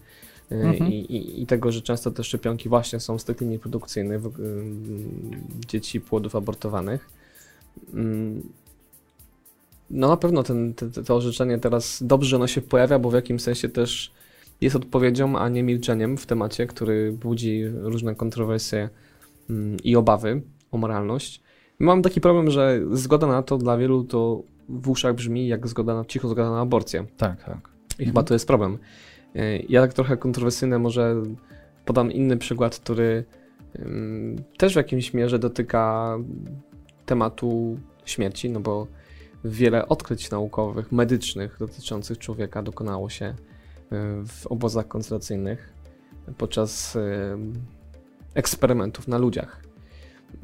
Mhm. 0.51 0.93
i, 0.93 0.95
i, 0.95 1.43
i 1.43 1.47
tego, 1.47 1.73
że 1.73 1.83
często 1.83 2.11
te 2.11 2.25
szczepionki 2.25 2.69
właśnie 2.69 3.01
są 3.01 3.19
z 3.19 3.25
tych 3.25 3.41
linii 3.41 3.59
produkcyjnych 3.59 4.21
dzieci 5.69 6.01
płodów 6.01 6.37
abortowanych. 6.37 7.11
Mm, 7.95 8.43
No 9.91 10.09
na 10.09 10.17
pewno 10.17 10.43
ten, 10.43 10.75
te, 10.75 10.91
to 10.91 11.17
orzeczenie 11.17 11.59
teraz 11.59 12.03
dobrze 12.03 12.37
ono 12.37 12.47
się 12.47 12.61
pojawia, 12.61 12.99
bo 12.99 13.11
w 13.11 13.15
jakimś 13.15 13.43
sensie 13.43 13.69
też 13.69 14.13
jest 14.61 14.77
odpowiedzią, 14.77 15.39
a 15.39 15.49
nie 15.49 15.63
milczeniem 15.63 16.17
w 16.17 16.27
temacie, 16.27 16.67
który 16.67 17.13
budzi 17.13 17.65
różne 17.69 18.15
kontrowersje 18.15 18.89
mm, 19.51 19.77
i 19.85 19.97
obawy 19.97 20.43
o 20.73 20.79
moralność. 20.79 21.43
Mam 21.79 22.03
taki 22.03 22.21
problem, 22.21 22.51
że 22.51 22.81
zgoda 22.93 23.27
na 23.27 23.43
to 23.43 23.59
dla 23.59 23.77
wielu 23.77 24.05
to 24.05 24.43
w 24.69 24.89
uszach 24.89 25.15
brzmi 25.15 25.49
jak 25.49 25.69
zgoda 25.69 25.95
na, 25.95 26.05
cicho 26.05 26.29
zgoda 26.29 26.51
na 26.51 26.61
aborcję. 26.61 27.07
Tak, 27.17 27.45
tak. 27.45 27.69
I 27.99 28.07
chyba 28.07 28.23
to 28.23 28.35
jest 28.35 28.47
problem. 28.47 28.79
Y, 29.37 29.65
Ja 29.69 29.81
tak 29.81 29.93
trochę 29.93 30.17
kontrowersyjne 30.17 30.79
może 30.79 31.23
podam 31.85 32.13
inny 32.13 32.37
przykład, 32.37 32.79
który 32.79 33.25
też 34.59 34.73
w 34.73 34.77
jakimś 34.77 35.15
mierze 35.15 35.39
dotyka 35.39 36.17
tematu 37.07 37.79
śmierci, 38.05 38.51
no 38.51 38.61
bo 38.61 38.87
wiele 39.45 39.89
odkryć 39.89 40.31
naukowych, 40.31 40.93
medycznych 40.93 41.57
dotyczących 41.59 42.19
człowieka 42.19 42.63
dokonało 42.63 43.11
się 43.11 43.27
y, 43.27 43.35
w 44.27 44.47
obozach 44.47 44.89
koncentracyjnych 44.89 45.73
podczas 46.39 46.97
ym, 46.97 47.55
eksperymentów 48.35 49.09
na 49.09 49.19
ludziach. 49.19 49.65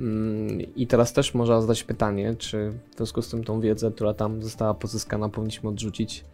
Ym, 0.00 0.60
I 0.76 0.86
teraz 0.86 1.12
też 1.12 1.34
można 1.34 1.60
zadać 1.60 1.84
pytanie, 1.84 2.34
czy 2.38 2.72
w 2.92 2.96
związku 2.96 3.22
z 3.22 3.28
tym 3.30 3.44
tą 3.44 3.60
wiedzę, 3.60 3.90
która 3.92 4.14
tam 4.14 4.42
została 4.42 4.74
pozyskana, 4.74 5.28
powinniśmy 5.28 5.70
odrzucić 5.70 6.24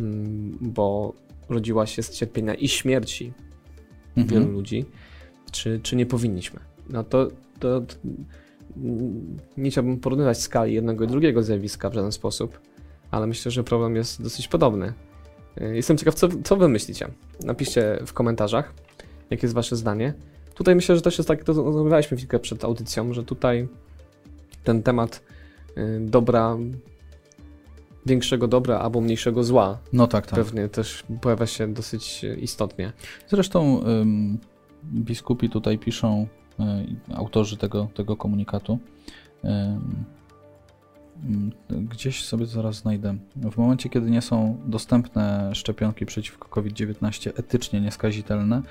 Mm, 0.00 0.58
bo 0.60 1.14
rodziła 1.50 1.86
się 1.86 2.02
z 2.02 2.10
cierpienia 2.10 2.54
i 2.54 2.68
śmierci 2.68 3.32
wielu 4.16 4.36
Mhm. 4.36 4.52
ludzi, 4.52 4.84
czy, 5.52 5.80
czy 5.82 5.96
nie 5.96 6.06
powinniśmy. 6.06 6.60
No 6.90 7.04
to, 7.04 7.28
to, 7.60 7.80
to 7.80 7.94
nie 9.56 9.70
chciałbym 9.70 9.98
porównywać 10.00 10.40
skali 10.40 10.74
jednego 10.74 11.04
i 11.04 11.06
drugiego 11.06 11.42
zjawiska 11.42 11.90
w 11.90 11.94
żaden 11.94 12.12
sposób, 12.12 12.60
ale 13.10 13.26
myślę, 13.26 13.50
że 13.50 13.64
problem 13.64 13.96
jest 13.96 14.22
dosyć 14.22 14.48
podobny. 14.48 14.92
Y, 15.60 15.76
Jestem 15.76 15.96
ciekaw, 15.96 16.14
co, 16.14 16.28
co 16.44 16.56
wy 16.56 16.68
myślicie. 16.68 17.08
Napiszcie 17.44 17.98
w 18.06 18.12
komentarzach, 18.12 18.74
jakie 19.30 19.46
jest 19.46 19.54
wasze 19.54 19.76
zdanie. 19.76 20.14
Tutaj 20.54 20.74
myślę, 20.74 20.96
że 20.96 21.02
też 21.02 21.18
jest 21.18 21.28
tak, 21.28 21.44
to 21.44 21.52
rozmawialiśmy 21.52 22.16
chwilkę 22.16 22.38
przed 22.38 22.64
audycją, 22.64 23.12
że 23.12 23.24
tutaj 23.24 23.68
ten 24.64 24.82
temat 24.82 25.22
y, 25.78 26.00
dobra, 26.00 26.56
większego 28.06 28.48
dobra 28.48 28.78
albo 28.78 29.00
mniejszego 29.00 29.44
zła 29.44 29.78
No 29.92 30.06
tak, 30.06 30.26
tak. 30.26 30.34
pewnie 30.34 30.68
też 30.68 31.04
pojawia 31.20 31.46
się 31.46 31.74
dosyć 31.74 32.24
e, 32.24 32.34
istotnie. 32.34 32.92
Zresztą 33.28 33.86
ym, 33.86 34.38
biskupi 34.84 35.48
tutaj 35.48 35.78
piszą, 35.78 36.26
y, 36.60 37.14
autorzy 37.14 37.56
tego, 37.56 37.88
tego 37.94 38.16
komunikatu, 38.16 38.78
ym, 39.44 40.04
Gdzieś 41.70 42.24
sobie 42.24 42.46
zaraz 42.46 42.76
znajdę. 42.76 43.16
W 43.36 43.56
momencie, 43.56 43.88
kiedy 43.88 44.10
nie 44.10 44.22
są 44.22 44.56
dostępne 44.66 45.50
szczepionki 45.54 46.06
przeciwko 46.06 46.48
COVID-19 46.48 47.30
etycznie 47.36 47.80
nieskazitelne, 47.80 48.62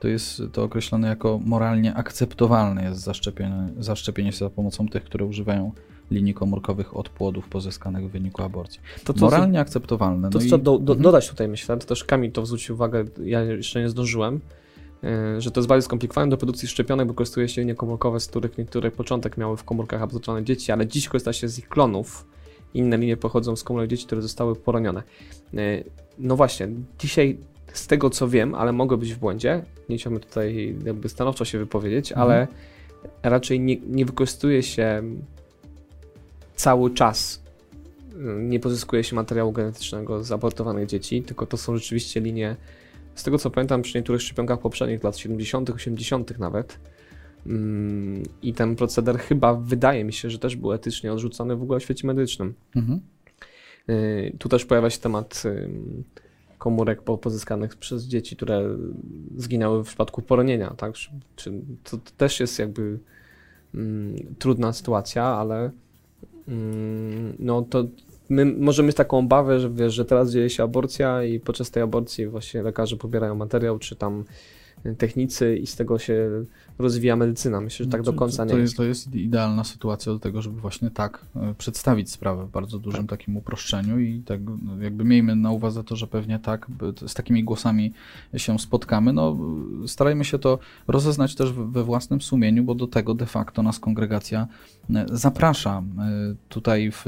to 0.00 0.08
jest 0.08 0.42
to 0.52 0.62
określone 0.64 1.08
jako 1.08 1.40
moralnie 1.44 1.94
akceptowalne 1.94 2.84
jest 2.84 3.00
zaszczepienie, 3.00 3.68
zaszczepienie 3.78 4.32
się 4.32 4.38
za 4.38 4.50
pomocą 4.50 4.88
tych, 4.88 5.04
które 5.04 5.24
używają 5.24 5.72
linii 6.10 6.34
komórkowych 6.34 6.96
od 6.96 7.08
płodów 7.08 7.48
pozyskanych 7.48 8.08
w 8.08 8.10
wyniku 8.10 8.42
aborcji. 8.42 8.80
To, 9.04 9.12
to, 9.14 9.20
Moralnie 9.20 9.60
akceptowalne. 9.60 10.30
To 10.30 10.38
no 10.38 10.44
co 10.50 10.56
i- 10.56 10.60
do, 10.62 10.78
do, 10.78 10.92
Mhm. 10.92 11.02
dodać 11.02 11.28
tutaj 11.28 11.48
myślę, 11.48 11.76
to 11.76 11.86
też 11.86 12.04
Kamil 12.04 12.32
to 12.32 12.46
zwrócił 12.46 12.74
uwagę, 12.74 13.04
ja 13.24 13.42
jeszcze 13.42 13.80
nie 13.80 13.88
zdążyłem, 13.88 14.40
yy, 15.02 15.40
że 15.40 15.50
to 15.50 15.60
jest 15.60 15.68
bardzo 15.68 15.84
skomplikowane. 15.84 16.30
Do 16.30 16.36
produkcji 16.36 16.68
szczepionek 16.68 17.08
wykorzystuje 17.08 17.48
się 17.48 17.60
linie 17.60 17.74
komórkowe, 17.74 18.20
z 18.20 18.26
których 18.26 18.58
niektóre 18.58 18.90
początek 18.90 19.36
miały 19.36 19.56
w 19.56 19.64
komórkach 19.64 20.02
abortowane 20.02 20.44
dzieci, 20.44 20.72
ale 20.72 20.86
dziś 20.86 21.08
korzysta 21.08 21.32
się 21.32 21.48
z 21.48 21.58
ich 21.58 21.68
klonów. 21.68 22.26
Inne 22.74 22.96
linie 22.98 23.16
pochodzą 23.16 23.56
z 23.56 23.62
komórek 23.64 23.90
dzieci, 23.90 24.06
które 24.06 24.22
zostały 24.22 24.56
poronione. 24.56 25.02
Yy, 25.52 25.84
No 26.18 26.36
właśnie, 26.36 26.68
dzisiaj 26.98 27.38
z 27.72 27.86
tego 27.86 28.10
co 28.10 28.28
wiem, 28.28 28.54
ale 28.54 28.72
mogę 28.72 28.96
być 28.96 29.14
w 29.14 29.18
błędzie, 29.18 29.64
nie 29.88 29.96
chciałbym 29.96 30.20
tutaj 30.22 30.76
jakby 30.84 31.08
stanowczo 31.08 31.44
się 31.44 31.58
wypowiedzieć, 31.58 32.12
Mhm. 32.12 32.26
ale 32.30 32.46
raczej 33.22 33.60
nie, 33.60 33.76
nie 33.76 34.04
wykorzystuje 34.04 34.62
się 34.62 35.02
cały 36.56 36.90
czas 36.90 37.42
nie 38.38 38.60
pozyskuje 38.60 39.04
się 39.04 39.16
materiału 39.16 39.52
genetycznego 39.52 40.24
z 40.24 40.32
abortowanych 40.32 40.86
dzieci, 40.86 41.22
tylko 41.22 41.46
to 41.46 41.56
są 41.56 41.76
rzeczywiście 41.76 42.20
linie, 42.20 42.56
z 43.14 43.22
tego 43.22 43.38
co 43.38 43.50
pamiętam, 43.50 43.82
przy 43.82 43.98
niektórych 43.98 44.22
szczepionkach 44.22 44.60
poprzednich, 44.60 45.04
lat 45.04 45.16
70., 45.16 45.70
80. 45.70 46.38
nawet. 46.38 46.78
Mm, 47.46 48.22
I 48.42 48.52
ten 48.54 48.76
proceder 48.76 49.18
chyba 49.18 49.54
wydaje 49.54 50.04
mi 50.04 50.12
się, 50.12 50.30
że 50.30 50.38
też 50.38 50.56
był 50.56 50.72
etycznie 50.72 51.12
odrzucony 51.12 51.56
w 51.56 51.62
ogóle 51.62 51.80
w 51.80 51.82
świecie 51.82 52.06
medycznym. 52.06 52.54
Mhm. 52.76 53.00
Yy, 53.88 54.36
Tu 54.38 54.48
też 54.48 54.64
pojawia 54.64 54.90
się 54.90 54.98
temat 54.98 55.42
ym, 55.44 56.04
komórek 56.58 57.02
po- 57.02 57.18
pozyskanych 57.18 57.76
przez 57.76 58.04
dzieci, 58.04 58.36
które 58.36 58.76
zginęły 59.36 59.84
w 59.84 59.86
przypadku 59.86 60.22
poronienia, 60.22 60.74
tak? 60.76 60.94
To, 61.84 61.98
też 62.16 62.40
jest 62.40 62.58
jakby 62.58 62.98
mm, 63.74 64.16
trudna 64.38 64.72
sytuacja, 64.72 65.24
ale 65.24 65.56
mm, 65.56 65.72
no 67.38 67.62
to 67.62 67.84
my 68.28 68.44
możemy 68.44 68.86
mieć 68.86 68.96
taką 68.96 69.18
obawę, 69.18 69.60
że 69.60 69.70
wiesz, 69.70 69.94
że 69.94 70.04
teraz 70.04 70.32
dzieje 70.32 70.50
się 70.50 70.62
aborcja 70.62 71.24
i 71.24 71.40
podczas 71.40 71.70
tej 71.70 71.82
aborcji 71.82 72.26
właśnie 72.26 72.62
lekarze 72.62 72.96
pobierają 72.96 73.34
materiał, 73.34 73.78
czy 73.78 73.96
tam 73.96 74.24
technicy 74.98 75.56
i 75.56 75.66
z 75.66 75.76
tego 75.76 75.98
się 75.98 76.30
rozwija 76.78 77.16
medycyna. 77.16 77.60
Myślę, 77.60 77.84
że 77.84 77.90
tak 77.90 78.02
do 78.02 78.12
To- 78.12 78.18
końca 78.18 78.46
to, 78.46 78.54
nie 78.54 78.60
jest. 78.60 78.76
To 78.76 78.84
jest 78.84 79.14
idealna 79.14 79.64
sytuacja 79.64 80.12
do 80.12 80.18
tego, 80.18 80.42
żeby 80.42 80.60
właśnie 80.60 80.90
tak 80.90 81.20
e, 81.36 81.54
przedstawić 81.58 82.10
sprawę 82.10 82.46
w 82.46 82.50
bardzo 82.50 82.78
dużym 82.78 83.06
takim 83.06 83.36
uproszczeniu 83.36 83.98
i 83.98 84.22
tak 84.26 84.40
no, 84.62 84.82
jakby 84.82 85.04
miejmy 85.04 85.36
na 85.36 85.50
uwadze 85.50 85.84
to, 85.84 85.96
że 85.96 86.06
pewnie 86.06 86.38
tak 86.38 86.66
z 87.06 87.14
takimi 87.14 87.44
głosami 87.44 87.92
się 88.36 88.58
spotkamy. 88.58 89.12
No, 89.12 89.36
starajmy 89.86 90.24
się 90.24 90.38
to 90.38 90.58
rozeznać 90.88 91.34
też 91.34 91.52
we 91.52 91.84
własnym 91.84 92.20
sumieniu, 92.20 92.64
bo 92.64 92.74
do 92.74 92.86
tego 92.86 93.14
de 93.14 93.26
facto 93.26 93.62
nas 93.62 93.78
kongregacja 93.78 94.46
e, 94.94 95.06
zaprasza. 95.12 95.82
E, 95.98 96.34
Tutaj 96.48 96.90
w, 96.92 97.04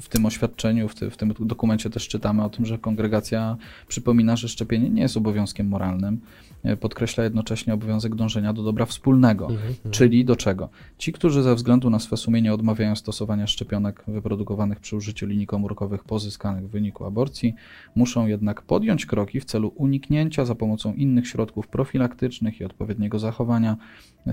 w 0.00 0.08
tym 0.08 0.26
oświadczeniu, 0.26 0.88
w, 0.88 0.94
ty, 0.94 1.10
w 1.10 1.16
tym 1.16 1.34
dokumencie 1.40 1.90
też 1.90 2.08
czytamy 2.08 2.44
o 2.44 2.50
tym, 2.50 2.66
że 2.66 2.78
kongregacja 2.78 3.56
przypomina, 3.88 4.36
że 4.36 4.48
szczepienie 4.48 4.90
nie 4.90 5.02
jest 5.02 5.16
obowiązkiem 5.16 5.68
moralnym. 5.68 6.20
E, 6.62 6.76
Podkreśla 6.76 7.24
jednocześnie 7.24 7.74
obowiązek 7.74 8.14
dążenia 8.14 8.52
do 8.52 8.62
dobra 8.62 8.86
wspólnego. 8.86 9.44
Mhm, 9.46 9.68
mhm. 9.68 9.90
Czyli 9.90 10.24
do 10.24 10.36
czego? 10.36 10.68
Ci, 10.98 11.12
którzy 11.12 11.42
ze 11.42 11.54
względu 11.54 11.90
na 11.90 11.98
swe 11.98 12.16
sumienie 12.16 12.54
odmawiają 12.54 12.96
stosowania 12.96 13.46
szczepionek 13.46 14.04
wyprodukowanych 14.08 14.80
przy 14.80 14.96
użyciu 14.96 15.26
linii 15.26 15.46
komórkowych 15.46 16.04
pozyskanych 16.04 16.68
w 16.68 16.70
wyniku 16.70 17.04
aborcji, 17.04 17.54
muszą 17.94 18.26
jednak 18.26 18.62
podjąć 18.62 19.06
kroki 19.06 19.40
w 19.40 19.44
celu 19.44 19.72
uniknięcia 19.76 20.44
za 20.44 20.54
pomocą 20.54 20.94
innych 20.94 21.28
środków 21.28 21.68
profilaktycznych 21.68 22.60
i 22.60 22.64
odpowiedniego 22.64 23.18
zachowania 23.18 23.76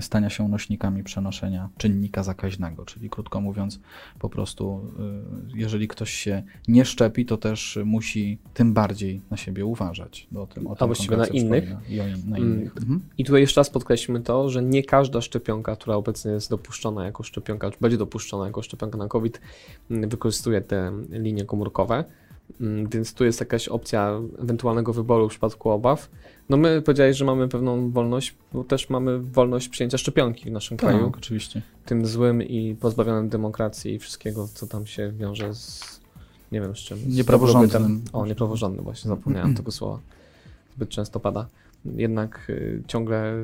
stania 0.00 0.30
się 0.30 0.48
nośnikami 0.48 1.04
przenoszenia 1.04 1.68
czynnika 1.76 2.22
zakaźnego. 2.22 2.84
Czyli 2.84 3.10
krótko 3.10 3.40
mówiąc, 3.40 3.80
po 4.18 4.28
prostu, 4.28 4.80
y, 5.54 5.58
jeżeli 5.58 5.88
ktoś 5.88 6.10
się 6.10 6.42
nie 6.68 6.84
szczepi, 6.84 7.26
to 7.26 7.36
też 7.36 7.78
musi 7.84 8.38
tym 8.54 8.74
bardziej 8.74 9.20
na 9.30 9.36
siebie 9.36 9.66
uważać. 9.66 10.26
O 10.36 10.46
tym, 10.46 10.66
o 10.66 10.72
A 10.72 10.76
tym 10.76 10.86
właściwie 10.86 11.16
na 11.16 11.26
innych? 11.26 11.76
I 11.88 12.00
o 12.00 12.08
in, 12.08 12.17
na 12.26 12.36
Mm. 12.36 12.52
innych. 12.52 12.76
Mhm. 12.76 13.00
I 13.18 13.24
tutaj 13.24 13.40
jeszcze 13.40 13.60
raz 13.60 13.70
podkreślmy 13.70 14.20
to, 14.20 14.48
że 14.50 14.62
nie 14.62 14.82
każda 14.84 15.20
szczepionka, 15.20 15.76
która 15.76 15.96
obecnie 15.96 16.30
jest 16.30 16.50
dopuszczona 16.50 17.04
jako 17.04 17.22
szczepionka, 17.22 17.70
czy 17.70 17.76
będzie 17.80 17.96
dopuszczona 17.98 18.46
jako 18.46 18.62
szczepionka 18.62 18.98
na 18.98 19.08
COVID, 19.08 19.40
mm, 19.90 20.10
wykorzystuje 20.10 20.60
te 20.60 20.92
linie 21.10 21.44
komórkowe. 21.44 22.04
Mm, 22.60 22.88
Więc 22.88 23.14
tu 23.14 23.24
jest 23.24 23.40
jakaś 23.40 23.68
opcja 23.68 24.20
ewentualnego 24.38 24.92
wyboru 24.92 25.28
w 25.28 25.30
przypadku 25.30 25.70
obaw. 25.70 26.10
No 26.48 26.56
my 26.56 26.82
powiedziałeś, 26.82 27.16
że 27.16 27.24
mamy 27.24 27.48
pewną 27.48 27.90
wolność, 27.90 28.34
bo 28.52 28.64
też 28.64 28.90
mamy 28.90 29.18
wolność 29.18 29.68
przyjęcia 29.68 29.98
szczepionki 29.98 30.44
w 30.50 30.52
naszym 30.52 30.76
kraju. 30.76 31.06
Tak, 31.06 31.16
oczywiście. 31.16 31.62
Tym 31.86 32.06
złym 32.06 32.42
i 32.42 32.76
pozbawionym 32.80 33.28
demokracji 33.28 33.94
i 33.94 33.98
wszystkiego, 33.98 34.48
co 34.54 34.66
tam 34.66 34.86
się 34.86 35.12
wiąże 35.12 35.54
z, 35.54 36.00
nie 36.52 36.60
wiem 36.60 36.76
z 36.76 36.78
czym. 36.78 36.98
z 36.98 37.16
Niepraworządnym. 37.16 37.70
dobrobytem. 37.70 38.02
O, 38.12 38.26
niepraworządnym, 38.26 38.84
właśnie 38.84 39.08
zapomniałem 39.08 39.54
tego 39.60 39.72
słowa. 39.72 39.98
Zbyt 40.76 40.88
często 40.88 41.20
pada. 41.20 41.46
Jednak 41.84 42.46
y, 42.50 42.82
ciągle, 42.86 43.34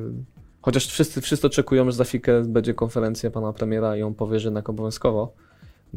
chociaż 0.61 0.87
wszyscy, 0.87 1.21
wszyscy 1.21 1.47
oczekują, 1.47 1.85
że 1.85 1.91
za 1.91 2.03
chwilkę 2.03 2.43
będzie 2.43 2.73
konferencja 2.73 3.31
pana 3.31 3.53
premiera 3.53 3.97
i 3.97 4.01
on 4.01 4.13
powie, 4.13 4.39
że 4.39 4.47
jednak 4.47 4.69
obowiązkowo, 4.69 5.33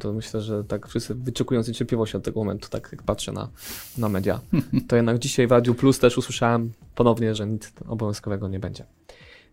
to 0.00 0.12
myślę, 0.12 0.40
że 0.40 0.64
tak 0.64 0.88
wszyscy 0.88 1.14
wyczekują 1.14 1.62
z 1.62 1.68
niecierpliwością 1.68 2.18
od 2.18 2.24
tego 2.24 2.40
momentu, 2.40 2.68
tak 2.68 2.88
jak 2.92 3.02
patrzę 3.02 3.32
na, 3.32 3.48
na 3.98 4.08
media. 4.08 4.40
To 4.88 4.96
jednak 4.96 5.18
dzisiaj 5.18 5.46
w 5.46 5.50
Radiu 5.50 5.74
Plus 5.74 5.98
też 5.98 6.18
usłyszałem 6.18 6.72
ponownie, 6.94 7.34
że 7.34 7.46
nic 7.46 7.72
obowiązkowego 7.88 8.48
nie 8.48 8.60
będzie. 8.60 8.84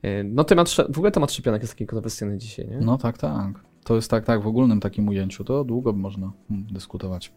Y, 0.06 0.24
No 0.24 0.44
temat, 0.44 0.70
w 0.70 0.98
ogóle 0.98 1.12
temat 1.12 1.32
szczepionek 1.32 1.62
jest 1.62 1.74
taki 1.74 1.86
kontrowersyjny 1.86 2.38
dzisiaj, 2.38 2.68
nie? 2.68 2.78
No 2.80 2.98
tak, 2.98 3.18
tak. 3.18 3.60
To 3.84 3.96
jest 3.96 4.12
tak, 4.12 4.26
tak, 4.26 4.42
w 4.42 4.48
ogólnym 4.48 4.80
takim 4.80 5.08
ujęciu, 5.08 5.44
to 5.44 5.64
długo 5.64 5.94
można 5.94 6.32
dyskutować. 6.50 7.32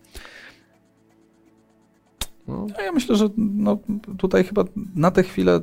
No, 2.49 2.66
No 2.78 2.84
ja 2.84 2.92
myślę, 2.92 3.16
że 3.16 3.28
no, 3.36 3.78
tutaj 4.18 4.44
chyba 4.44 4.64
na 4.94 5.11
tę 5.11 5.22
chwilę 5.22 5.61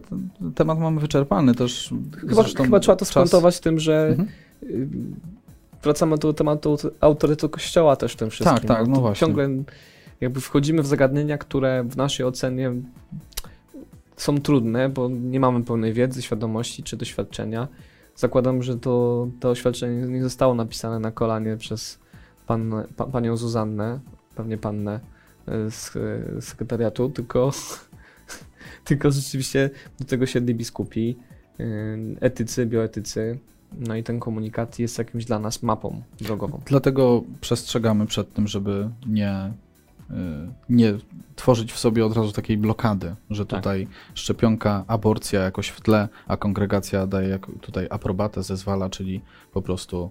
temat 0.55 0.79
mamy 0.79 1.01
wyczerpany 1.01 1.55
też. 1.55 1.93
Chyba, 2.29 2.43
chyba 2.43 2.79
trzeba 2.79 2.95
to 2.95 3.05
skontować 3.05 3.59
tym, 3.59 3.79
że 3.79 4.07
Mhm. 4.07 4.29
y, 4.63 4.87
wracamy 5.83 6.17
do 6.17 6.33
tematu 6.33 6.77
autorytetu 6.99 7.49
kościoła 7.49 7.95
też 7.95 8.13
w 8.13 8.15
tym 8.15 8.29
wszystkim. 8.29 8.57
Tak, 8.57 8.67
tak, 8.67 8.87
no 8.87 8.95
to 8.95 9.01
właśnie. 9.01 9.27
Ciągle 9.27 9.49
jakby 10.21 10.41
wchodzimy 10.41 10.81
w 10.81 10.87
zagadnienia, 10.87 11.37
które 11.37 11.83
w 11.83 11.97
naszej 11.97 12.25
ocenie 12.25 12.71
są 14.17 14.37
trudne, 14.37 14.89
bo 14.89 15.09
nie 15.09 15.39
mamy 15.39 15.63
pełnej 15.63 15.93
wiedzy, 15.93 16.21
świadomości 16.21 16.83
czy 16.83 16.97
doświadczenia. 16.97 17.67
Zakładam, 18.15 18.63
że 18.63 18.77
to, 18.77 19.27
to 19.39 19.49
oświadczenie 19.49 20.07
nie 20.07 20.23
zostało 20.23 20.55
napisane 20.55 20.99
na 20.99 21.11
kolanie 21.11 21.57
przez 21.57 21.99
pan, 22.47 22.73
pa, 22.95 23.05
panią 23.05 23.37
Zuzannę, 23.37 23.99
pewnie 24.35 24.57
pannę 24.57 24.99
z 25.69 25.95
y, 25.95 26.41
sekretariatu, 26.41 27.09
tylko, 27.09 27.51
tylko 28.85 29.11
rzeczywiście 29.11 29.69
do 29.99 30.05
tego 30.05 30.25
siedli 30.25 30.55
biskupi, 30.55 31.17
y, 31.59 31.63
etycy, 32.19 32.65
bioetycy, 32.65 33.39
no 33.79 33.95
i 33.95 34.03
ten 34.03 34.19
komunikat 34.19 34.79
jest 34.79 34.97
jakimś 34.97 35.25
dla 35.25 35.39
nas 35.39 35.63
mapą 35.63 36.01
drogową. 36.21 36.61
Dlatego 36.65 37.23
przestrzegamy 37.41 38.05
przed 38.05 38.33
tym, 38.33 38.47
żeby 38.47 38.89
nie, 39.07 39.53
y, 40.11 40.13
nie 40.69 40.93
tworzyć 41.35 41.73
w 41.73 41.79
sobie 41.79 42.05
od 42.05 42.15
razu 42.15 42.31
takiej 42.31 42.57
blokady, 42.57 43.15
że 43.29 43.45
Tak. 43.45 43.59
tutaj 43.59 43.87
szczepionka, 44.13 44.83
aborcja 44.87 45.41
jakoś 45.41 45.67
w 45.67 45.81
tle, 45.81 46.09
a 46.27 46.37
kongregacja 46.37 47.07
daje 47.07 47.39
tutaj 47.61 47.87
aprobatę, 47.89 48.43
zezwala, 48.43 48.89
czyli 48.89 49.21
po 49.53 49.61
prostu 49.61 50.09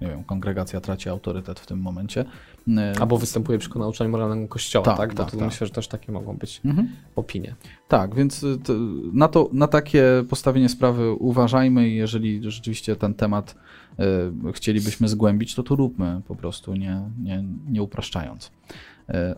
nie 0.00 0.08
wiem, 0.08 0.24
kongregacja 0.24 0.80
traci 0.80 1.08
autorytet 1.08 1.60
w 1.60 1.66
tym 1.66 1.78
momencie. 1.78 2.24
Y, 2.68 2.72
Albo 3.00 3.18
występuje 3.18 3.58
przeciwko 3.58 3.78
nauczaniu 3.78 4.10
moralnego 4.10 4.48
kościoła, 4.48 4.84
tak? 4.84 4.96
Tak, 4.96 5.14
To, 5.14 5.24
tak, 5.24 5.30
tak. 5.30 5.40
myślę, 5.40 5.66
że 5.66 5.72
też 5.72 5.88
takie 5.88 6.12
mogą 6.12 6.36
być 6.36 6.60
Mhm. 6.64 6.88
opinie. 7.16 7.54
Tak, 7.88 8.14
więc 8.14 8.40
to, 8.64 8.72
na, 9.12 9.28
to, 9.28 9.48
na 9.52 9.66
takie 9.68 10.04
postawienie 10.30 10.68
sprawy 10.68 11.12
uważajmy 11.12 11.88
i 11.88 11.96
jeżeli 11.96 12.50
rzeczywiście 12.50 12.96
ten 12.96 13.14
temat 13.14 13.54
y, 14.48 14.52
chcielibyśmy 14.52 15.08
zgłębić, 15.08 15.54
to 15.54 15.62
to 15.62 15.76
róbmy 15.76 16.20
po 16.28 16.36
prostu, 16.36 16.74
nie, 16.74 17.00
nie, 17.22 17.44
nie 17.68 17.82
upraszczając. 17.82 18.50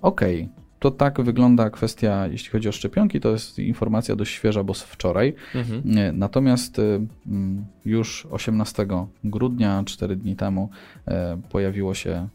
Okej, 0.03 0.49
to 0.81 0.91
tak 0.91 1.21
wygląda 1.21 1.71
kwestia, 1.71 2.27
jeśli 2.27 2.51
chodzi 2.51 2.69
o 2.69 2.73
szczepionki, 2.73 3.21
to 3.21 3.31
jest 3.31 3.59
informacja 3.59 4.17
dość 4.17 4.33
świeża, 4.33 4.65
bo 4.65 4.75
z 4.75 4.83
wczoraj. 4.83 5.35
Mhm. 5.55 5.99
Y, 5.99 6.13
Natomiast 6.13 6.79
y, 6.79 7.01
mm, 7.27 7.65
już 7.85 8.27
18 8.31 8.87
grudnia, 9.25 9.83
4 9.87 10.17
dni 10.17 10.37
temu, 10.37 10.71
y, 11.09 11.13
pojawiło 11.49 11.95
się 11.95 12.29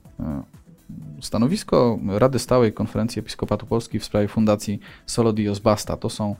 stanowisko 1.21 1.99
Rady 2.07 2.39
Stałej 2.39 2.73
Konferencji 2.73 3.19
Episkopatu 3.19 3.65
Polski 3.65 3.99
w 3.99 4.05
sprawie 4.05 4.27
Fundacji 4.27 4.79
Solo 5.05 5.33
Dios 5.33 5.59
Basta. 5.59 5.97
To 5.97 6.09
są 6.09 6.31
e, 6.31 6.35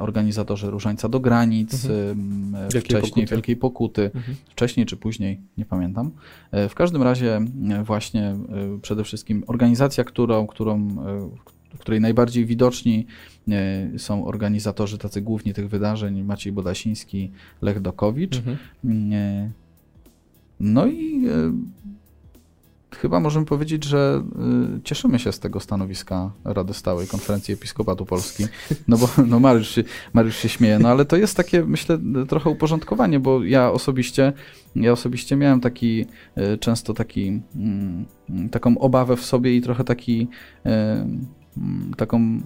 organizatorzy 0.00 0.70
Różańca 0.70 1.08
do 1.08 1.20
granic, 1.20 1.84
mhm. 1.84 2.54
E, 2.54 2.68
wcześniej 2.68 3.02
Pokuty. 3.02 3.26
Wielkiej 3.26 3.56
Pokuty, 3.56 4.10
mhm. 4.14 4.36
wcześniej 4.50 4.86
czy 4.86 4.96
później, 4.96 5.40
nie 5.58 5.64
pamiętam. 5.64 6.10
E, 6.50 6.68
w 6.68 6.74
każdym 6.74 7.02
razie 7.02 7.40
właśnie 7.84 8.36
przede 8.82 9.04
wszystkim 9.04 9.44
organizacja, 9.46 10.04
którą, 10.04 10.46
którą, 10.46 10.88
w 11.74 11.78
której 11.78 12.00
najbardziej 12.00 12.46
widoczni 12.46 13.06
są 13.96 14.26
organizatorzy 14.26 14.98
tacy 14.98 15.20
głównie 15.20 15.54
tych 15.54 15.68
wydarzeń, 15.68 16.22
Maciej 16.22 16.52
Bodasiński, 16.52 17.30
Lech 17.62 17.80
Dokowicz. 17.80 18.36
Mhm. 18.36 19.52
No 20.60 20.86
i 20.86 21.24
chyba 22.96 23.20
możemy 23.20 23.46
powiedzieć, 23.46 23.84
że 23.84 24.22
y, 24.78 24.82
cieszymy 24.82 25.18
się 25.18 25.32
z 25.32 25.40
tego 25.40 25.60
stanowiska 25.60 26.30
Rady 26.44 26.74
Stałej 26.74 27.06
Konferencji 27.06 27.54
Episkopatu 27.54 28.06
Polski. 28.06 28.46
No 28.88 28.96
bo 28.96 29.08
no 29.26 29.40
Mariusz, 29.40 29.68
się, 29.68 29.84
Mariusz 30.12 30.36
się 30.36 30.48
śmieje, 30.48 30.78
no 30.78 30.88
ale 30.88 31.04
to 31.04 31.16
jest 31.16 31.36
takie, 31.36 31.64
myślę, 31.64 31.98
trochę 32.28 32.50
uporządkowanie, 32.50 33.20
bo 33.20 33.44
ja 33.44 33.70
osobiście, 33.70 34.32
ja 34.76 34.92
osobiście 34.92 35.36
miałem 35.36 35.60
taki, 35.60 36.06
y, 36.38 36.58
często 36.58 36.94
taki, 36.94 37.42
mm, 37.56 38.06
taką 38.50 38.78
obawę 38.78 39.16
w 39.16 39.24
sobie 39.24 39.56
i 39.56 39.62
trochę 39.62 39.84
taki, 39.84 40.28
y, 40.66 40.70
mm, 41.56 41.94
taką 41.96 42.40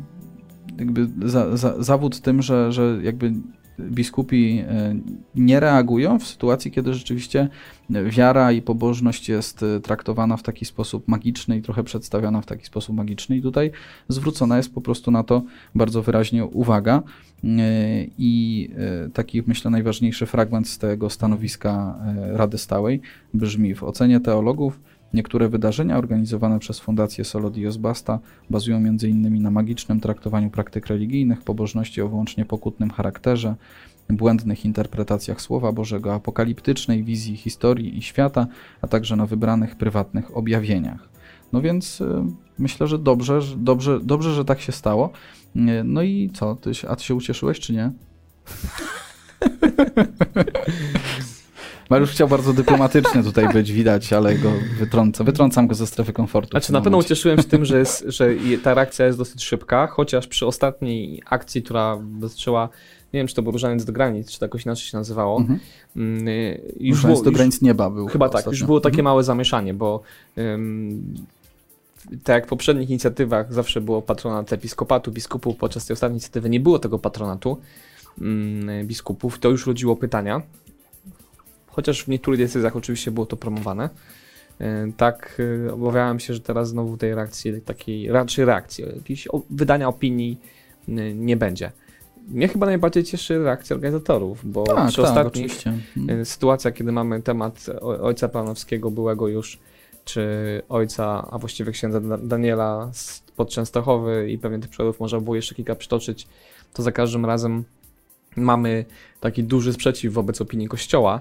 jakby 0.78 1.08
za, 1.24 1.56
za, 1.56 1.82
zawód 1.82 2.20
tym, 2.20 2.42
że, 2.42 2.72
że 2.72 2.98
jakby 3.02 3.32
biskupi 3.80 4.64
e, 4.68 4.94
nie 5.34 5.60
reagują 5.60 6.18
w 6.18 6.26
sytuacji, 6.26 6.70
kiedy 6.70 6.94
rzeczywiście 6.94 7.48
wiara 7.90 8.52
i 8.52 8.62
pobożność 8.62 9.28
jest 9.28 9.62
e, 9.62 9.80
traktowana 9.80 10.36
w 10.36 10.42
taki 10.42 10.64
sposób 10.64 11.08
magiczny 11.08 11.56
i 11.56 11.62
trochę 11.62 11.84
przedstawiana 11.84 12.40
w 12.40 12.46
taki 12.46 12.66
sposób 12.66 12.96
magiczny. 12.96 13.36
I 13.36 13.42
tutaj 13.42 13.70
zwrócona 14.08 14.56
jest 14.56 14.74
po 14.74 14.80
prostu 14.80 15.10
na 15.10 15.22
to 15.22 15.42
bardzo 15.74 16.02
wyraźnie 16.02 16.44
uwaga. 16.44 17.02
E, 17.44 17.48
I 18.18 18.70
taki, 19.14 19.42
myślę, 19.46 19.70
najważniejszy 19.70 20.26
fragment 20.26 20.68
z 20.68 20.78
tego 20.78 21.10
stanowiska 21.10 21.98
Rady 22.32 22.58
Stałej 22.58 23.00
brzmi 23.34 23.74
w 23.74 23.82
ocenie 23.84 24.20
teologów. 24.20 24.80
Niektóre 25.14 25.48
wydarzenia 25.48 25.98
organizowane 25.98 26.58
przez 26.58 26.80
Fundację 26.80 27.24
Solo 27.24 27.50
Dios 27.50 27.76
Basta 27.76 28.18
bazują 28.50 28.76
m.in. 28.76 29.42
na 29.42 29.50
magicznym 29.50 30.00
traktowaniu 30.00 30.50
praktyk 30.50 30.86
religijnych, 30.86 31.42
pobożności 31.42 32.02
o 32.02 32.08
wyłącznie 32.08 32.44
pokutnym 32.44 32.90
charakterze, 32.90 33.54
błędnych 34.10 34.64
interpretacjach 34.64 35.40
Słowa 35.40 35.72
Bożego, 35.72 36.14
apokaliptycznej 36.14 37.04
wizji 37.04 37.36
historii 37.36 37.98
i 37.98 38.02
świata, 38.02 38.46
a 38.82 38.88
także 38.88 39.16
na 39.16 39.26
wybranych 39.26 39.76
prywatnych 39.76 40.36
objawieniach. 40.36 41.08
No 41.52 41.60
więc 41.60 42.00
y, 42.00 42.24
myślę, 42.58 42.86
że 42.86 42.98
dobrze, 42.98 43.40
dobrze, 43.56 44.00
dobrze, 44.00 44.34
że 44.34 44.44
tak 44.44 44.60
się 44.60 44.72
stało. 44.72 45.10
Y, 45.56 45.60
no 45.84 46.02
i 46.02 46.30
co, 46.34 46.54
ty, 46.56 46.70
a 46.88 46.96
ty 46.96 47.04
się 47.04 47.14
ucieszyłeś, 47.14 47.60
czy 47.60 47.72
nie? 47.72 47.90
Mariusz 51.88 52.10
chciał 52.10 52.28
bardzo 52.28 52.52
dyplomatycznie 52.52 53.22
tutaj 53.22 53.52
być, 53.52 53.72
widać, 53.72 54.12
ale 54.12 54.34
go 54.34 54.52
wytrącam, 54.78 55.26
wytrącam 55.26 55.66
go 55.66 55.74
ze 55.74 55.86
strefy 55.86 56.12
komfortu. 56.12 56.50
Znaczy 56.50 56.72
na 56.72 56.80
pewno 56.80 56.98
ucieszyłem 56.98 57.38
się 57.38 57.44
tym, 57.44 57.64
że, 57.64 57.78
jest, 57.78 58.04
że 58.06 58.28
ta 58.62 58.74
reakcja 58.74 59.06
jest 59.06 59.18
dosyć 59.18 59.44
szybka, 59.44 59.86
chociaż 59.86 60.26
przy 60.26 60.46
ostatniej 60.46 61.22
akcji, 61.30 61.62
która 61.62 61.98
dotyczyła 62.02 62.68
nie 63.12 63.20
wiem, 63.20 63.26
czy 63.26 63.34
to 63.34 63.42
był 63.42 63.52
Różaniec 63.52 63.84
do 63.84 63.92
granic, 63.92 64.30
czy 64.30 64.38
to 64.38 64.44
jakoś 64.44 64.64
inaczej 64.64 64.86
się 64.86 64.96
nazywało. 64.96 65.40
Mhm. 65.40 65.58
Mm, 65.96 66.26
już 66.80 66.96
Różaniec 66.96 67.22
do 67.22 67.30
granic 67.30 67.62
nieba 67.62 67.90
był. 67.90 68.06
Chyba 68.06 68.28
tak, 68.28 68.46
już 68.46 68.64
było 68.64 68.80
takie 68.80 68.94
mhm. 68.94 69.04
małe 69.04 69.24
zamieszanie, 69.24 69.74
bo 69.74 70.02
um, 70.36 71.14
tak 72.24 72.34
jak 72.34 72.46
w 72.46 72.48
poprzednich 72.48 72.90
inicjatywach 72.90 73.52
zawsze 73.52 73.80
było 73.80 74.02
patronat 74.02 74.52
episkopatu, 74.52 75.12
biskupów, 75.12 75.56
podczas 75.56 75.86
tej 75.86 75.94
ostatniej 75.94 76.14
inicjatywy 76.14 76.50
nie 76.50 76.60
było 76.60 76.78
tego 76.78 76.98
patronatu 76.98 77.58
um, 78.20 78.68
biskupów, 78.84 79.38
to 79.38 79.48
już 79.48 79.66
rodziło 79.66 79.96
pytania 79.96 80.42
chociaż 81.78 82.04
w 82.04 82.08
niektórych 82.08 82.40
decyzjach 82.40 82.76
oczywiście 82.76 83.10
było 83.10 83.26
to 83.26 83.36
promowane. 83.36 83.88
E, 84.60 84.92
tak, 84.96 85.42
e, 85.66 85.72
obawiałem 85.72 86.20
się, 86.20 86.34
że 86.34 86.40
teraz 86.40 86.68
znowu 86.68 86.96
tej 86.96 87.14
reakcji, 87.14 87.60
takiej 87.60 88.12
raczej 88.12 88.44
reakcji, 88.44 88.84
jakiejś 88.96 89.28
wydania 89.50 89.88
opinii 89.88 90.40
nie 91.14 91.36
będzie. 91.36 91.72
Mnie 92.28 92.48
chyba 92.48 92.66
najbardziej 92.66 93.04
cieszy 93.04 93.38
reakcja 93.44 93.76
organizatorów, 93.76 94.50
bo 94.50 94.62
tak, 94.64 94.88
przy 94.88 94.96
tak, 94.96 95.04
ostatnich 95.04 95.44
oczywiście. 95.44 95.72
Mhm. 95.96 96.24
sytuacja, 96.24 96.72
kiedy 96.72 96.92
mamy 96.92 97.22
temat 97.22 97.66
ojca 97.80 98.28
Planowskiego, 98.28 98.90
byłego 98.90 99.28
już, 99.28 99.58
czy 100.04 100.22
ojca, 100.68 101.28
a 101.30 101.38
właściwie 101.38 101.72
księdza 101.72 102.00
Daniela 102.18 102.90
z 102.92 103.22
Częstochowy 103.48 104.30
i 104.30 104.38
pewnie 104.38 104.58
tych 104.58 104.70
przykładów 104.70 105.00
można 105.00 105.20
było 105.20 105.36
jeszcze 105.36 105.54
kilka 105.54 105.74
przytoczyć, 105.74 106.28
to 106.74 106.82
za 106.82 106.92
każdym 106.92 107.26
razem 107.26 107.64
mamy 108.36 108.84
taki 109.20 109.44
duży 109.44 109.72
sprzeciw 109.72 110.12
wobec 110.12 110.40
opinii 110.40 110.68
Kościoła, 110.68 111.20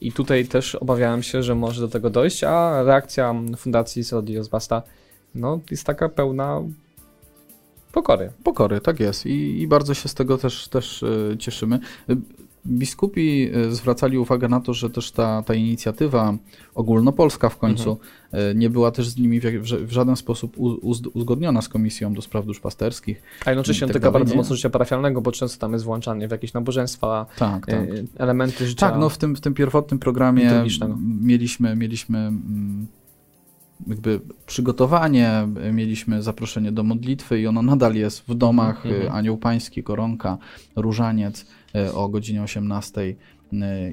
I 0.00 0.12
tutaj 0.12 0.46
też 0.46 0.74
obawiałem 0.74 1.22
się, 1.22 1.42
że 1.42 1.54
może 1.54 1.80
do 1.80 1.88
tego 1.88 2.10
dojść, 2.10 2.44
a 2.44 2.82
reakcja 2.82 3.34
Fundacji 3.56 4.04
Sodios 4.04 4.48
Basta 4.48 4.82
no, 5.34 5.60
jest 5.70 5.84
taka 5.84 6.08
pełna 6.08 6.62
pokory. 7.92 8.30
Pokory, 8.44 8.80
tak 8.80 9.00
jest. 9.00 9.26
I, 9.26 9.60
i 9.60 9.68
bardzo 9.68 9.94
się 9.94 10.08
z 10.08 10.14
tego 10.14 10.38
też, 10.38 10.68
też 10.68 11.02
e, 11.02 11.38
cieszymy. 11.38 11.80
Biskupi 12.66 13.50
e, 13.54 13.70
zwracali 13.70 14.18
uwagę 14.18 14.48
na 14.48 14.60
to, 14.60 14.74
że 14.74 14.90
też 14.90 15.10
ta, 15.10 15.42
ta 15.42 15.54
inicjatywa 15.54 16.34
ogólnopolska 16.74 17.48
w 17.48 17.58
końcu 17.58 17.90
mhm. 17.90 18.10
E, 18.32 18.54
nie 18.54 18.70
była 18.70 18.90
też 18.90 19.08
z 19.08 19.16
nimi 19.16 19.40
w, 19.60 19.92
żaden 19.92 20.16
sposób 20.16 20.56
uzgodniona 21.14 21.62
z 21.62 21.68
Komisją 21.68 22.14
do 22.14 22.22
Spraw 22.22 22.46
Duszpasterskich. 22.46 23.22
A 23.44 23.50
jednocześnie 23.50 23.86
tak 23.86 23.94
dotyka 23.94 24.10
bardzo 24.10 24.34
mocno 24.34 24.56
życia 24.56 24.70
parafialnego, 24.70 25.20
bo 25.20 25.32
często 25.32 25.60
tam 25.60 25.72
jest 25.72 25.84
włączanie 25.84 26.28
w 26.28 26.30
jakieś 26.30 26.52
nabożeństwa, 26.52 27.26
tak, 27.38 27.66
tak. 27.66 27.88
elementy 28.16 28.66
życia 28.66 28.90
Tak, 28.90 29.00
no 29.00 29.08
w 29.08 29.18
tym, 29.18 29.36
w 29.36 29.40
tym 29.40 29.54
pierwotnym 29.54 30.00
programie 30.00 30.64
mieliśmy, 31.20 31.76
mieliśmy 31.76 32.18
mm, 32.18 32.86
jakby 33.86 34.20
przygotowanie, 34.46 35.48
mieliśmy 35.72 36.22
zaproszenie 36.22 36.72
do 36.72 36.82
modlitwy 36.82 37.40
i 37.40 37.46
ono 37.46 37.62
nadal 37.62 37.94
jest 37.94 38.20
w 38.28 38.34
domach, 38.34 38.86
mhm. 38.86 39.12
Anioł 39.12 39.36
Pański, 39.36 39.82
Koronka, 39.82 40.38
Różaniec 40.76 41.46
e, 41.74 41.92
o 41.92 42.08
godzinie 42.08 42.42
18 42.42 43.00
e, 43.00 43.14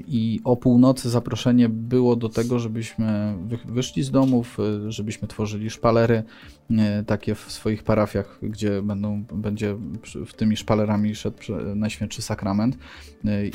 i 0.07 0.41
o 0.43 0.55
północy 0.57 1.09
zaproszenie 1.09 1.69
było 1.69 2.15
do 2.15 2.29
tego, 2.29 2.59
żebyśmy 2.59 3.33
wyszli 3.65 4.03
z 4.03 4.11
domów, 4.11 4.57
żebyśmy 4.87 5.27
tworzyli 5.27 5.69
szpalery 5.69 6.23
takie 7.07 7.35
w 7.35 7.51
swoich 7.51 7.83
parafiach, 7.83 8.39
gdzie 8.41 8.81
będą, 8.81 9.23
będzie 9.33 9.75
w 10.25 10.33
tymi 10.33 10.57
szpalerami 10.57 11.15
szedł 11.15 11.37
Najświętszy 11.75 12.21
Sakrament 12.21 12.77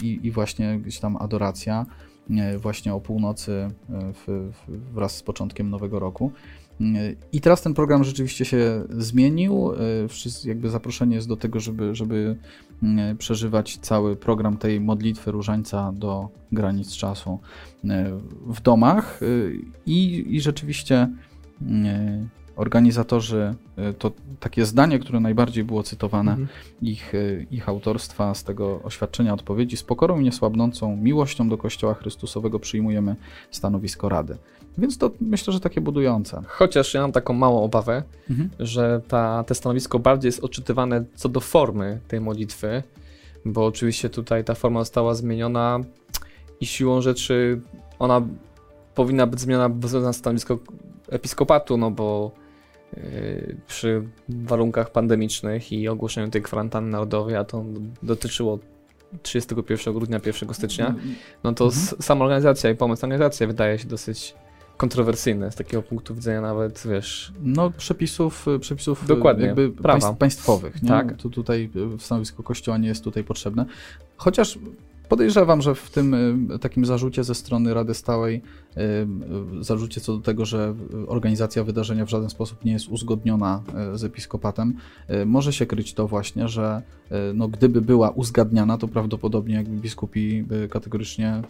i, 0.03 0.21
i 0.23 0.31
właśnie 0.31 0.79
gdzieś 0.79 0.99
tam 0.99 1.17
adoracja 1.17 1.87
właśnie 2.59 2.95
o 2.95 3.01
północy 3.01 3.53
e, 3.53 3.71
w, 4.13 4.53
w, 4.53 4.95
wraz 4.95 5.17
z 5.17 5.23
początkiem 5.23 5.71
nowego 5.71 5.99
roku. 5.99 6.33
I 7.33 7.41
teraz 7.41 7.63
ten 7.63 7.75
program 7.75 8.05
rzeczywiście 8.05 8.45
się 8.45 8.85
zmienił. 8.91 9.73
E, 9.73 10.49
jakby 10.49 10.71
zaproszenie 10.71 11.17
jest 11.17 11.29
do 11.29 11.37
tego, 11.37 11.61
żeby, 11.61 11.95
żeby 11.95 12.37
przeżywać 13.19 13.77
cały 13.77 14.17
program 14.17 14.57
tej 14.57 14.81
modlitwy 14.81 15.31
różańca 15.31 15.93
do 15.93 16.29
granic 16.53 16.97
czasu 16.97 17.39
e, 17.85 18.19
w 18.47 18.61
domach. 18.61 19.21
I, 19.87 20.27
i 20.29 20.41
rzeczywiście 20.41 21.09
organizatorzy, 22.57 23.55
y, 23.91 23.95
to 23.95 24.11
takie 24.41 24.67
zdanie, 24.67 24.99
które 24.99 25.21
najbardziej 25.21 25.65
było 25.65 25.83
cytowane, 25.83 26.31
mhm. 26.31 26.49
ich, 26.83 27.15
y, 27.15 27.47
ich 27.51 27.69
autorstwa 27.69 28.35
z 28.35 28.45
tego 28.45 28.81
oświadczenia 28.83 29.35
odpowiedzi, 29.35 29.77
z 29.77 29.83
pokorą 29.83 30.21
i 30.21 30.25
niesłabnącą 30.25 30.97
miłością 30.97 31.49
do 31.49 31.59
Kościoła 31.59 31.95
Chrystusowego 31.95 32.59
przyjmujemy 32.59 33.17
stanowisko 33.51 34.09
Rady. 34.09 34.37
Więc 34.79 34.99
to 34.99 35.11
myślę, 35.21 35.53
że 35.53 35.61
takie 35.61 35.81
budujące. 35.81 36.43
Chociaż 36.47 36.95
ja 36.95 37.01
mam 37.01 37.13
taką 37.13 37.35
małą 37.35 37.63
obawę, 37.63 38.03
mhm. 38.31 38.51
że 38.59 39.01
ta, 39.09 39.45
te 39.45 39.55
stanowisko 39.55 39.99
bardziej 39.99 40.29
jest 40.29 40.45
odczytywane 40.45 41.05
co 41.15 41.29
do 41.29 41.41
formy 41.41 42.01
tej 42.09 42.21
modlitwy, 42.21 42.83
bo 43.45 43.67
oczywiście 43.67 44.11
tutaj 44.11 44.45
ta 44.45 44.55
forma 44.55 44.81
została 44.81 45.15
zmieniona 45.15 45.81
i 46.61 46.67
siłą 46.67 47.01
rzeczy 47.01 47.61
ona 47.99 48.23
powinna 48.95 49.27
być 49.27 49.41
zmieniona 49.41 49.69
bez 49.69 50.17
stanowisko 50.17 50.59
episkopatu, 51.09 51.77
no 51.77 51.91
bo 51.91 52.31
przy 53.67 54.03
warunkach 54.29 54.93
pandemicznych 54.93 55.73
i 55.73 55.89
ogłoszeniu 55.89 56.31
tej 56.31 56.43
kwarantanny 56.43 56.91
narodowej, 56.91 57.37
a 57.37 57.45
to 57.45 57.65
dotyczyło 58.03 58.59
31 59.23 59.95
grudnia, 59.95 60.21
1 60.27 60.55
stycznia, 60.55 60.95
no 61.45 61.53
to 61.53 61.65
mhm. 61.65 62.03
sama 62.03 62.25
organizacja 62.25 62.71
i 62.71 62.75
pomysł 62.75 63.07
organizacji 63.07 63.47
wydaje 63.47 63.79
się 63.79 63.89
dosyć 63.89 64.35
kontrowersyjne 64.77 65.53
z 65.53 65.55
takiego 65.55 65.83
punktu 65.83 66.15
widzenia 66.15 66.41
nawet, 66.41 66.83
wiesz... 66.91 67.33
No 67.43 67.71
przepisów, 67.71 68.47
przepisów 68.61 69.07
Dokładnie, 69.07 69.47
jakby 69.47 69.71
prawa. 69.71 70.13
państwowych, 70.13 70.83
nie? 70.83 70.89
Tak. 70.89 71.17
Tu, 71.17 71.31
tutaj 71.31 71.71
w 71.75 72.03
stanowisku 72.03 72.43
kościoła 72.43 72.79
nie 72.79 72.89
jest 72.89 73.05
tutaj 73.05 73.25
potrzebne. 73.25 73.67
Chociaż 74.17 74.59
Podejrzewam, 75.13 75.63
że 75.63 75.75
w 75.75 75.91
tym 75.91 76.15
y, 76.55 76.59
takim 76.59 76.85
zarzucie 76.85 77.25
ze 77.25 77.35
strony 77.35 77.75
Rady 77.75 77.95
Stałej, 77.95 78.43
y, 78.77 78.81
y, 79.61 79.65
zarzucie 79.65 80.01
co 80.01 80.17
do 80.17 80.23
tego, 80.23 80.45
że 80.45 80.75
organizacja 81.07 81.65
wydarzenia 81.65 82.05
w 82.05 82.09
żaden 82.11 82.31
sposób 82.31 82.65
nie 82.65 82.73
jest 82.73 82.89
uzgodniona 82.89 83.63
z 83.95 84.05
episkopatem, 84.05 84.75
może 85.27 85.53
się 85.53 85.67
kryć 85.67 85.95
to 85.95 86.09
właśnie, 86.09 86.49
że 86.49 86.83
no, 87.35 87.49
gdyby 87.49 87.81
była 87.81 88.11
uzgadniana, 88.11 88.79
to 88.79 88.89
prawdopodobnie 88.89 89.55
jakby 89.55 89.77
biskupi 89.77 90.43
by 90.43 90.69
kategorycznie 90.69 91.43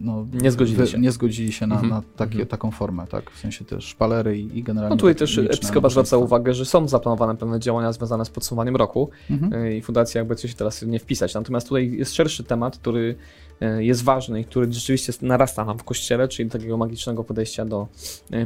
no, 0.00 0.26
nie 0.32 0.50
zgodzili 0.50 0.86
się, 0.86 0.98
nie 0.98 1.12
zgodzili 1.12 1.52
się 1.52 1.66
na, 1.66 1.74
mhm. 1.74 1.90
na 1.90 2.02
takie, 2.16 2.32
mhm. 2.32 2.48
taką 2.48 2.70
formę, 2.70 3.06
tak? 3.06 3.30
W 3.30 3.38
sensie 3.38 3.64
też 3.64 3.84
szpalery 3.84 4.38
i, 4.38 4.58
i 4.58 4.62
generalnie. 4.62 4.94
No 4.94 4.96
tutaj 4.96 5.14
też 5.14 5.38
episkopat 5.38 5.90
zwraca 5.90 6.16
uwagę, 6.16 6.54
że 6.54 6.64
są 6.64 6.88
zaplanowane 6.88 7.36
pewne 7.36 7.60
działania 7.60 7.92
związane 7.92 8.24
z 8.24 8.30
podsumowaniem 8.30 8.76
roku 8.76 9.10
mhm. 9.30 9.72
i 9.72 9.82
fundacja 9.82 10.18
jakby 10.18 10.34
chce 10.34 10.48
się 10.48 10.54
teraz 10.54 10.82
nie 10.82 10.98
wpisać. 10.98 11.34
Natomiast 11.34 11.68
tutaj 11.68 11.92
jest 11.92 12.14
szerszy 12.14 12.44
temat, 12.44 12.78
który 12.78 13.14
e, 13.60 13.84
jest 13.84 14.04
ważny 14.04 14.40
i 14.40 14.44
który 14.44 14.72
rzeczywiście 14.72 15.12
narasta 15.22 15.64
nam 15.64 15.78
w 15.78 15.84
kościele, 15.84 16.28
czyli 16.28 16.50
takiego 16.50 16.76
magicznego 16.76 17.24
podejścia 17.24 17.64
do 17.64 17.88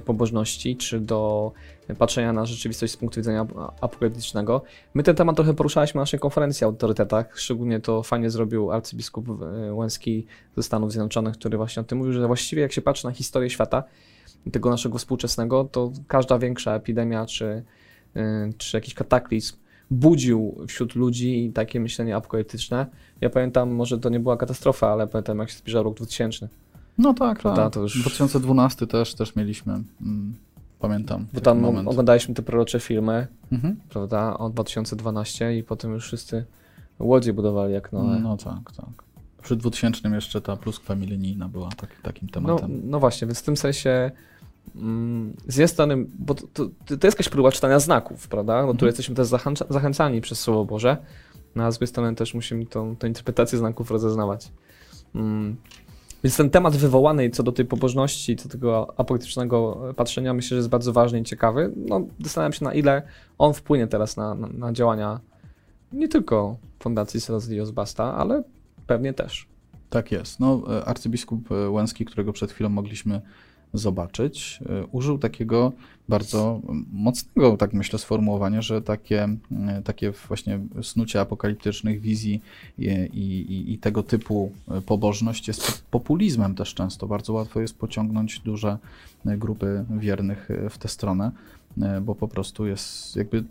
pobożności, 0.04 0.76
czy 0.76 1.00
do 1.00 1.52
patrzenia 1.98 2.32
na 2.32 2.46
rzeczywistość 2.46 2.92
z 2.92 2.96
punktu 2.96 3.20
widzenia 3.20 3.46
apokaliptycznego. 3.80 4.62
My 4.94 5.02
ten 5.02 5.16
temat 5.16 5.36
trochę 5.36 5.54
poruszaliśmy 5.54 5.98
na 5.98 6.02
naszej 6.02 6.20
konferencji 6.20 6.64
o 6.64 6.68
autorytetach, 6.68 7.38
szczególnie 7.38 7.80
to 7.80 8.02
fajnie 8.02 8.30
zrobił 8.30 8.72
arcybiskup 8.72 9.28
e, 9.28 9.74
Łęski 9.74 10.26
ze 10.56 10.62
Stanów 10.62 10.92
Zjednoczonych, 10.92 11.34
który 11.34 11.56
właśnie 11.56 11.80
o 11.80 11.84
tym 11.84 11.98
mówił, 11.98 12.12
że 12.12 12.26
właściwie 12.26 12.62
jak 12.62 12.72
się 12.72 12.82
patrzy 12.82 13.06
na 13.06 13.12
historię 13.12 13.50
świata, 13.50 13.84
tego 14.52 14.70
naszego 14.70 14.98
współczesnego, 14.98 15.64
to 15.64 15.92
każda 16.08 16.38
większa 16.38 16.74
epidemia 16.74 17.26
czy, 17.26 17.62
czy 18.58 18.76
jakiś 18.76 18.94
kataklizm 18.94 19.56
budził 19.90 20.56
wśród 20.68 20.94
ludzi 20.94 21.52
takie 21.54 21.80
myślenie 21.80 22.16
apokaliptyczne. 22.16 22.86
Ja 23.20 23.30
pamiętam, 23.30 23.70
może 23.70 23.98
to 23.98 24.08
nie 24.08 24.20
była 24.20 24.36
katastrofa, 24.36 24.88
ale 24.88 25.06
pamiętam 25.06 25.38
jak 25.38 25.50
się 25.50 25.58
zbliżał 25.58 25.82
rok 25.82 25.96
2000. 25.96 26.48
No 26.98 27.14
tak, 27.14 27.42
tak. 27.42 27.72
To 27.72 27.80
już... 27.80 28.00
2012 28.00 28.86
też, 28.86 29.14
też 29.14 29.36
mieliśmy, 29.36 29.72
mm, 29.72 30.34
pamiętam. 30.80 31.26
Bo 31.32 31.40
tam 31.40 31.60
moment. 31.60 31.88
oglądaliśmy 31.88 32.34
te 32.34 32.42
prorocze 32.42 32.80
filmy, 32.80 33.26
mhm. 33.52 33.76
prawda, 33.88 34.38
od 34.38 34.52
2012 34.52 35.58
i 35.58 35.62
potem 35.62 35.92
już 35.92 36.04
wszyscy 36.04 36.44
łodzie 36.98 37.32
budowali 37.32 37.72
jak 37.72 37.92
Noe. 37.92 38.20
No 38.20 38.36
tak, 38.36 38.72
tak. 38.76 39.04
Przy 39.42 39.56
2000 39.56 40.08
jeszcze 40.08 40.40
ta 40.40 40.56
pluskwa 40.56 40.94
milenijna 40.94 41.48
była 41.48 41.68
tak, 41.68 41.90
takim 42.02 42.28
no, 42.28 42.34
tematem. 42.34 42.70
No, 42.72 42.82
no 42.84 43.00
właśnie, 43.00 43.26
więc 43.26 43.40
w 43.40 43.42
tym 43.42 43.56
sensie 43.56 44.10
Mm, 44.76 45.36
z 45.46 45.56
jednej 45.56 45.68
strony, 45.68 46.06
bo 46.18 46.34
to, 46.34 46.46
to, 46.46 46.66
to, 46.86 46.92
jest 46.92 47.04
jakaś 47.04 47.28
próba 47.28 47.52
czytania 47.52 47.78
znaków, 47.78 48.28
prawda? 48.28 48.60
Do 48.60 48.66
no, 48.66 48.74
której 48.74 48.88
mhm. 48.88 48.88
jesteśmy 48.88 49.14
też 49.14 49.26
zachęca, 49.26 49.64
zachęcani 49.70 50.20
przez 50.20 50.40
Słowo 50.40 50.64
Boże, 50.64 50.96
no, 51.54 51.64
a 51.64 51.70
z 51.70 51.74
drugiej 51.74 51.88
strony 51.88 52.14
też 52.14 52.34
musimy 52.34 52.66
tą, 52.66 52.96
tą 52.96 53.06
interpretację 53.06 53.58
znaków 53.58 53.90
rozeznawać. 53.90 54.52
Mm. 55.14 55.56
Więc 56.24 56.36
ten 56.36 56.50
temat 56.50 56.76
wywołany 56.76 57.30
co 57.30 57.42
do 57.42 57.52
tej 57.52 57.64
pobożności, 57.64 58.36
co 58.36 58.48
do 58.48 58.52
tego 58.52 58.94
apolitycznego 58.96 59.82
patrzenia, 59.96 60.34
myślę, 60.34 60.48
że 60.48 60.56
jest 60.56 60.68
bardzo 60.68 60.92
ważny 60.92 61.20
i 61.20 61.24
ciekawy. 61.24 61.72
No, 61.76 62.06
zastanawiam 62.24 62.52
się, 62.52 62.64
na 62.64 62.74
ile 62.74 63.02
on 63.38 63.54
wpłynie 63.54 63.86
teraz 63.86 64.16
na, 64.16 64.34
na, 64.34 64.48
na 64.48 64.72
działania 64.72 65.20
nie 65.92 66.08
tylko 66.08 66.56
Fundacji 66.82 67.20
Celestios 67.20 67.70
Basta, 67.70 68.14
ale 68.14 68.42
pewnie 68.86 69.12
też. 69.12 69.46
Tak 69.90 70.12
jest. 70.12 70.40
No, 70.40 70.62
e, 70.78 70.84
arcybiskup 70.84 71.52
e, 71.52 71.70
Łęski, 71.70 72.04
którego 72.04 72.32
przed 72.32 72.52
chwilą 72.52 72.68
mogliśmy 72.70 73.20
zobaczyć, 73.74 74.60
e, 74.68 74.86
użył 74.86 75.18
takiego 75.18 75.72
bardzo 76.08 76.60
mocnego, 76.92 77.56
tak 77.56 77.72
myślę, 77.72 77.98
sformułowania, 77.98 78.62
że 78.62 78.82
takie, 78.82 79.28
e, 79.68 79.82
takie 79.84 80.12
właśnie 80.28 80.60
snucie 80.82 81.20
apokaliptycznych 81.20 82.00
wizji 82.00 82.40
i, 82.78 82.86
i, 82.88 83.72
i 83.72 83.78
tego 83.78 84.02
typu 84.02 84.52
pobożność 84.86 85.48
jest 85.48 85.84
populizmem 85.90 86.54
też 86.54 86.74
często. 86.74 87.06
Bardzo 87.06 87.32
łatwo 87.32 87.60
jest 87.60 87.78
pociągnąć 87.78 88.40
duże 88.40 88.78
grupy 89.24 89.84
wiernych 89.90 90.48
w 90.70 90.78
tę 90.78 90.88
stronę 90.88 91.30
e, 91.82 92.00
bo 92.00 92.14
po 92.14 92.28
prostu 92.28 92.66
jest 92.66 93.16
jakby 93.16 93.44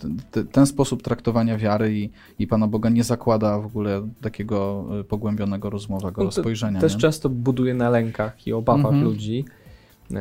ten 0.51 0.65
sposób 0.65 1.03
traktowania 1.03 1.57
wiary 1.57 1.99
i, 1.99 2.09
i 2.39 2.47
Pana 2.47 2.67
Boga 2.67 2.89
nie 2.89 3.03
zakłada 3.03 3.59
w 3.59 3.65
ogóle 3.65 4.07
takiego 4.21 4.85
pogłębionego 5.09 5.69
rozmowego 5.69 6.23
no 6.23 6.31
spojrzenia. 6.31 6.79
Też 6.79 6.93
nie? 6.93 6.99
często 6.99 7.29
buduje 7.29 7.73
na 7.73 7.89
lękach 7.89 8.47
i 8.47 8.53
obawach 8.53 8.85
mhm. 8.85 9.03
ludzi. 9.03 9.45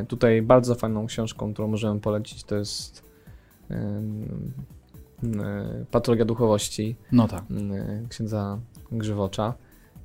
Tutaj 0.08 0.42
bardzo 0.42 0.74
fajną 0.74 1.06
książką, 1.06 1.52
którą 1.52 1.68
możemy 1.68 2.00
polecić, 2.00 2.44
to 2.44 2.56
jest 2.56 3.08
Patologia 5.90 6.24
Duchowości 6.24 6.96
no 7.12 7.28
tak. 7.28 7.42
księdza 8.08 8.58
Grzywocza, 8.92 9.54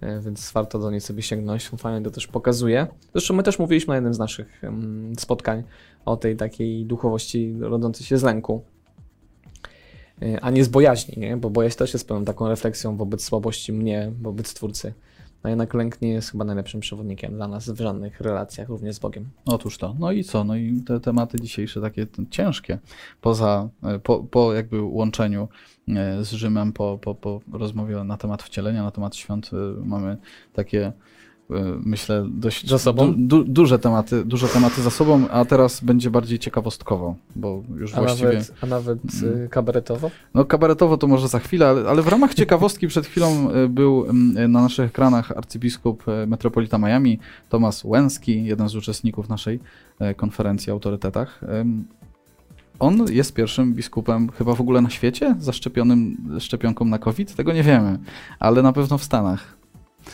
e, 0.01 0.19
więc 0.19 0.51
warto 0.51 0.79
do 0.79 0.91
niej 0.91 1.01
sobie 1.01 1.21
sięgnąć, 1.21 1.69
fajnie 1.69 2.05
to 2.05 2.11
też 2.11 2.27
pokazuje. 2.27 2.87
Zresztą 3.11 3.33
my 3.33 3.43
też 3.43 3.59
mówiliśmy 3.59 3.91
na 3.91 3.95
jednym 3.95 4.13
z 4.13 4.19
naszych 4.19 4.61
spotkań 5.19 5.63
o 6.05 6.17
tej 6.17 6.35
takiej 6.35 6.85
duchowości 6.85 7.55
rodzącej 7.59 8.05
się 8.05 8.17
z 8.17 8.23
lęku, 8.23 8.63
e, 10.21 10.41
a 10.41 10.49
nie 10.49 10.63
z 10.63 10.67
bojaźni, 10.67 11.13
nie? 11.17 11.37
bo 11.37 11.49
bojaźń 11.49 11.77
też 11.77 11.93
jest 11.93 12.07
pewną 12.07 12.25
taką 12.25 12.47
refleksją 12.47 12.97
wobec 12.97 13.23
słabości 13.23 13.73
mnie, 13.73 14.11
wobec 14.21 14.53
Twórcy 14.53 14.93
a 15.43 15.49
jednak 15.49 15.73
lęk 15.73 16.01
nie 16.01 16.09
jest 16.09 16.31
chyba 16.31 16.45
najlepszym 16.45 16.79
przewodnikiem 16.79 17.33
dla 17.33 17.47
nas 17.47 17.69
w 17.69 17.77
żadnych 17.77 18.21
relacjach, 18.21 18.69
również 18.69 18.95
z 18.95 18.99
Bogiem. 18.99 19.29
Otóż 19.45 19.77
to. 19.77 19.95
No 19.99 20.11
i 20.11 20.23
co? 20.23 20.43
No 20.43 20.55
i 20.55 20.81
te 20.87 20.99
tematy 20.99 21.39
dzisiejsze 21.39 21.81
takie 21.81 22.07
ciężkie, 22.29 22.79
poza, 23.21 23.69
e, 23.83 23.99
po, 23.99 24.23
po 24.23 24.53
jakby 24.53 24.81
łączeniu 24.81 25.47
e, 25.87 26.23
z 26.23 26.31
Rzymem, 26.31 26.73
po, 26.73 26.97
po, 27.01 27.15
po 27.15 27.41
rozmowie 27.51 28.03
na 28.03 28.17
temat 28.17 28.43
wcielenia, 28.43 28.83
na 28.83 28.91
temat 28.91 29.15
świąt, 29.15 29.51
e, 29.53 29.85
mamy 29.85 30.17
takie 30.53 30.93
myślę, 31.83 32.25
dość 32.29 32.69
za 32.69 32.79
sobą? 32.79 33.13
Du, 33.13 33.17
du, 33.17 33.43
duże, 33.43 33.79
tematy, 33.79 34.25
duże 34.25 34.47
tematy 34.47 34.81
za 34.81 34.89
sobą, 34.89 35.29
a 35.29 35.45
teraz 35.45 35.83
będzie 35.83 36.09
bardziej 36.09 36.39
ciekawostkowo, 36.39 37.15
bo 37.35 37.63
już 37.75 37.95
a 37.95 38.01
właściwie... 38.01 38.27
Nawet, 38.27 38.53
a 38.61 38.65
nawet 38.65 38.99
mm. 39.23 39.49
kabaretowo? 39.49 40.11
No 40.33 40.45
kabaretowo 40.45 40.97
to 40.97 41.07
może 41.07 41.27
za 41.27 41.39
chwilę, 41.39 41.67
ale, 41.67 41.89
ale 41.89 42.01
w 42.01 42.07
ramach 42.07 42.33
ciekawostki 42.33 42.87
przed 42.87 43.05
chwilą 43.05 43.51
e, 43.51 43.67
był 43.67 44.05
na 44.33 44.61
naszych 44.61 44.85
ekranach 44.85 45.31
arcybiskup 45.31 46.03
e, 46.07 46.25
metropolita 46.27 46.77
Miami, 46.77 47.19
Tomasz 47.49 47.85
Łęski, 47.85 48.45
jeden 48.45 48.69
z 48.69 48.75
uczestników 48.75 49.29
naszej 49.29 49.59
konferencji 50.15 50.71
o 50.71 50.73
autorytetach. 50.73 51.41
On 52.79 53.05
jest 53.11 53.33
pierwszym 53.33 53.73
biskupem 53.73 54.31
chyba 54.31 54.55
w 54.55 54.61
ogóle 54.61 54.81
na 54.81 54.89
świecie 54.89 55.35
zaszczepionym 55.39 56.17
szczepionką 56.39 56.85
na 56.85 56.99
COVID? 56.99 57.35
Tego 57.35 57.53
nie 57.53 57.63
wiemy, 57.63 57.99
ale 58.39 58.61
na 58.61 58.73
pewno 58.73 58.97
w 58.97 59.03
Stanach. 59.03 59.62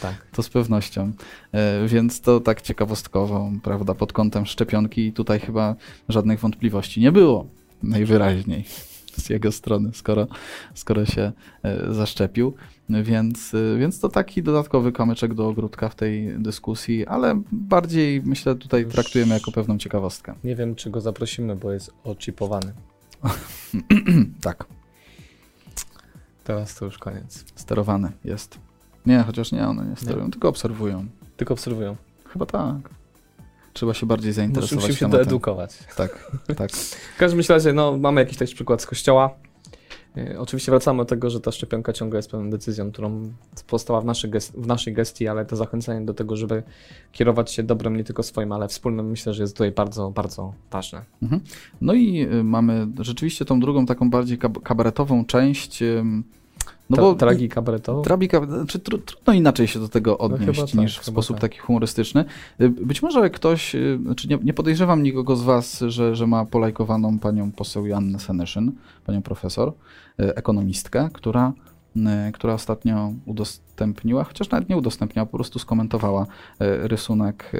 Tak. 0.01 0.27
To 0.31 0.43
z 0.43 0.49
pewnością. 0.49 1.11
E, 1.51 1.87
więc 1.87 2.21
to 2.21 2.39
tak 2.39 2.61
ciekawostkowo, 2.61 3.51
prawda, 3.63 3.93
pod 3.93 4.13
kątem 4.13 4.45
szczepionki 4.45 5.07
i 5.07 5.13
tutaj 5.13 5.39
chyba 5.39 5.75
żadnych 6.09 6.39
wątpliwości 6.39 7.01
nie 7.01 7.11
było, 7.11 7.47
najwyraźniej 7.83 8.65
z 9.19 9.29
jego 9.29 9.51
strony, 9.51 9.89
skoro, 9.93 10.27
skoro 10.73 11.05
się 11.05 11.31
e, 11.63 11.93
zaszczepił. 11.93 12.53
Więc, 12.89 13.53
e, 13.53 13.77
więc 13.77 13.99
to 13.99 14.09
taki 14.09 14.43
dodatkowy 14.43 14.91
kamyczek 14.91 15.33
do 15.33 15.47
ogródka 15.47 15.89
w 15.89 15.95
tej 15.95 16.39
dyskusji, 16.39 17.07
ale 17.07 17.41
bardziej 17.51 18.21
myślę 18.25 18.55
tutaj 18.55 18.85
traktujemy 18.85 19.33
jako 19.33 19.51
pewną 19.51 19.77
ciekawostkę. 19.77 20.35
Nie 20.43 20.55
wiem, 20.55 20.75
czy 20.75 20.89
go 20.89 21.01
zaprosimy, 21.01 21.55
bo 21.55 21.71
jest 21.71 21.91
oczipowany. 22.03 22.73
tak. 24.41 24.65
Teraz 26.43 26.75
to 26.75 26.85
już 26.85 26.97
koniec. 26.97 27.45
Sterowany 27.55 28.11
jest. 28.23 28.68
Nie, 29.05 29.23
chociaż 29.23 29.51
nie, 29.51 29.67
one 29.67 29.85
nie 29.85 29.95
sterują, 29.95 30.25
nie. 30.25 30.31
tylko 30.31 30.49
obserwują. 30.49 31.05
Tylko 31.37 31.53
obserwują. 31.53 31.95
Chyba 32.25 32.45
tak. 32.45 32.89
Trzeba 33.73 33.93
się 33.93 34.05
bardziej 34.05 34.33
zainteresować 34.33 34.83
Musimy 34.83 34.97
się 34.97 35.09
doedukować. 35.09 35.77
Tak, 35.95 36.31
tak. 36.57 36.71
w 37.15 37.17
każdym 37.17 37.41
razie, 37.49 37.73
no, 37.73 37.97
mamy 37.97 38.21
jakiś 38.21 38.37
taki 38.37 38.55
przykład 38.55 38.81
z 38.81 38.85
kościoła. 38.85 39.35
E, 40.17 40.39
oczywiście 40.39 40.71
wracamy 40.71 40.97
do 40.97 41.05
tego, 41.05 41.29
że 41.29 41.39
ta 41.39 41.51
szczepionka 41.51 41.93
ciągle 41.93 42.17
jest 42.17 42.31
pewną 42.31 42.49
decyzją, 42.49 42.91
którą 42.91 43.33
powstała 43.67 44.01
w 44.01 44.05
naszej, 44.05 44.31
w 44.53 44.67
naszej 44.67 44.93
gestii, 44.93 45.27
ale 45.27 45.45
to 45.45 45.55
zachęcenie 45.55 46.05
do 46.05 46.13
tego, 46.13 46.35
żeby 46.35 46.63
kierować 47.11 47.51
się 47.51 47.63
dobrem 47.63 47.97
nie 47.97 48.03
tylko 48.03 48.23
swoim, 48.23 48.51
ale 48.51 48.67
wspólnym, 48.67 49.09
myślę, 49.09 49.33
że 49.33 49.43
jest 49.43 49.53
tutaj 49.53 49.71
bardzo, 49.71 50.11
bardzo 50.11 50.53
ważne. 50.71 51.01
Mhm. 51.21 51.41
No 51.81 51.93
i 51.93 52.27
y, 52.33 52.43
mamy 52.43 52.87
rzeczywiście 52.99 53.45
tą 53.45 53.59
drugą, 53.59 53.85
taką 53.85 54.09
bardziej 54.09 54.37
kabaretową 54.63 55.25
część. 55.25 55.83
No 56.89 56.97
bo 56.97 57.15
tragi 57.15 57.49
kabaretową? 57.49 58.01
Tragika, 58.01 58.45
znaczy, 58.45 58.79
tr 58.79 59.01
trudno 59.05 59.33
inaczej 59.33 59.67
się 59.67 59.79
do 59.79 59.89
tego 59.89 60.11
no 60.11 60.17
odnieść 60.17 60.59
no 60.59 60.65
tak, 60.65 60.75
niż 60.75 60.99
w 60.99 61.05
sposób 61.05 61.35
tak. 61.35 61.41
taki 61.41 61.59
humorystyczny. 61.59 62.25
Y, 62.61 62.69
być 62.69 63.01
może 63.01 63.29
ktoś, 63.29 63.75
y, 63.75 63.99
znaczy 64.03 64.27
nie, 64.27 64.37
nie, 64.43 64.53
podejrzewam 64.53 65.03
nikogo 65.03 65.35
z 65.35 65.43
was, 65.43 65.79
że, 65.87 66.15
że 66.15 66.27
ma 66.27 66.45
polajkowaną 66.45 67.19
panią 67.19 67.51
poseł 67.51 67.85
Jannę 67.85 68.19
Seneszyn, 68.19 68.71
panią 69.05 69.21
profesor, 69.21 69.73
y, 70.19 70.35
ekonomistkę, 70.35 71.09
która 71.13 71.53
która 72.33 72.53
ostatnio 72.53 73.13
udostępniła, 73.25 74.23
chociaż 74.23 74.49
nawet 74.49 74.69
nie 74.69 74.77
udostępniła, 74.77 75.25
po 75.25 75.37
prostu 75.37 75.59
skomentowała 75.59 76.25
rysunek 76.59 77.51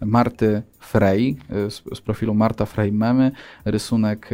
Marty 0.00 0.62
Frey 0.78 1.36
z, 1.50 1.82
z 1.94 2.00
profilu 2.00 2.34
Marta 2.34 2.66
Frey 2.66 2.92
Memy. 2.92 3.30
Rysunek 3.64 4.30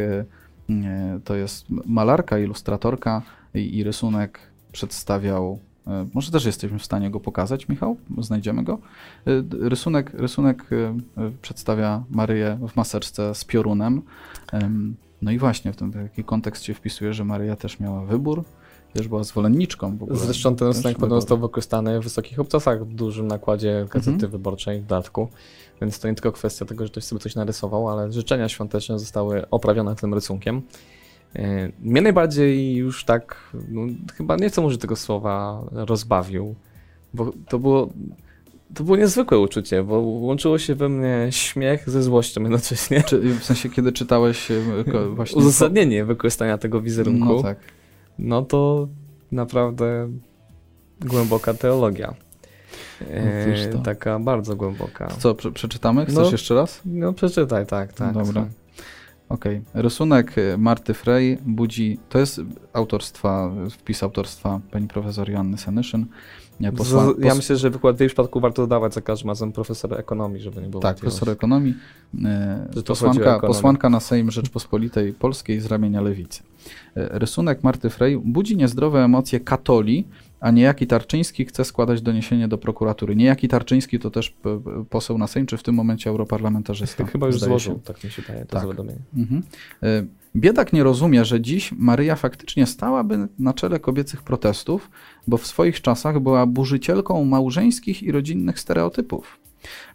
to 1.24 1.34
jest 1.34 1.66
malarka, 1.86 2.38
ilustratorka 2.38 3.22
i, 3.57 3.76
i 3.78 3.84
rysunek 3.84 4.38
przedstawiał 4.72 5.59
e, 5.86 6.07
może 6.14 6.30
też 6.30 6.44
jesteśmy 6.44 6.78
w 6.78 6.84
stanie 6.84 7.11
go 7.11 7.20
pokazać, 7.20 7.68
Michał? 7.68 7.96
Znajdziemy 8.18 8.64
go. 8.64 8.78
E, 9.26 9.30
Rysunek, 9.68 10.11
rysunek 10.14 10.64
e, 10.72 10.94
przedstawia 11.42 12.04
Maryję 12.11 12.59
w 12.68 12.76
maseczce 12.76 13.34
z 13.34 13.44
piorunem. 13.44 14.02
Em, 14.52 14.96
No 15.22 15.30
i 15.30 15.38
właśnie 15.38 15.72
w 15.72 15.76
ten 15.76 15.92
taki 15.92 16.24
kontekst 16.24 16.64
się 16.64 16.74
wpisuje, 16.74 17.14
że 17.14 17.24
Maryja 17.24 17.57
też 17.57 17.80
miała 17.80 18.04
wybór, 18.04 18.44
też 18.92 19.09
była 19.09 19.24
zwolenniczką 19.24 19.96
w 19.98 20.02
ogóle. 20.02 20.18
Zresztą 20.18 20.57
ten 20.57 20.68
rysunek 20.68 20.96
potem 20.98 21.11
został 21.11 21.38
wykorzystany 21.38 22.00
w 22.00 22.02
wysokich 22.04 22.40
obcasach 22.40 22.84
w 22.86 22.94
dużym 22.94 23.26
nakładzie 23.26 23.86
gazety 23.90 24.11
Mhm. 24.14 24.32
wyborczej 24.32 24.80
w 24.80 24.86
dodatku. 24.86 25.28
Więc 25.80 25.98
to 26.00 26.09
nie 26.09 26.14
tylko 26.14 26.32
kwestia 26.32 26.64
tego, 26.64 26.84
że 26.84 26.90
ktoś 26.90 27.04
sobie 27.04 27.20
coś 27.20 27.34
narysował, 27.34 27.88
ale 27.88 28.12
życzenia 28.12 28.48
świąteczne 28.48 28.98
zostały 28.98 29.50
oprawione 29.50 29.94
tym 29.96 30.14
rysunkiem. 30.14 30.62
E, 31.35 31.68
Mnie 31.81 32.01
najbardziej 32.01 32.77
już 32.77 33.05
tak, 33.05 33.37
no, 33.68 33.83
chyba 34.14 34.37
nie 34.37 34.49
chcę 34.49 34.62
użyć 34.62 34.81
tego 34.81 34.97
słowa, 34.97 35.62
rozbawił, 35.72 36.55
bo 37.14 37.33
to 37.49 37.59
było, 37.59 37.89
to 38.74 38.85
było 38.85 38.97
niezwykłe 38.97 39.39
uczucie, 39.39 39.83
bo 39.83 39.99
łączyło 40.01 40.59
się 40.59 40.74
we 40.74 40.89
mnie 40.89 41.27
śmiech 41.31 41.91
ze 41.91 42.03
złością 42.03 42.41
jednocześnie. 42.43 43.03
Czy, 43.03 43.20
w 43.20 43.45
sensie, 43.45 43.68
kiedy 43.70 43.93
czytałeś 43.93 44.51
e, 44.51 44.61
właśnie... 45.16 45.39
Uzasadnienie 45.43 46.05
wykorzystania 46.05 46.59
tego 46.59 46.81
wizerunku. 46.81 47.24
No 47.37 47.43
tak. 47.43 47.59
No 48.18 48.43
to 48.43 48.89
naprawdę 49.33 50.09
głęboka 51.01 51.55
teologia. 51.55 52.14
E, 53.11 53.47
No 53.72 53.79
to. 53.79 53.85
taka 53.85 54.18
bardzo 54.18 54.57
głęboka. 54.57 55.09
Co, 55.18 55.35
prze, 55.35 55.53
przeczytamy? 55.53 56.05
Chcesz 56.07 56.16
No. 56.16 56.31
jeszcze 56.31 56.55
raz? 56.55 56.81
No 56.85 57.12
przeczytaj, 57.12 57.66
tak, 57.66 57.93
tak. 57.93 58.12
Dobra. 58.14 58.43
tak. 58.43 58.51
Okej. 59.29 59.62
Rysunek 59.74 60.39
y, 60.39 60.59
Marty 60.59 60.95
Frey 60.95 61.39
budzi. 61.47 61.99
To 62.09 62.18
jest 62.18 62.41
autorstwa, 62.72 63.51
wpis 63.70 64.03
autorstwa 64.03 64.61
pani 64.70 64.89
profesor 64.89 65.31
Joanny 65.31 65.59
Senyszyn. 65.59 66.07
Posła, 66.77 67.05
Z- 67.05 67.18
ja 67.18 67.31
pos- 67.31 67.37
myślę, 67.37 67.57
że 67.57 67.70
wykład 67.70 67.97
w 67.97 68.01
jej 68.01 68.09
przypadku 68.09 68.41
warto 68.41 68.62
dodawać 68.62 68.95
za 68.95 69.01
każdym 69.01 69.29
razem 69.31 69.53
profesor 69.53 69.95
ekonomii, 70.01 70.41
żeby 70.43 70.62
nie 70.62 70.68
było 70.68 70.83
tak, 70.83 70.97
profesor 70.97 71.31
ekonomii. 71.31 71.74
y, 72.14 72.83
Posłanka, 72.83 73.41
posłanka 73.47 73.91
na 73.91 74.01
Sejm 74.01 74.31
Rzeczpospolitej 74.31 75.12
Polskiej 75.12 75.61
z 75.61 75.66
ramienia 75.66 76.01
lewicy. 76.01 76.43
Y, 76.43 76.47
Rysunek 76.95 77.62
Marty 77.64 77.91
Frey 77.91 78.18
budzi 78.24 78.57
niezdrowe 78.57 79.05
emocje 79.05 79.41
katoli, 79.41 80.05
a 80.41 80.51
niejaki 80.51 80.87
Tarczyński 80.87 81.45
chce 81.45 81.64
składać 81.64 82.03
doniesienie 82.03 82.49
do 82.49 82.59
prokuratury. 82.59 83.16
Niejaki 83.16 83.49
Tarczyński 83.49 83.99
to 83.99 84.11
też 84.11 84.30
p- 84.30 84.61
p- 84.64 84.84
poseł 84.91 85.18
na 85.18 85.26
Sejm, 85.26 85.47
czy 85.47 85.57
w 85.57 85.62
tym 85.62 85.74
momencie 85.74 86.11
europarlamentarzysta. 86.11 87.05
Chyba 87.12 87.26
już 87.26 87.41
złożył, 87.41 87.74
się. 87.74 87.80
tak 87.80 88.05
mi 88.05 88.11
się 88.11 88.22
wydaje, 88.22 88.41
to 88.45 88.53
Tak. 88.53 88.62
zawiadomienie. 88.62 88.99
Mhm. 89.16 89.43
Y, 89.84 90.07
Biedak 90.37 90.72
nie 90.72 90.82
rozumie, 90.84 91.24
że 91.24 91.41
dziś 91.41 91.72
Maryja 91.72 92.16
faktycznie 92.16 92.66
stałaby 92.66 93.28
na 93.39 93.53
czele 93.55 93.80
kobiecych 93.80 94.22
protestów, 94.22 94.91
bo 95.26 95.37
w 95.37 95.47
swoich 95.47 95.80
czasach 95.80 96.20
była 96.20 96.47
burzycielką 96.47 97.24
małżeńskich 97.24 98.03
i 98.03 98.12
rodzinnych 98.12 98.61
stereotypów. 98.61 99.39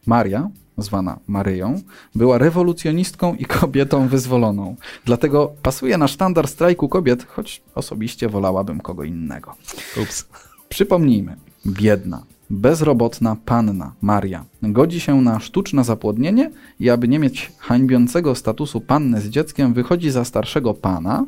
Maria, 0.06 0.50
zwana 0.82 1.20
Maryją, 1.28 1.82
była 2.16 2.38
rewolucjonistką 2.38 3.36
i 3.36 3.46
kobietą 3.46 4.08
wyzwoloną. 4.08 4.76
Dlatego 5.06 5.54
pasuje 5.62 5.98
na 5.98 6.08
sztandar 6.08 6.48
strajku 6.48 6.90
kobiet, 6.90 7.26
choć 7.26 7.62
osobiście 7.76 8.30
wolałabym 8.30 8.80
kogo 8.80 9.04
innego. 9.04 9.56
Ups. 10.02 10.26
Przypomnijmy, 10.70 11.36
biedna, 11.66 12.24
bezrobotna 12.50 13.38
panna 13.46 13.94
Maria 14.02 14.46
godzi 14.64 15.00
się 15.00 15.22
na 15.22 15.40
sztuczne 15.40 15.84
zapłodnienie 15.84 16.52
i 16.80 16.90
aby 16.90 17.08
nie 17.08 17.20
mieć 17.20 17.52
hańbiącego 17.58 18.36
statusu 18.36 18.82
panny 18.82 19.22
z 19.22 19.30
dzieckiem, 19.30 19.74
wychodzi 19.74 20.12
za 20.12 20.26
starszego 20.26 20.74
pana. 20.74 21.26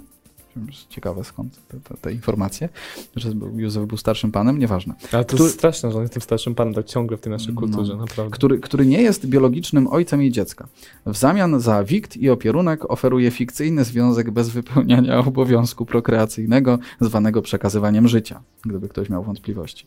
Ciekawe 0.89 1.23
skąd 1.23 1.59
te, 1.67 1.79
te, 1.79 1.97
te 2.01 2.13
informacje, 2.13 2.69
że 3.15 3.31
był- 3.31 3.59
Józef 3.59 3.85
był 3.87 3.97
starszym 3.97 4.31
panem, 4.31 4.59
nieważne. 4.59 4.93
Ale 5.11 5.25
to 5.25 5.27
Który- 5.27 5.43
jest 5.43 5.55
straszne, 5.55 5.91
że 5.91 5.95
on 5.97 6.01
jest 6.01 6.13
tym 6.13 6.21
starszym 6.21 6.55
panem 6.55 6.73
tak 6.73 6.85
ciągle 6.85 7.17
w 7.17 7.21
tej 7.21 7.31
naszej 7.31 7.53
No. 7.53 7.59
kulturze, 7.61 7.95
naprawdę. 7.95 8.31
Który, 8.35 8.59
który 8.59 8.85
nie 8.85 9.01
jest 9.01 9.25
biologicznym 9.25 9.87
ojcem 9.87 10.21
jej 10.21 10.31
dziecka. 10.31 10.67
W 11.05 11.17
zamian 11.17 11.59
za 11.59 11.83
wikt 11.83 12.17
i 12.17 12.29
opierunek 12.29 12.91
oferuje 12.91 13.31
fikcyjny 13.31 13.83
związek 13.83 14.31
bez 14.31 14.49
wypełniania 14.49 15.19
obowiązku 15.19 15.85
prokreacyjnego, 15.85 16.79
zwanego 17.01 17.41
przekazywaniem 17.41 18.07
życia, 18.07 18.41
gdyby 18.65 18.89
ktoś 18.89 19.09
miał 19.09 19.23
wątpliwości. 19.23 19.85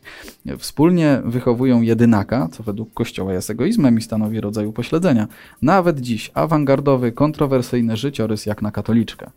Wspólnie 0.59 1.23
wychowują 1.25 1.81
jedynaka, 1.83 2.49
co 2.53 2.62
według 2.62 2.95
Kościoła 2.95 3.33
jest 3.33 3.51
egoizmem 3.51 3.99
i 3.99 4.03
stanowi 4.03 4.41
rodzaj 4.41 4.67
upośledzenia. 4.67 5.29
Nawet 5.62 6.01
dziś 6.01 6.31
awangardowy, 6.35 7.12
kontrowersyjny 7.12 7.97
życiorys 7.97 8.47
jak 8.47 8.62
na 8.62 8.71
katoliczkę. 8.71 9.31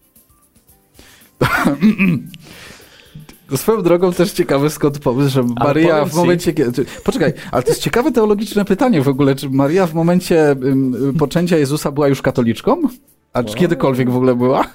Swoją 3.56 3.82
drogą 3.84 4.14
też 4.14 4.32
ciekawy 4.32 4.70
skąd 4.70 5.00
pomysł, 5.00 5.30
że 5.30 5.44
powiem 5.44 6.06
w 6.06 6.12
ci- 6.12 6.16
momencie 6.18 6.54
kiedy... 6.54 6.86
Poczekaj, 7.04 7.34
ale 7.52 7.64
to 7.64 7.70
jest 7.70 7.82
ciekawe 7.82 8.12
teologiczne 8.12 8.66
pytanie 8.66 9.02
w 9.02 9.08
ogóle, 9.08 9.36
czy 9.36 9.50
Maria 9.50 9.88
w 9.88 9.94
momencie 9.94 10.52
ym, 10.52 11.14
poczęcia 11.20 11.58
Jezusa 11.58 11.92
była 11.92 12.08
już 12.08 12.22
katoliczką? 12.22 12.82
A 13.34 13.44
czy 13.44 13.54
O. 13.54 13.56
kiedykolwiek 13.56 14.10
w 14.10 14.16
ogóle 14.16 14.36
była? 14.36 14.68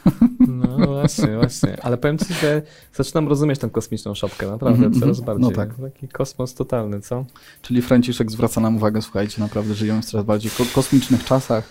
No 0.49 0.87
właśnie, 0.87 1.37
właśnie. 1.37 1.77
Ale 1.83 1.97
powiem 1.97 2.19
ci, 2.19 2.35
że 2.35 2.62
zaczynam 2.95 3.29
rozumieć 3.29 3.59
tę 3.59 3.71
kosmiczną 3.71 4.15
szopkę, 4.15 4.47
naprawdę, 4.47 4.85
Mhm, 4.87 5.01
coraz 5.01 5.19
mhm. 5.19 5.27
bardziej. 5.27 5.51
No 5.51 5.57
tak. 5.57 5.93
Taki 5.93 6.09
kosmos 6.09 6.55
totalny, 6.55 7.01
co? 7.01 7.25
Czyli 7.62 7.83
Franciszek 7.83 8.31
zwraca 8.31 8.61
nam 8.61 8.77
uwagę, 8.77 9.03
słuchajcie, 9.03 9.43
naprawdę 9.43 9.75
żyjemy 9.75 10.03
w 10.03 10.05
coraz 10.05 10.27
bardziej 10.27 10.51
ko- 10.51 10.65
kosmicznych 10.75 11.25
czasach, 11.25 11.65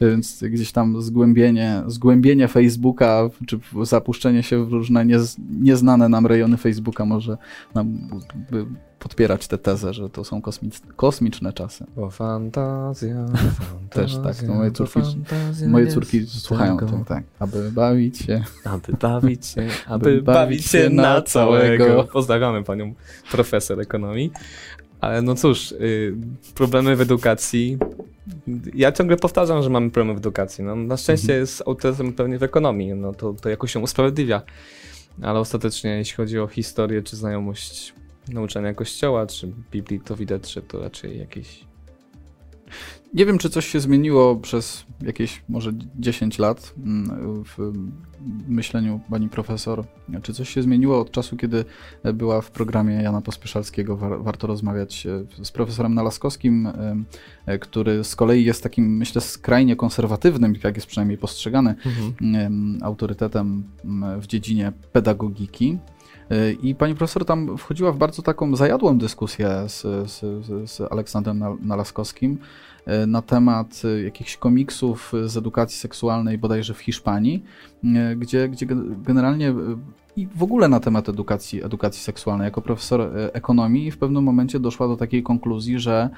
więc 0.00 0.44
gdzieś 0.50 0.72
tam 0.72 1.02
zgłębienie, 1.02 1.82
zgłębienie 1.86 2.48
Facebooka, 2.48 3.28
czy 3.46 3.58
zapuszczenie 3.82 4.42
się 4.42 4.64
w 4.66 4.72
różne 4.72 5.06
niez, 5.06 5.36
nieznane 5.60 6.08
nam 6.08 6.26
rejony 6.26 6.56
Facebooka 6.56 7.04
może 7.04 7.36
nam 7.74 7.98
podpierać 8.98 9.48
tę 9.48 9.58
tezę, 9.58 9.94
że 9.94 10.10
to 10.10 10.24
są 10.24 10.42
kosmiczne, 10.42 10.92
kosmiczne 10.96 11.52
czasy. 11.52 11.86
Bo 11.96 12.10
fantazja, 12.10 13.26
fantazja 13.26 13.62
Też 13.90 14.16
tak, 14.18 14.36
to 14.46 14.54
moje 14.54 14.70
córki- 14.70 15.68
Moje 15.68 15.86
córki 15.86 16.26
słuchają 16.26 16.76
tego. 16.78 17.04
tak, 17.08 17.24
aby 17.38 17.72
bawić 17.72 18.18
się. 18.18 18.44
Aby 18.64 18.92
bawić 19.00 19.46
się, 19.46 19.66
Aby 19.86 20.22
bawić 20.22 20.64
się 20.66 20.90
na 20.90 21.02
na 21.02 21.22
całego. 21.22 21.84
całego. 21.84 22.04
Pozdrawiamy 22.04 22.64
panią 22.64 22.94
profesor 23.30 23.80
ekonomii. 23.80 24.30
Ale 25.00 25.22
no 25.22 25.34
cóż, 25.34 25.72
y, 25.72 26.14
problemy 26.54 26.96
w 26.96 27.00
edukacji. 27.00 27.78
Ja 28.74 28.92
ciągle 28.92 29.16
powtarzam, 29.16 29.62
że 29.62 29.70
mamy 29.70 29.90
problemy 29.90 30.14
w 30.14 30.18
edukacji. 30.18 30.64
No, 30.64 30.76
na 30.76 30.96
szczęście 30.96 31.24
Mhm. 31.24 31.40
jest 31.40 31.62
autyzm 31.66 32.12
pewnie 32.12 32.38
w 32.38 32.42
ekonomii, 32.42 32.94
no 32.94 33.14
to, 33.14 33.32
to 33.32 33.48
jakoś 33.48 33.72
się 33.72 33.80
usprawiedliwia. 33.80 34.42
Ale 35.22 35.38
ostatecznie, 35.38 35.90
jeśli 35.90 36.16
chodzi 36.16 36.38
o 36.38 36.46
historię 36.46 37.02
czy 37.02 37.16
znajomość 37.16 37.94
nauczania 38.28 38.74
kościoła, 38.74 39.26
czy 39.26 39.52
Biblii, 39.72 40.00
to 40.00 40.16
widać, 40.16 40.52
że 40.52 40.62
to 40.62 40.80
raczej 40.80 41.18
jakieś 41.18 41.67
Nie 43.14 43.26
wiem, 43.26 43.38
czy 43.38 43.50
coś 43.50 43.66
się 43.68 43.80
zmieniło 43.80 44.36
przez 44.36 44.86
jakieś 45.02 45.42
może 45.48 45.72
10 45.98 46.38
lat 46.38 46.74
mm, 46.84 47.44
w 47.44 47.72
myśleniu 48.48 49.00
pani 49.10 49.28
profesor. 49.28 49.84
Czy 50.22 50.34
coś 50.34 50.48
się 50.48 50.62
zmieniło 50.62 51.00
od 51.00 51.10
czasu, 51.10 51.36
kiedy 51.36 51.64
była 52.14 52.40
w 52.40 52.50
programie 52.50 52.94
Jana 53.02 53.20
Pospieszalskiego? 53.20 53.96
War, 53.96 54.22
warto 54.22 54.46
rozmawiać 54.46 55.06
e, 55.40 55.44
z 55.44 55.50
profesorem 55.52 55.94
Nalaskowskim, 55.94 56.66
e, 56.66 56.96
e, 57.46 57.58
który 57.58 58.04
z 58.04 58.16
kolei 58.16 58.44
jest 58.44 58.62
takim, 58.62 58.96
myślę, 58.96 59.20
skrajnie 59.20 59.76
konserwatywnym, 59.76 60.54
jak 60.64 60.74
jest 60.74 60.86
przynajmniej 60.86 61.18
postrzegany, 61.18 61.74
em, 62.22 62.78
autorytetem 62.82 63.64
w 64.20 64.26
dziedzinie 64.26 64.72
pedagogiki. 64.92 65.78
I 66.62 66.74
pani 66.74 66.94
profesor 66.94 67.24
tam 67.24 67.58
wchodziła 67.58 67.92
w 67.92 67.98
bardzo 67.98 68.22
taką 68.22 68.56
zajadłą 68.56 68.98
dyskusję 68.98 69.48
z, 69.68 69.80
z, 70.10 70.20
z- 70.70 70.92
Aleksandrem 70.92 71.38
Nal- 71.38 71.56
Nalaskowskim 71.62 72.38
na 73.06 73.22
temat 73.22 73.82
y, 73.84 74.02
jakichś 74.02 74.36
komiksów 74.36 75.12
z 75.26 75.36
edukacji 75.36 75.78
seksualnej 75.78 76.38
bodajże 76.38 76.74
w 76.74 76.78
Hiszpanii, 76.78 77.44
y, 77.84 78.16
gdzie, 78.16 78.48
gdzie 78.48 78.66
gen- 78.66 79.02
generalnie 79.02 79.54
i 80.18 80.28
w 80.36 80.42
ogóle 80.42 80.68
na 80.68 80.80
temat 80.80 81.08
edukacji, 81.08 81.64
edukacji 81.64 82.02
seksualnej. 82.02 82.44
Jako 82.44 82.62
profesor 82.62 83.00
y, 83.00 83.32
ekonomii 83.32 83.90
w 83.90 83.98
pewnym 83.98 84.24
momencie 84.24 84.60
doszła 84.60 84.88
do 84.88 84.96
takiej 84.96 85.22
konkluzji, 85.22 85.78
że 85.78 86.10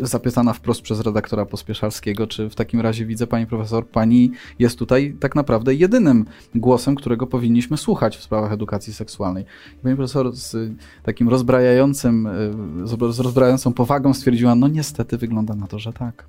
zapytana 0.00 0.52
wprost 0.52 0.82
przez 0.82 1.00
redaktora 1.00 1.46
Pospieszalskiego, 1.46 2.26
czy 2.26 2.50
w 2.50 2.54
takim 2.54 2.80
razie 2.80 3.06
widzę 3.06 3.26
pani 3.26 3.46
profesor, 3.46 3.86
pani 3.86 4.30
jest 4.58 4.78
tutaj 4.78 5.16
tak 5.20 5.34
naprawdę 5.34 5.74
jedynym 5.74 6.24
głosem, 6.54 6.94
którego 6.94 7.26
powinniśmy 7.26 7.76
słuchać 7.76 8.16
w 8.16 8.22
sprawach 8.22 8.52
edukacji 8.52 8.94
seksualnej. 8.94 9.44
Pani 9.82 9.96
profesor 9.96 10.32
z 10.32 10.72
takim 11.02 11.28
rozbrajającym, 11.28 12.28
z 12.84 13.14
z 13.14 13.20
rozbrajającą 13.20 13.72
powagą 13.72 14.14
stwierdziła, 14.14 14.54
no 14.54 14.68
niestety 14.68 15.18
wygląda 15.18 15.54
na 15.54 15.66
to, 15.66 15.78
że 15.78 15.92
tak. 15.92 16.24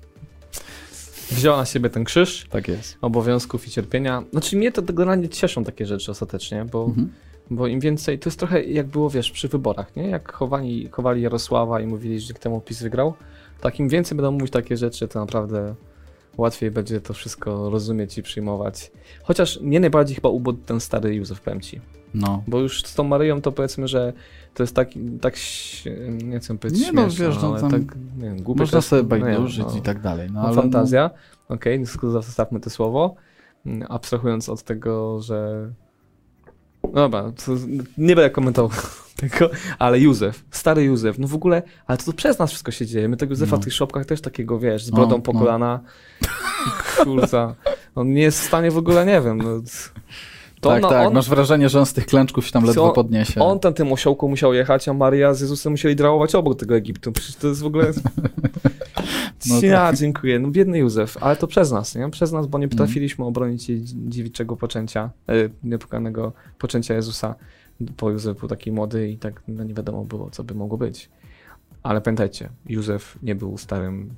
Wzięła 1.30 1.56
na 1.56 1.64
siebie 1.64 1.90
ten 1.90 2.04
krzyż 2.04 2.46
Tak 2.50 2.68
jest. 2.68 2.98
obowiązków 3.00 3.66
i 3.66 3.70
cierpienia. 3.70 4.22
Znaczy 4.32 4.56
mnie 4.56 4.72
to 4.72 4.82
generalnie 4.82 5.28
cieszą 5.28 5.64
takie 5.64 5.86
rzeczy 5.86 6.10
ostatecznie, 6.10 6.64
bo 6.72 6.84
Mhm. 6.84 7.12
Bo 7.50 7.66
im 7.66 7.80
więcej, 7.80 8.18
to 8.18 8.28
jest 8.28 8.38
trochę 8.38 8.64
jak 8.64 8.86
było, 8.86 9.10
wiesz, 9.10 9.30
przy 9.30 9.48
wyborach, 9.48 9.96
nie? 9.96 10.08
Jak 10.08 10.32
chowali, 10.32 10.88
chowali 10.92 11.22
Jarosława 11.22 11.80
i 11.80 11.86
mówili, 11.86 12.20
że 12.20 12.34
temu 12.34 12.60
PiS 12.60 12.82
wygrał, 12.82 13.14
tak 13.60 13.80
im 13.80 13.88
więcej 13.88 14.16
będą 14.16 14.30
mówić 14.32 14.50
takie 14.50 14.76
rzeczy, 14.76 15.08
to 15.08 15.20
naprawdę 15.20 15.74
łatwiej 16.36 16.70
będzie 16.70 17.00
to 17.00 17.14
wszystko 17.14 17.70
rozumieć 17.70 18.18
i 18.18 18.22
przyjmować. 18.22 18.90
Chociaż 19.22 19.60
mnie 19.60 19.80
najbardziej 19.80 20.14
chyba 20.14 20.28
ubodł 20.28 20.58
ten 20.66 20.80
stary 20.80 21.14
Józef, 21.14 21.40
powiem 21.40 21.60
ci. 21.60 21.80
No. 22.16 22.42
Bo 22.46 22.60
już 22.60 22.82
z 22.82 22.94
tą 22.94 23.04
Maryją 23.04 23.40
to 23.40 23.52
powiedzmy, 23.52 23.88
że 23.88 24.12
to 24.54 24.62
jest 24.62 24.74
tak, 24.76 24.88
tak 25.20 25.34
nie 26.24 26.38
chcę 26.38 26.58
powiedzieć 26.58 26.82
Nie 26.82 26.92
no, 26.92 27.02
śmieszne, 27.02 27.26
wiesz, 27.26 27.42
no 27.42 27.48
ale 27.50 27.60
tam 27.60 27.70
tak, 27.70 27.96
nie 28.16 28.24
wiem, 28.24 28.42
głupie 28.42 28.60
Można 28.60 28.80
sobie 28.80 29.02
no 29.02 29.08
bajdurzyć 29.08 29.66
no. 29.72 29.78
i 29.78 29.82
tak 29.82 30.00
dalej. 30.00 30.28
No, 30.32 30.40
No, 30.40 30.46
ale 30.46 30.56
fantazja. 30.56 31.10
Okej, 31.48 31.84
okay, 31.84 32.22
zostawmy 32.22 32.60
to 32.60 32.70
słowo. 32.70 33.14
Mm, 33.66 33.86
Abstrahując 33.88 34.48
od 34.48 34.62
tego, 34.62 35.20
że. 35.20 35.70
No 36.82 36.90
Dobra, 36.90 37.22
to 37.22 37.52
nie 37.98 38.16
będę 38.16 38.30
komentował 38.30 38.78
tego, 39.16 39.50
ale 39.78 40.00
Józef, 40.00 40.44
stary 40.50 40.84
Józef, 40.84 41.18
no 41.18 41.28
w 41.28 41.34
ogóle, 41.34 41.62
ale 41.86 41.98
to, 41.98 42.04
to 42.04 42.12
przez 42.12 42.38
nas 42.38 42.50
wszystko 42.50 42.70
się 42.72 42.86
dzieje. 42.86 43.08
My 43.08 43.16
tego 43.16 43.32
Józefa 43.32 43.56
No. 43.56 43.62
w 43.62 43.64
tych 43.64 43.72
szopkach 43.72 44.06
też 44.06 44.20
takiego, 44.20 44.58
wiesz, 44.58 44.84
z 44.84 44.90
brodą 44.90 45.16
No, 45.16 45.22
po 45.22 45.32
no. 45.32 45.38
kolana. 45.38 45.80
Kurza. 47.04 47.54
On 47.94 48.12
nie 48.12 48.22
jest 48.22 48.40
w 48.40 48.44
stanie 48.44 48.70
w 48.70 48.78
ogóle, 48.78 49.06
nie 49.06 49.20
wiem. 49.20 49.38
No, 49.38 49.60
to 50.66 50.72
tak, 50.72 50.82
no, 50.82 50.88
tak, 50.88 51.06
on, 51.08 51.14
masz 51.14 51.28
wrażenie, 51.28 51.68
że 51.68 51.78
on 51.78 51.86
z 51.86 51.92
tych 51.92 52.06
klęczków 52.06 52.46
się 52.46 52.52
tam 52.52 52.64
ledwo 52.64 52.88
Co? 52.88 52.92
podniesie. 52.92 53.40
on 53.40 53.60
tam 53.60 53.74
tym 53.74 53.92
osiołku 53.92 54.28
musiał 54.28 54.54
jechać, 54.54 54.88
a 54.88 54.92
Maria 54.92 55.34
z 55.34 55.40
Jezusem 55.40 55.72
musieli 55.72 55.96
drałować 55.96 56.34
obok 56.34 56.58
tego 56.58 56.76
Egiptu. 56.76 57.12
Przecież 57.12 57.36
to 57.36 57.48
jest 57.48 57.62
w 57.62 57.66
ogóle... 57.66 57.92
No 59.50 59.60
ja 59.62 59.92
dziękuję. 59.92 60.38
No 60.38 60.48
biedny 60.48 60.78
Józef, 60.78 61.16
ale 61.20 61.36
to 61.36 61.46
przez 61.46 61.72
nas, 61.72 61.94
nie? 61.94 62.10
Przez 62.10 62.32
nas, 62.32 62.46
bo 62.46 62.58
Mhm. 62.58 62.60
nie 62.60 62.68
potrafiliśmy 62.68 63.24
obronić 63.24 63.68
jej 63.68 63.82
dziewiczego 63.84 64.56
poczęcia, 64.56 65.10
niepokonanego 65.64 66.32
poczęcia 66.58 66.94
Jezusa, 66.94 67.34
bo 67.80 68.10
Józef 68.10 68.38
był 68.38 68.48
taki 68.48 68.72
młody 68.72 69.08
i 69.08 69.18
tak 69.18 69.42
no, 69.48 69.64
nie 69.64 69.74
wiadomo 69.74 70.04
było, 70.04 70.30
co 70.30 70.44
by 70.44 70.54
mogło 70.54 70.78
być. 70.78 71.08
Ale 71.82 72.00
pamiętajcie, 72.00 72.48
Józef 72.68 73.18
nie 73.22 73.34
był 73.34 73.58
starym 73.58 74.10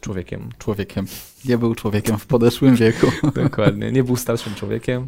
człowiekiem. 0.00 0.48
Człowiekiem. 0.58 1.06
Nie 1.44 1.58
był 1.58 1.74
człowiekiem 1.74 2.18
w 2.18 2.26
podeszłym 2.26 2.76
wieku. 2.76 3.06
Dokładnie. 3.44 3.92
Nie 3.92 4.04
był 4.04 4.16
starszym 4.16 4.54
człowiekiem. 4.54 5.06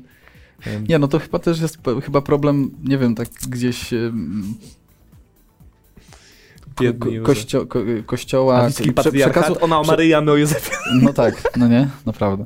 Em, 0.66 0.86
Nie, 0.88 0.99
no 0.99 1.09
to 1.09 1.18
chyba 1.18 1.38
też 1.38 1.61
jest 1.61 1.78
chyba 2.05 2.20
problem, 2.20 2.70
nie 2.84 2.99
wiem, 2.99 3.14
tak 3.14 3.28
gdzieś 3.49 3.93
Józef. 7.11 7.22
kościo, 7.22 7.66
ko, 7.66 7.78
kościoła, 8.07 8.68
patriarchat, 8.95 9.62
ona 9.62 9.80
o 9.80 9.84
my 9.84 10.32
o 10.32 10.36
Józefie. 10.36 10.70
No 11.03 11.12
tak, 11.12 11.57
no 11.57 11.68
nie, 11.68 11.88
naprawdę. 12.07 12.45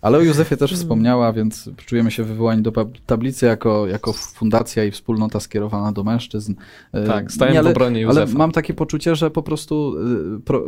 Ale 0.00 0.18
o 0.18 0.20
Józefie 0.20 0.56
też 0.56 0.74
wspomniała, 0.74 1.32
więc 1.32 1.70
czujemy 1.76 2.10
się 2.10 2.24
wywołani 2.24 2.62
do 2.62 2.72
tablicy 3.06 3.46
jako, 3.46 3.86
jako 3.86 4.12
fundacja 4.12 4.84
i 4.84 4.90
wspólnota 4.90 5.40
skierowana 5.40 5.92
do 5.92 6.04
mężczyzn. 6.04 6.54
E, 6.92 7.06
Tak, 7.06 7.32
stajemy 7.32 7.54
nie, 7.54 7.60
ale, 7.60 7.68
w 7.68 7.72
obronie 7.72 8.08
Ale 8.08 8.20
Józefa. 8.20 8.38
mam 8.38 8.52
takie 8.52 8.74
poczucie, 8.74 9.16
że 9.16 9.30
po 9.30 9.42
prostu 9.42 9.94
y, 10.36 10.40
pro, 10.40 10.64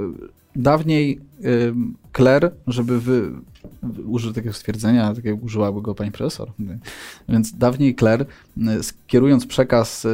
dawniej 0.56 1.20
kler, 2.12 2.52
żeby 2.66 3.00
wy, 3.00 3.30
takiego 4.34 4.52
stwierdzenia, 4.52 5.14
takiego 5.14 5.36
użyłaby 5.42 5.82
go 5.82 5.94
pani 5.94 6.12
profesor, 6.12 6.52
więc 7.28 7.56
dawniej 7.58 7.94
kler, 7.94 8.26
skierując 8.82 9.46
przekaz 9.46 10.06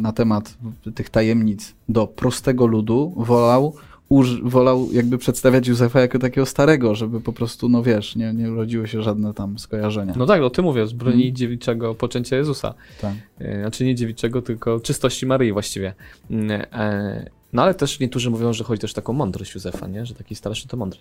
na 0.00 0.12
temat 0.12 0.58
tych 0.94 1.10
tajemnic 1.10 1.74
do 1.88 2.06
prostego 2.06 2.66
ludu, 2.66 3.14
wolał 3.16 3.74
uż, 4.08 4.42
wolał 4.42 4.88
jakby 4.92 5.18
przedstawiać 5.18 5.68
Józefa 5.68 6.00
jako 6.00 6.18
takiego 6.18 6.46
starego, 6.46 6.94
żeby 6.94 7.20
po 7.20 7.32
prostu, 7.32 7.68
no 7.68 7.82
wiesz, 7.82 8.16
nie, 8.16 8.32
nie 8.34 8.52
urodziły 8.52 8.88
się 8.88 9.02
żadne 9.02 9.34
tam 9.34 9.58
skojarzenia. 9.58 10.12
No 10.16 10.26
tak, 10.26 10.42
o 10.42 10.50
tym 10.50 10.64
mówię, 10.64 10.86
z 10.86 10.92
broni 10.92 11.22
Mm. 11.22 11.36
dziewiczego 11.36 11.94
poczęcia 11.94 12.36
Jezusa. 12.36 12.74
tak. 13.00 13.14
E, 13.38 13.60
Znaczy 13.60 13.84
nie 13.84 13.94
dziewiczego, 13.94 14.42
tylko 14.42 14.80
czystości 14.80 15.26
Maryi 15.26 15.52
właściwie. 15.52 15.94
Mm, 16.30 16.50
e, 16.72 17.30
No 17.52 17.62
ale 17.62 17.74
też 17.74 18.00
niektórzy 18.00 18.30
mówią, 18.30 18.52
że 18.52 18.64
chodzi 18.64 18.80
też 18.80 18.90
o 18.92 18.94
taką 18.94 19.12
mądrość 19.12 19.54
Józefa, 19.54 19.86
nie? 19.86 20.06
Że 20.06 20.14
taki 20.14 20.34
starszy 20.34 20.68
to 20.68 20.76
mądry. 20.76 21.00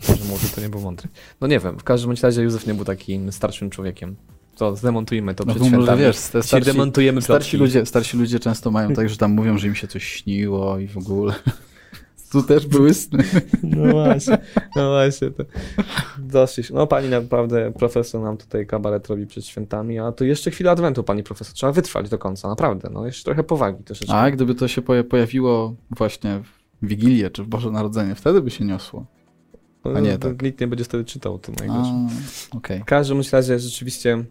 Że 0.00 0.14
młody 0.28 0.44
to 0.54 0.60
nie 0.60 0.68
był 0.68 0.80
mądry. 0.80 1.08
No 1.40 1.46
nie 1.46 1.58
wiem, 1.58 1.78
w 1.78 1.84
każdym 1.84 2.12
razie 2.22 2.42
Józef 2.42 2.66
nie 2.66 2.74
był 2.74 2.84
takim 2.84 3.32
starszym 3.32 3.70
człowiekiem. 3.70 4.16
To 4.56 4.76
zdemontujmy 4.76 5.34
to 5.34 5.44
No 5.44 5.54
przed 5.54 5.62
może 5.62 5.74
świętami. 5.76 6.00
wiesz, 6.02 6.16
te 6.18 6.42
starsi, 6.42 6.66
demontujemy 6.66 7.22
starsi, 7.22 7.50
plotki. 7.50 7.56
ludzie, 7.56 7.86
starsi 7.86 8.16
ludzie 8.16 8.38
często 8.40 8.70
mają 8.70 8.92
tak, 8.94 9.08
że 9.08 9.16
tam 9.16 9.32
mówią, 9.32 9.58
że 9.58 9.66
im 9.66 9.74
się 9.74 9.86
coś 9.88 10.04
śniło 10.04 10.78
i 10.78 10.86
w 10.88 10.98
ogóle. 10.98 11.34
Tu 12.32 12.42
też 12.42 12.66
były 12.66 12.94
sny. 12.94 13.24
No 13.62 13.92
właśnie, 13.92 14.38
no 14.76 14.88
właśnie. 14.90 15.30
To 15.30 15.44
dosyć. 16.18 16.70
No 16.70 16.86
pani 16.86 17.08
naprawdę, 17.08 17.72
profesor 17.72 18.20
nam 18.22 18.36
tutaj 18.36 18.66
kabaret 18.66 19.06
robi 19.06 19.26
przed 19.26 19.46
świętami, 19.46 19.98
a 19.98 20.12
to 20.12 20.24
jeszcze 20.24 20.50
chwilę 20.50 20.70
adwentu, 20.70 21.02
pani 21.02 21.22
profesor. 21.22 21.54
Trzeba 21.54 21.72
wytrwać 21.72 22.08
do 22.08 22.18
końca, 22.18 22.48
naprawdę. 22.48 22.90
No 22.92 23.06
jeszcze 23.06 23.24
trochę 23.24 23.42
powagi 23.44 23.84
troszeczkę. 23.84 24.14
A 24.14 24.30
gdyby 24.30 24.54
to 24.54 24.68
się 24.68 24.82
poja- 24.82 25.04
pojawiło 25.04 25.74
właśnie 25.90 26.40
w 26.82 26.86
Wigilię 26.86 27.30
czy 27.30 27.42
w 27.42 27.46
Boże 27.48 27.70
Narodzenie, 27.70 28.14
wtedy 28.14 28.42
by 28.42 28.50
się 28.50 28.64
niosło. 28.64 29.06
a 29.96 30.00
nie, 30.00 30.18
to 30.18 30.28
tak. 30.28 30.42
Nikt 30.42 30.60
nie 30.60 30.66
będzie 30.66 30.84
wtedy 30.84 31.04
czytał 31.04 31.34
o 31.34 31.38
tym. 31.38 31.54
Okej. 32.56 32.80
W 32.80 32.84
każdym 32.84 33.20
razie 33.32 33.58
rzeczywiście 33.58 34.24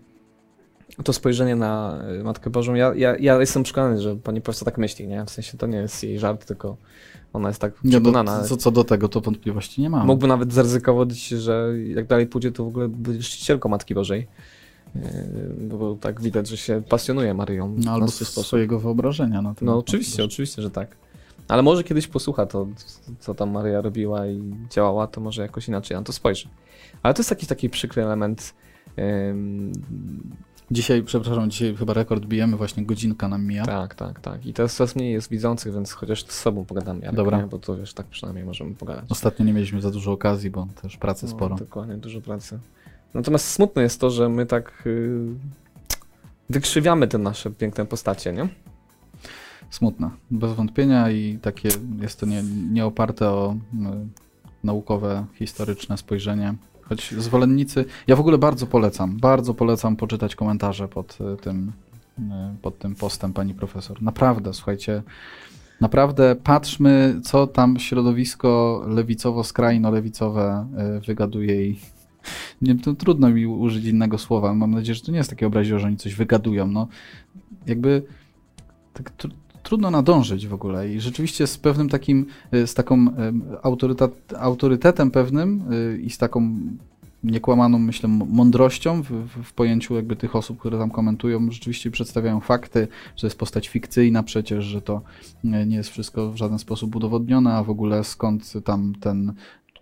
to 1.03 1.13
spojrzenie 1.13 1.55
na 1.55 2.01
y, 2.19 2.23
Matkę 2.23 2.49
Bożą, 2.49 2.73
ja, 2.73 2.93
ja, 2.95 3.15
ja 3.19 3.39
jestem 3.39 3.63
przekonany, 3.63 4.01
że 4.01 4.15
pani 4.15 4.41
profesor 4.41 4.65
tak 4.65 4.77
myśli, 4.77 5.07
nie? 5.07 5.25
W 5.25 5.29
sensie 5.29 5.57
to 5.57 5.67
nie 5.67 5.77
jest 5.77 6.03
jej 6.03 6.19
żart, 6.19 6.45
tylko 6.45 6.77
ona 7.33 7.47
jest 7.47 7.61
tak 7.61 7.83
Nie, 7.83 7.91
no, 7.91 8.01
przekonana. 8.01 8.43
co, 8.43 8.57
co 8.57 8.71
do 8.71 8.83
tego, 8.83 9.09
to 9.09 9.21
wątpliwości 9.21 9.81
nie 9.81 9.89
mam. 9.89 10.07
Mógłby 10.07 10.27
nawet 10.27 10.53
zaryzykować, 10.53 11.17
że 11.27 11.73
jak 11.95 12.07
dalej 12.07 12.27
pójdzie, 12.27 12.51
to 12.51 12.63
w 12.63 12.67
ogóle 12.67 12.89
będzie 12.89 13.21
czcicielką 13.23 13.69
Matki 13.69 13.95
Bożej. 13.95 14.27
Yy, 14.95 15.01
Bo 15.77 15.95
tak 15.95 16.21
widać, 16.21 16.47
że 16.47 16.57
się 16.57 16.81
pasjonuje 16.89 17.33
Maryją 17.33 17.75
No, 17.77 17.91
albo 17.91 18.07
swój 18.07 18.27
sposób. 18.27 18.47
swojego 18.47 18.79
wyobrażenia 18.79 19.41
na 19.41 19.53
No 19.61 19.77
oczywiście, 19.77 20.23
oczywiście, 20.23 20.61
że 20.61 20.69
tak. 20.71 20.95
Ale 21.47 21.61
może 21.63 21.83
kiedyś 21.83 22.07
posłucha 22.07 22.45
to, 22.45 22.67
co 23.19 23.33
tam 23.33 23.51
Maryja 23.51 23.81
robiła 23.81 24.27
i 24.27 24.53
działała, 24.69 25.07
to 25.07 25.21
może 25.21 25.41
jakoś 25.41 25.67
inaczej 25.67 25.97
na 25.97 26.03
to 26.03 26.13
spojrzy. 26.13 26.47
Ale 27.03 27.13
to 27.13 27.19
jest 27.19 27.29
jakiś 27.29 27.47
taki 27.49 27.69
przykry 27.69 28.03
element. 28.03 28.53
Dzisiaj, 30.71 31.03
przepraszam, 31.03 31.49
dzisiaj 31.49 31.75
chyba 31.75 31.93
rekord 31.93 32.25
bijemy, 32.25 32.57
właśnie 32.57 32.85
godzinka 32.85 33.27
nam 33.27 33.45
mija. 33.45 33.65
tak, 33.65 33.95
tak, 33.95 34.19
tak. 34.19 34.45
I 34.45 34.53
teraz 34.53 34.75
coraz 34.75 34.95
mniej 34.95 35.13
jest 35.13 35.29
widzących, 35.29 35.73
więc 35.73 35.91
chociaż 35.91 36.25
z 36.25 36.31
sobą 36.31 36.65
pogadamy. 36.65 36.99
Jarek, 36.99 37.15
Dobra. 37.15 37.37
Nie? 37.37 37.47
Bo 37.47 37.59
to 37.59 37.77
wiesz, 37.77 37.93
tak 37.93 38.05
przynajmniej 38.07 38.45
możemy 38.45 38.75
pogadać. 38.75 39.05
Ostatnio 39.09 39.45
nie 39.45 39.53
mieliśmy 39.53 39.81
za 39.81 39.91
dużo 39.91 40.11
okazji, 40.11 40.49
bo 40.49 40.67
też 40.81 40.97
pracy 40.97 41.25
No, 41.25 41.31
sporo. 41.31 41.55
Dokładnie, 41.55 41.95
dużo 41.97 42.21
pracy. 42.21 42.59
Natomiast 43.13 43.51
smutne 43.51 43.81
jest 43.81 44.01
to, 44.01 44.09
że 44.09 44.29
my 44.29 44.45
tak 44.45 44.83
yy, 44.85 45.35
wykrzywiamy 46.49 47.07
te 47.07 47.17
nasze 47.17 47.51
piękne 47.51 47.85
postacie, 47.85 48.33
nie? 48.33 48.47
Smutne, 49.69 50.09
bez 50.31 50.53
wątpienia 50.53 51.11
i 51.11 51.37
takie 51.41 51.69
jest 52.01 52.19
to 52.19 52.25
nie, 52.25 52.43
nie 52.71 52.85
oparte 52.85 53.29
o 53.29 53.55
y, 53.73 53.77
naukowe, 54.63 55.25
historyczne 55.33 55.97
spojrzenie. 55.97 56.53
Choć 56.89 57.11
zwolennicy, 57.17 57.85
ja 58.07 58.15
w 58.15 58.19
ogóle 58.19 58.37
bardzo 58.37 58.67
polecam, 58.67 59.17
bardzo 59.17 59.53
polecam 59.53 59.95
poczytać 59.95 60.35
komentarze 60.35 60.87
pod 60.87 61.17
y, 61.21 61.37
tym, 61.37 61.71
y, 62.19 62.21
pod 62.61 62.79
tym 62.79 62.95
postem 62.95 63.33
pani 63.33 63.53
profesor. 63.53 64.01
Naprawdę, 64.01 64.53
słuchajcie, 64.53 65.03
naprawdę 65.81 66.35
patrzmy, 66.35 67.19
co 67.23 67.47
tam 67.47 67.79
środowisko 67.79 68.81
lewicowo-skrajno-lewicowe 68.87 70.65
y, 70.97 70.99
wygaduje 70.99 71.67
i 71.67 71.79
nie, 72.61 72.75
to 72.75 72.93
trudno 72.93 73.29
mi 73.29 73.47
użyć 73.47 73.85
innego 73.85 74.17
słowa. 74.17 74.53
Mam 74.53 74.71
nadzieję, 74.71 74.95
że 74.95 75.01
to 75.01 75.11
nie 75.11 75.17
jest 75.17 75.29
takie 75.29 75.47
obraźliwe, 75.47 75.79
że 75.79 75.87
oni 75.87 75.97
coś 75.97 76.15
wygadują. 76.15 76.67
No, 76.67 76.87
jakby 77.65 78.03
tak 78.93 79.11
trudno 79.67 79.91
nadążyć 79.91 80.47
w 80.47 80.53
ogóle 80.53 80.89
i 80.89 80.99
rzeczywiście 80.99 81.47
z 81.47 81.57
pewnym 81.57 81.89
takim, 81.89 82.25
y, 82.53 82.67
z 82.67 82.73
taką 82.73 83.07
autorytet, 83.63 84.33
autorytetem 84.39 85.11
pewnym 85.11 85.73
y, 85.73 86.01
i 86.01 86.09
z 86.09 86.17
taką 86.17 86.59
niekłamaną, 87.23 87.79
myślę, 87.79 88.09
mądrością 88.09 89.03
w, 89.03 89.09
w, 89.43 89.53
pojęciu 89.53 89.95
jakby 89.95 90.15
tych 90.15 90.35
osób, 90.35 90.59
które 90.59 90.77
tam 90.77 90.91
komentują, 90.91 91.51
rzeczywiście 91.51 91.91
przedstawiają 91.91 92.39
fakty, 92.39 92.87
że 93.15 93.21
to 93.21 93.27
jest 93.27 93.39
postać 93.39 93.67
fikcyjna 93.67 94.23
przecież, 94.23 94.65
że 94.65 94.81
to 94.81 95.01
y, 95.45 95.65
nie 95.65 95.75
jest 95.75 95.89
wszystko 95.89 96.31
w 96.31 96.35
żaden 96.35 96.59
sposób 96.59 96.95
udowodnione, 96.95 97.53
a 97.53 97.63
w 97.63 97.69
ogóle 97.69 98.03
skąd 98.03 98.53
tam 98.65 98.93
ten 98.99 99.33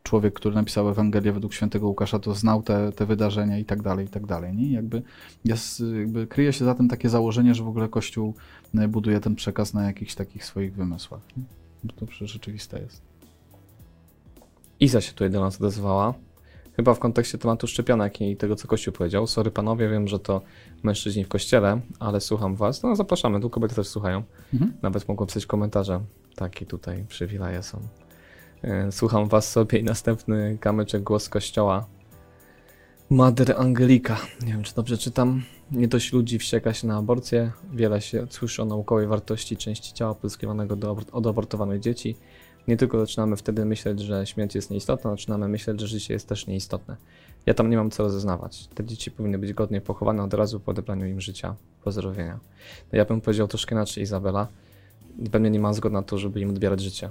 człowiek, 0.06 0.34
który 0.34 0.56
napisał 0.56 0.89
Ewangelię 0.89 1.32
według 1.32 1.53
świętego 1.53 1.88
Łukasza, 1.88 2.20
to 2.20 2.36
znał 2.36 2.64
te, 2.64 2.91
te 2.91 3.06
wydarzenia 3.06 3.58
i 3.58 3.66
tak 3.66 3.82
dalej, 3.82 4.06
i 4.06 4.10
tak 4.10 4.26
dalej. 4.26 4.56
Nie? 4.56 4.72
Jakby, 4.72 5.01
jest, 5.45 5.84
jakby 5.99 6.28
kryje 6.28 6.53
się 6.53 6.66
za 6.66 6.76
tym 6.76 6.88
takie 6.88 7.10
założenie, 7.10 7.56
że 7.56 7.64
w 7.64 7.68
ogóle 7.68 7.88
Kościół 7.89 8.34
e, 8.76 8.88
buduje 8.88 9.20
ten 9.20 9.36
przekaz 9.36 9.74
na 9.74 9.84
jakichś 9.84 10.16
takich 10.16 10.45
swoich 10.45 10.76
wymysłach. 10.76 11.22
nie? 11.38 11.43
Bo 11.84 11.93
To 11.93 12.06
przecież 12.06 12.32
rzeczywiste 12.32 12.80
jest. 12.80 13.01
Iza 14.80 15.01
się 15.01 15.12
tutaj 15.12 15.30
do 15.30 15.41
nas 15.41 15.62
odezwała. 15.62 16.14
Chyba 16.76 16.93
w 16.93 16.99
kontekście 16.99 17.38
tematu 17.38 17.68
szczepionek 17.68 18.22
i 18.22 18.36
tego, 18.38 18.56
co 18.56 18.68
Kościół 18.68 18.93
powiedział. 18.93 19.28
Sorry 19.28 19.51
panowie, 19.51 19.89
wiem, 19.89 20.08
że 20.08 20.20
to 20.20 20.41
mężczyźni 20.84 21.24
w 21.24 21.28
kościele, 21.28 21.82
ale 21.99 22.22
słucham 22.22 22.56
was. 22.56 22.84
No 22.84 22.95
zapraszamy, 22.95 23.39
tu 23.41 23.49
kobiety 23.49 23.76
też 23.76 23.88
słuchają. 23.88 24.24
Mhm. 24.53 24.74
Nawet 24.82 25.08
mogą 25.08 25.26
pisać 25.26 25.45
komentarze. 25.45 26.01
Takie 26.36 26.66
tutaj 26.66 27.06
przywileje 27.08 27.64
są. 27.64 27.80
E, 28.66 28.91
Słucham 28.91 29.28
was 29.28 29.51
sobie 29.51 29.80
i 29.80 29.84
następny 29.84 30.57
kamyczek 30.61 31.03
głos 31.03 31.30
kościoła. 31.30 31.86
Mater 33.09 33.55
Angelika. 33.57 34.18
Nie 34.41 34.53
wiem, 34.53 34.63
czy 34.63 34.76
dobrze 34.76 34.97
czytam. 34.97 35.43
Nie 35.72 35.88
dość 35.88 36.13
ludzi 36.13 36.39
wścieka 36.39 36.74
się 36.74 36.88
na 36.88 36.97
aborcję. 36.97 37.51
Wiele 37.74 38.01
się 38.01 38.28
słyszy 38.30 38.61
o 38.61 38.66
naukowej 38.66 39.07
wartości 39.07 39.57
części 39.57 39.93
ciała 39.93 40.16
pozyskiwanego 40.16 40.76
do 40.76 40.97
od 41.11 41.28
abortowanych 41.28 41.80
dzieci. 41.80 42.16
nie 42.68 42.78
tylko 42.78 42.99
zaczynamy 42.99 43.36
wtedy 43.36 43.66
myśleć, 43.66 43.99
że 43.99 44.26
śmierć 44.26 44.55
jest 44.55 44.72
nieistotna, 44.72 45.11
zaczynamy 45.11 45.47
myśleć, 45.47 45.80
że 45.80 45.88
życie 45.88 46.13
jest 46.13 46.30
też 46.30 46.47
nieistotne. 46.47 46.97
Ja 47.45 47.53
tam 47.53 47.70
nie 47.70 47.78
mam 47.78 47.91
co 47.91 48.03
rozeznawać. 48.03 48.68
Te 48.68 48.86
dzieci 48.86 49.11
powinny 49.11 49.38
być 49.38 49.53
godnie 49.53 49.82
pochowane 49.82 50.24
od 50.24 50.34
razu 50.34 50.59
po 50.59 50.72
odebraniu 50.72 51.05
im 51.05 51.22
życia, 51.22 51.55
pozdrowienia. 51.84 52.39
No 52.93 52.97
ja 52.97 53.05
bym 53.05 53.22
powiedział 53.22 53.47
troszkę 53.47 53.76
inaczej, 53.76 54.03
Izabela. 54.03 54.47
Pewnie 55.32 55.49
nie 55.49 55.59
ma 55.59 55.74
zgody 55.74 55.93
na 55.93 56.01
to, 56.01 56.18
żeby 56.18 56.39
im 56.39 56.49
odbierać 56.49 56.82
życie. 56.82 57.09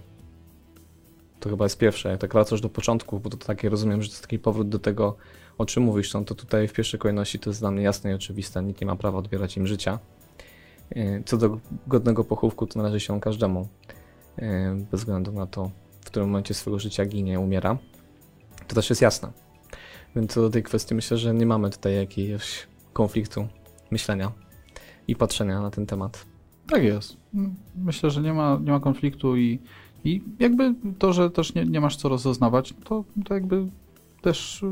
To 1.41 1.51
chyba 1.51 1.65
jest 1.65 1.79
pierwsze. 1.79 2.09
Jak 2.09 2.21
tak 2.21 2.33
wracasz 2.33 2.61
do 2.61 2.69
początku, 2.69 3.21
bo 3.21 3.31
to 3.31 3.37
takie 3.37 3.69
rozumiem, 3.69 4.03
że 4.03 4.09
to 4.09 4.13
jest 4.13 4.23
taki 4.23 4.39
powrót 4.39 4.69
do 4.69 4.79
tego, 4.79 5.17
o 5.59 5.67
czym 5.67 5.83
mówisz, 5.83 6.15
no 6.15 6.25
to 6.25 6.35
tutaj 6.35 6.69
w 6.69 6.73
pierwszej 6.73 7.01
kolejności 7.01 7.39
to 7.39 7.51
jest 7.51 7.61
dla 7.61 7.71
mnie 7.71 7.83
jasne 7.83 8.11
i 8.11 8.15
oczywiste. 8.15 8.63
Nikt 8.63 8.81
nie 8.81 8.87
ma 8.87 8.97
prawa 8.97 9.19
odbierać 9.19 9.57
im 9.57 9.67
życia. 9.67 9.99
E, 10.91 11.23
Co 11.23 11.37
do 11.37 11.59
godnego 11.87 12.25
pochówku, 12.25 12.67
to 12.67 12.79
należy 12.83 13.01
się 13.01 13.21
każdemu. 13.21 13.69
e, 14.39 14.75
Bez 14.91 15.01
względu 15.01 15.33
na 15.33 15.47
to, 15.47 15.71
w 16.01 16.07
którym 16.07 16.29
momencie 16.29 16.55
swojego 16.55 16.79
życia 16.79 17.07
ginie, 17.07 17.41
umiera. 17.41 17.79
To 18.69 18.75
też 18.75 18.91
jest 18.91 19.03
jasne. 19.03 19.33
Więc 20.17 20.33
co 20.33 20.41
do 20.41 20.51
tej 20.51 20.63
kwestii 20.63 20.95
myślę, 20.95 21.19
że 21.19 21.35
nie 21.35 21.47
mamy 21.47 21.71
tutaj 21.71 21.95
jakiegoś 21.97 22.67
konfliktu 22.93 23.49
myślenia 23.91 24.33
i 25.09 25.17
patrzenia 25.17 25.61
na 25.61 25.71
ten 25.71 25.87
temat. 25.87 26.27
Tak 26.67 26.83
jest. 26.83 27.17
Myślę, 27.77 28.11
że 28.11 28.23
nie 28.23 28.33
ma, 28.33 28.59
nie 28.65 28.73
ma 28.73 28.81
konfliktu 28.81 29.37
i, 29.37 29.59
i 30.05 30.23
jakby 30.39 30.75
to, 30.99 31.13
że 31.13 31.31
też 31.31 31.55
nie, 31.55 31.65
nie 31.65 31.81
masz 31.81 31.97
co 31.97 32.09
rozeznawać, 32.09 32.75
to, 32.85 33.05
to 33.25 33.35
jakby 33.35 33.67
też 34.23 34.63
y, 34.63 34.67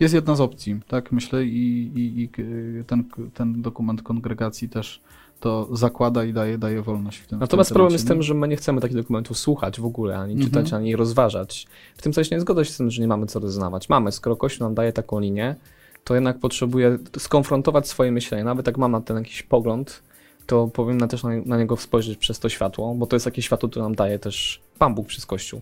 jest 0.00 0.14
jedna 0.14 0.34
z 0.34 0.40
opcji, 0.40 0.80
tak 0.88 1.12
myślę 1.12 1.44
i, 1.44 1.90
i, 1.96 2.20
i 2.22 2.28
k- 2.28 2.42
ten, 2.86 3.04
ten 3.34 3.62
dokument 3.62 4.02
kongregacji 4.02 4.68
też 4.68 5.00
to 5.40 5.68
zakłada 5.76 6.24
i 6.24 6.32
daje, 6.32 6.58
daje 6.58 6.82
wolność 6.82 7.18
w 7.18 7.26
tym 7.26 7.38
Natomiast 7.38 7.68
w 7.68 7.72
tym 7.72 7.74
problem 7.74 7.92
jest 7.92 8.04
temacie. 8.04 8.18
tym, 8.18 8.22
że 8.22 8.34
my 8.34 8.48
nie 8.48 8.56
chcemy 8.56 8.80
takich 8.80 8.96
dokumentów 8.96 9.38
słuchać 9.38 9.80
w 9.80 9.84
ogóle, 9.84 10.18
ani 10.18 10.32
Mhm. 10.32 10.48
czytać, 10.50 10.72
ani 10.72 10.96
rozważać. 10.96 11.66
W 11.96 12.02
tym 12.02 12.14
sensie 12.14 12.36
nie 12.36 12.40
zgodzę 12.40 12.64
się 12.64 12.72
z 12.72 12.76
tym, 12.76 12.90
że 12.90 13.02
nie 13.02 13.08
mamy 13.08 13.26
co 13.26 13.40
rozeznawać. 13.40 13.88
Mamy, 13.88 14.12
skoro 14.12 14.36
Kościół 14.36 14.66
nam 14.66 14.74
daje 14.74 14.92
taką 14.92 15.20
linię, 15.20 15.56
to 16.04 16.14
jednak 16.14 16.38
potrzebuję 16.38 16.98
skonfrontować 17.18 17.88
swoje 17.88 18.12
myślenie. 18.12 18.44
Nawet 18.44 18.66
jak 18.66 18.78
mam 18.78 18.92
na 18.92 19.00
ten 19.00 19.16
jakiś 19.16 19.42
pogląd, 19.42 20.02
to 20.46 20.66
powinna 20.68 21.08
też 21.08 21.22
na, 21.22 21.30
na 21.46 21.58
niego 21.58 21.76
spojrzeć 21.76 22.18
przez 22.18 22.38
to 22.38 22.48
światło, 22.48 22.94
bo 22.94 23.06
to 23.06 23.16
jest 23.16 23.24
takie 23.24 23.42
światło, 23.42 23.68
które 23.68 23.82
nam 23.82 23.94
daje 23.94 24.18
też 24.18 24.60
Pan 24.78 24.94
Bóg 24.94 25.06
przez 25.06 25.26
Kościół. 25.26 25.60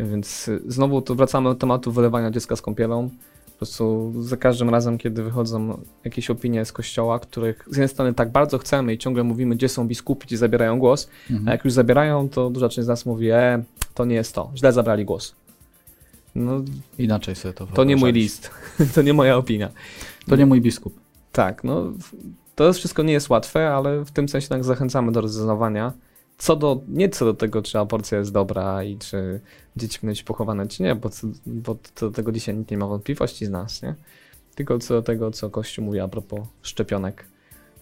Więc 0.00 0.48
y, 0.48 0.62
znowu 0.66 1.02
to 1.02 1.14
wracamy 1.14 1.48
do 1.48 1.54
tematu 1.54 1.92
wylewania 1.92 2.30
dziecka 2.30 2.56
z 2.56 2.62
kąpielą. 2.62 3.10
Po 3.52 3.56
prostu 3.58 4.12
za 4.22 4.36
każdym 4.36 4.70
razem, 4.70 4.98
kiedy 4.98 5.22
wychodzą 5.22 5.80
jakieś 6.04 6.30
opinie 6.30 6.64
z 6.64 6.72
kościoła, 6.72 7.18
których 7.18 7.64
z 7.66 7.76
jednej 7.76 7.88
strony 7.88 8.14
tak 8.14 8.32
bardzo 8.32 8.58
chcemy 8.58 8.94
i 8.94 8.98
ciągle 8.98 9.24
mówimy, 9.24 9.54
gdzie 9.56 9.68
są 9.68 9.88
biskupi, 9.88 10.26
gdzie 10.26 10.36
zabierają 10.36 10.78
głos, 10.78 11.08
a 11.30 11.32
Mhm. 11.32 11.46
jak 11.52 11.64
już 11.64 11.72
zabierają, 11.74 12.28
to 12.28 12.50
duża 12.50 12.68
część 12.68 12.84
z 12.84 12.88
nas 12.88 13.06
mówi, 13.06 13.30
e, 13.30 13.62
to 13.94 14.04
nie 14.04 14.14
jest 14.14 14.34
to, 14.34 14.50
źle 14.56 14.72
zabrali 14.72 15.04
głos. 15.04 15.34
No, 16.34 16.62
Inaczej 16.98 17.34
sobie 17.34 17.54
to 17.54 17.66
to 17.66 17.84
nie 17.84 17.96
mój 17.96 18.12
list, 18.12 18.50
to 18.94 19.02
nie 19.02 19.12
moja 19.12 19.36
opinia. 19.36 19.68
To 20.28 20.36
nie 20.36 20.46
mój 20.46 20.60
biskup. 20.60 20.94
Tak, 21.32 21.64
no, 21.64 21.92
to 22.54 22.72
wszystko 22.72 23.02
nie 23.02 23.12
jest 23.12 23.30
łatwe, 23.30 23.70
ale 23.74 24.04
w 24.04 24.10
tym 24.10 24.28
sensie 24.28 24.48
tak 24.48 24.64
zachęcamy 24.64 25.12
do 25.12 25.20
rozpoznawania. 25.20 25.92
Co 26.38 26.56
do, 26.56 26.80
nie 26.88 27.08
co 27.08 27.24
do 27.24 27.34
tego, 27.34 27.62
czy 27.62 27.78
aborcja 27.78 28.18
jest 28.18 28.32
dobra 28.32 28.84
i 28.84 28.98
czy 28.98 29.40
dzieci 29.76 29.98
powinny 29.98 30.12
być 30.12 30.22
pochowane, 30.22 30.68
czy 30.68 30.82
nie, 30.82 30.94
bo, 30.94 31.08
co, 31.08 31.26
bo 31.46 31.76
co 31.94 32.10
do 32.10 32.16
tego 32.16 32.32
dzisiaj 32.32 32.56
nikt 32.56 32.70
nie 32.70 32.78
ma 32.78 32.86
wątpliwości 32.86 33.46
z 33.46 33.50
nas, 33.50 33.82
nie? 33.82 33.94
Tylko 34.54 34.78
co 34.78 34.94
do 34.94 35.02
tego, 35.02 35.30
co 35.30 35.50
Kościół 35.50 35.84
mówi 35.84 36.00
a 36.00 36.08
propos 36.08 36.40
szczepionek 36.62 37.24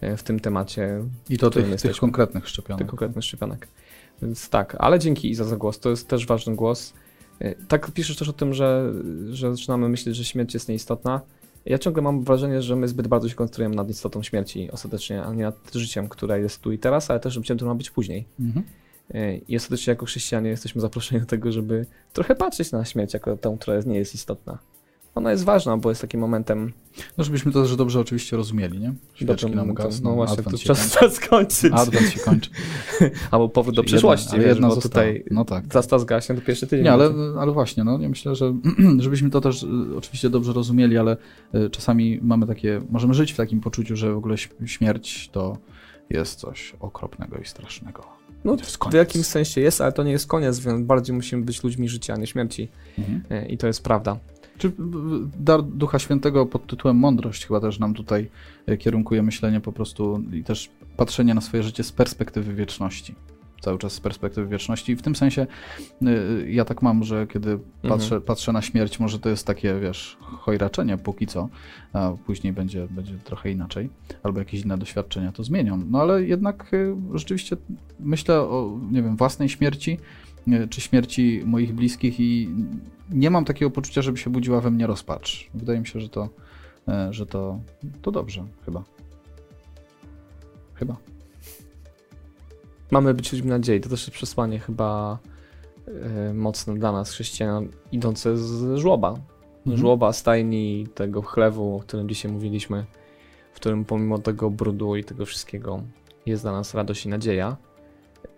e, 0.00 0.16
w 0.16 0.22
tym 0.22 0.40
temacie, 0.40 1.04
I 1.28 1.38
to 1.38 1.50
którym 1.50 1.70
tych, 1.70 1.80
tych 1.80 1.96
konkretnych 1.96 2.48
szczepionek. 2.48 2.78
tych 2.78 2.90
konkretnych 2.90 3.24
szczepionek. 3.24 3.68
Więc 4.22 4.48
tak, 4.48 4.76
ale 4.78 4.98
dzięki 4.98 5.30
Iza 5.30 5.44
za 5.44 5.56
głos, 5.56 5.78
to 5.78 5.90
jest 5.90 6.08
też 6.08 6.26
ważny 6.26 6.56
głos. 6.56 6.92
E, 7.40 7.54
Tak 7.54 7.90
piszesz 7.90 8.16
też 8.16 8.28
o 8.28 8.32
tym, 8.32 8.54
że, 8.54 8.92
że 9.30 9.50
zaczynamy 9.56 9.88
myśleć, 9.88 10.16
że 10.16 10.24
śmierć 10.24 10.54
jest 10.54 10.68
nieistotna. 10.68 11.20
Ja 11.64 11.78
ciągle 11.78 12.02
mam 12.02 12.24
wrażenie, 12.24 12.62
że 12.62 12.76
my 12.76 12.88
zbyt 12.88 13.08
bardzo 13.08 13.28
się 13.28 13.34
koncentrujemy 13.34 13.74
nad 13.74 13.90
istotą 13.90 14.22
śmierci 14.22 14.70
ostatecznie, 14.70 15.22
a 15.22 15.32
nie 15.32 15.42
nad 15.42 15.74
życiem, 15.74 16.08
które 16.08 16.40
jest 16.40 16.60
tu 16.60 16.72
i 16.72 16.78
teraz, 16.78 17.10
ale 17.10 17.20
też 17.20 17.34
życiem, 17.34 17.56
które 17.56 17.68
ma 17.68 17.74
być 17.74 17.90
później. 17.90 18.24
Mhm. 18.40 18.66
E, 19.14 19.36
I 19.36 19.56
ostatecznie 19.56 19.90
jako 19.90 20.06
chrześcijanie 20.06 20.50
jesteśmy 20.50 20.80
zaproszeni 20.80 21.20
do 21.20 21.26
tego, 21.26 21.52
żeby 21.52 21.86
trochę 22.12 22.34
patrzeć 22.34 22.72
na 22.72 22.84
śmierć 22.84 23.14
jako 23.14 23.36
tą, 23.36 23.58
która 23.58 23.80
nie 23.86 23.98
jest 23.98 24.14
istotna. 24.14 24.58
Ona 25.14 25.30
jest 25.30 25.44
ważna, 25.44 25.76
bo 25.76 25.88
jest 25.88 26.00
takim 26.00 26.20
momentem... 26.20 26.72
No 27.18 27.24
żebyśmy 27.24 27.52
to 27.52 27.62
też 27.62 27.76
dobrze 27.76 28.00
oczywiście 28.00 28.36
rozumieli, 28.36 28.78
nie? 28.80 28.94
Świeczki 29.14 29.46
dobrym 29.46 29.54
nam 29.66 29.74
gasną, 29.74 30.10
No 30.10 30.16
właśnie, 30.16 30.42
to 30.42 30.58
czas, 30.58 30.90
czas 30.92 31.14
skończyć. 31.14 31.72
Adwent 31.74 32.10
się 32.10 32.20
kończy. 32.20 32.50
Albo 33.30 33.48
powrót 33.48 33.76
do 33.76 33.82
Jedna- 33.82 33.86
przyszłości, 33.86 34.28
ale 34.30 34.38
wiesz, 34.38 34.48
jedna 34.48 34.68
bo 34.68 34.74
została. 34.74 35.04
tutaj 35.06 35.24
No 35.30 35.44
tak. 35.44 35.64
zasta 35.72 35.98
zgaśnie, 35.98 36.34
to 36.34 36.40
pierwszy 36.40 36.66
tydzień. 36.66 36.84
Nie, 36.84 36.92
ale, 36.92 37.10
ale 37.40 37.52
właśnie, 37.52 37.84
no, 37.84 37.98
ja 38.00 38.08
myślę, 38.08 38.34
że 38.34 38.54
żebyśmy 38.98 39.30
to 39.30 39.40
też 39.40 39.62
y, 39.62 39.66
oczywiście 39.96 40.30
dobrze 40.30 40.52
rozumieli, 40.52 40.98
ale 40.98 41.16
y, 41.54 41.70
czasami 41.70 42.18
mamy 42.22 42.46
takie, 42.46 42.80
możemy 42.90 43.14
żyć 43.14 43.32
w 43.32 43.36
takim 43.36 43.60
poczuciu, 43.60 43.96
że 43.96 44.12
w 44.14 44.16
ogóle 44.16 44.34
śm- 44.34 44.66
śmierć 44.66 45.28
to 45.32 45.56
jest 46.10 46.40
coś 46.40 46.74
okropnego 46.80 47.36
i 47.38 47.44
strasznego. 47.44 48.02
No, 48.44 48.56
w 48.90 48.94
jakimś 48.94 49.26
sensie 49.26 49.60
jest, 49.60 49.80
ale 49.80 49.92
to 49.92 50.02
nie 50.02 50.12
jest 50.12 50.26
koniec, 50.26 50.58
więc 50.58 50.86
bardziej 50.86 51.16
musimy 51.16 51.42
być 51.44 51.64
ludźmi 51.64 51.88
życia, 51.88 52.14
a 52.14 52.16
nie 52.16 52.26
śmierci. 52.26 52.68
Mhm. 52.98 53.22
E, 53.30 53.46
I 53.48 53.58
to 53.58 53.66
jest 53.66 53.82
prawda. 53.84 54.16
Czy 54.62 54.72
dar 55.40 55.62
Ducha 55.62 55.98
Świętego 55.98 56.46
pod 56.46 56.66
tytułem 56.66 56.96
mądrość 56.96 57.46
chyba 57.46 57.60
też 57.60 57.78
nam 57.78 57.94
tutaj 57.94 58.30
y, 58.68 58.76
kierunkuje 58.76 59.22
myślenie 59.22 59.60
po 59.60 59.72
prostu 59.72 60.22
i 60.32 60.44
też 60.44 60.70
patrzenie 60.96 61.34
na 61.34 61.40
swoje 61.40 61.62
życie 61.62 61.84
z 61.84 61.92
perspektywy 61.92 62.54
wieczności. 62.54 63.14
Cały 63.60 63.78
czas 63.78 63.92
z 63.92 64.00
perspektywy 64.00 64.48
wieczności. 64.48 64.92
I 64.92 64.96
w 64.96 65.02
tym 65.02 65.16
sensie 65.16 65.46
y, 66.02 66.08
y, 66.08 66.52
ja 66.52 66.64
tak 66.64 66.82
mam, 66.82 67.04
że 67.04 67.26
kiedy 67.26 67.58
patrzę, 67.88 68.20
patrzę 68.20 68.52
na 68.52 68.62
śmierć, 68.62 69.00
może 69.00 69.18
to 69.18 69.28
jest 69.28 69.46
takie, 69.46 69.80
wiesz, 69.80 70.16
chojraczenie 70.20 70.98
póki 70.98 71.26
co, 71.26 71.48
a 71.92 72.12
później 72.26 72.52
będzie, 72.52 72.86
będzie 72.90 73.14
trochę 73.18 73.50
inaczej, 73.50 73.90
albo 74.22 74.38
jakieś 74.38 74.60
inne 74.60 74.78
doświadczenia 74.78 75.32
to 75.32 75.44
zmienią. 75.44 75.82
No 75.90 76.00
ale 76.00 76.24
jednak 76.24 76.70
rzeczywiście 77.14 77.56
myślę 78.00 78.40
o, 78.40 78.78
nie 78.90 79.02
wiem, 79.02 79.16
własnej 79.16 79.48
śmierci, 79.48 79.98
czy 80.70 80.80
śmierci 80.80 81.42
moich 81.46 81.74
bliskich 81.74 82.20
i 82.20 82.48
nie 83.12 83.30
mam 83.30 83.44
takiego 83.44 83.70
poczucia, 83.70 84.02
żeby 84.02 84.18
się 84.18 84.30
budziła 84.30 84.60
we 84.60 84.70
mnie 84.70 84.86
rozpacz. 84.86 85.50
Wydaje 85.54 85.80
mi 85.80 85.86
się, 85.86 86.00
że 86.00 86.08
to, 86.08 86.28
e, 86.88 87.12
że 87.12 87.26
to, 87.26 87.60
to 88.02 88.10
dobrze, 88.10 88.44
chyba. 88.64 88.84
Chyba. 90.74 90.96
Mamy 92.90 93.14
być 93.14 93.32
ludźmi 93.32 93.48
nadziei. 93.48 93.80
To 93.80 93.88
też 93.88 94.00
jest 94.00 94.10
przesłanie 94.10 94.58
chyba 94.58 95.18
e, 95.86 96.34
mocne 96.34 96.74
dla 96.74 96.92
nas, 96.92 97.10
chrześcijan, 97.10 97.68
idące 97.92 98.36
z 98.36 98.78
żłoba. 98.78 99.14
Mhm. 99.58 99.76
Żłoba, 99.76 100.12
stajni, 100.12 100.86
tego 100.94 101.22
chlewu, 101.22 101.76
o 101.76 101.80
którym 101.80 102.08
dzisiaj 102.08 102.32
mówiliśmy, 102.32 102.84
w 103.52 103.56
którym 103.56 103.84
pomimo 103.84 104.18
tego 104.18 104.50
brudu 104.50 104.96
i 104.96 105.04
tego 105.04 105.26
wszystkiego 105.26 105.82
jest 106.26 106.42
dla 106.44 106.52
nas 106.52 106.74
radość 106.74 107.06
i 107.06 107.08
nadzieja. 107.08 107.56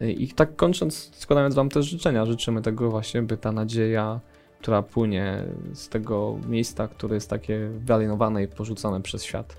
E, 0.00 0.10
I 0.10 0.28
tak 0.28 0.56
kończąc, 0.56 1.10
składając 1.14 1.54
Wam 1.54 1.68
też 1.68 1.86
życzenia, 1.86 2.26
życzymy 2.26 2.62
tego 2.62 2.90
właśnie, 2.90 3.22
by 3.22 3.36
ta 3.36 3.52
nadzieja, 3.52 4.20
która 4.64 4.82
płynie 4.82 5.44
z 5.72 5.88
tego 5.88 6.38
miejsca, 6.48 6.88
które 6.88 7.14
jest 7.14 7.30
takie 7.30 7.70
wyalienowane 7.78 8.42
i 8.42 8.48
porzucone 8.48 9.02
przez 9.02 9.24
świat 9.24 9.56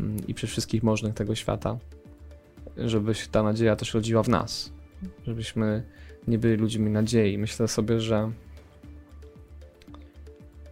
mm, 0.00 0.16
i 0.28 0.34
przez 0.34 0.50
wszystkich 0.50 0.82
możnych 0.82 1.14
tego 1.14 1.34
świata, 1.34 1.78
żeby 2.76 3.14
się 3.14 3.28
ta 3.28 3.42
nadzieja 3.42 3.76
też 3.76 3.94
rodziła 3.94 4.22
w 4.22 4.28
nas. 4.28 4.72
Żebyśmy 5.26 5.82
nie 6.28 6.38
byli 6.38 6.56
ludźmi 6.56 6.90
nadziei. 6.90 7.38
Myślę 7.38 7.68
sobie, 7.68 8.00
że 8.00 8.32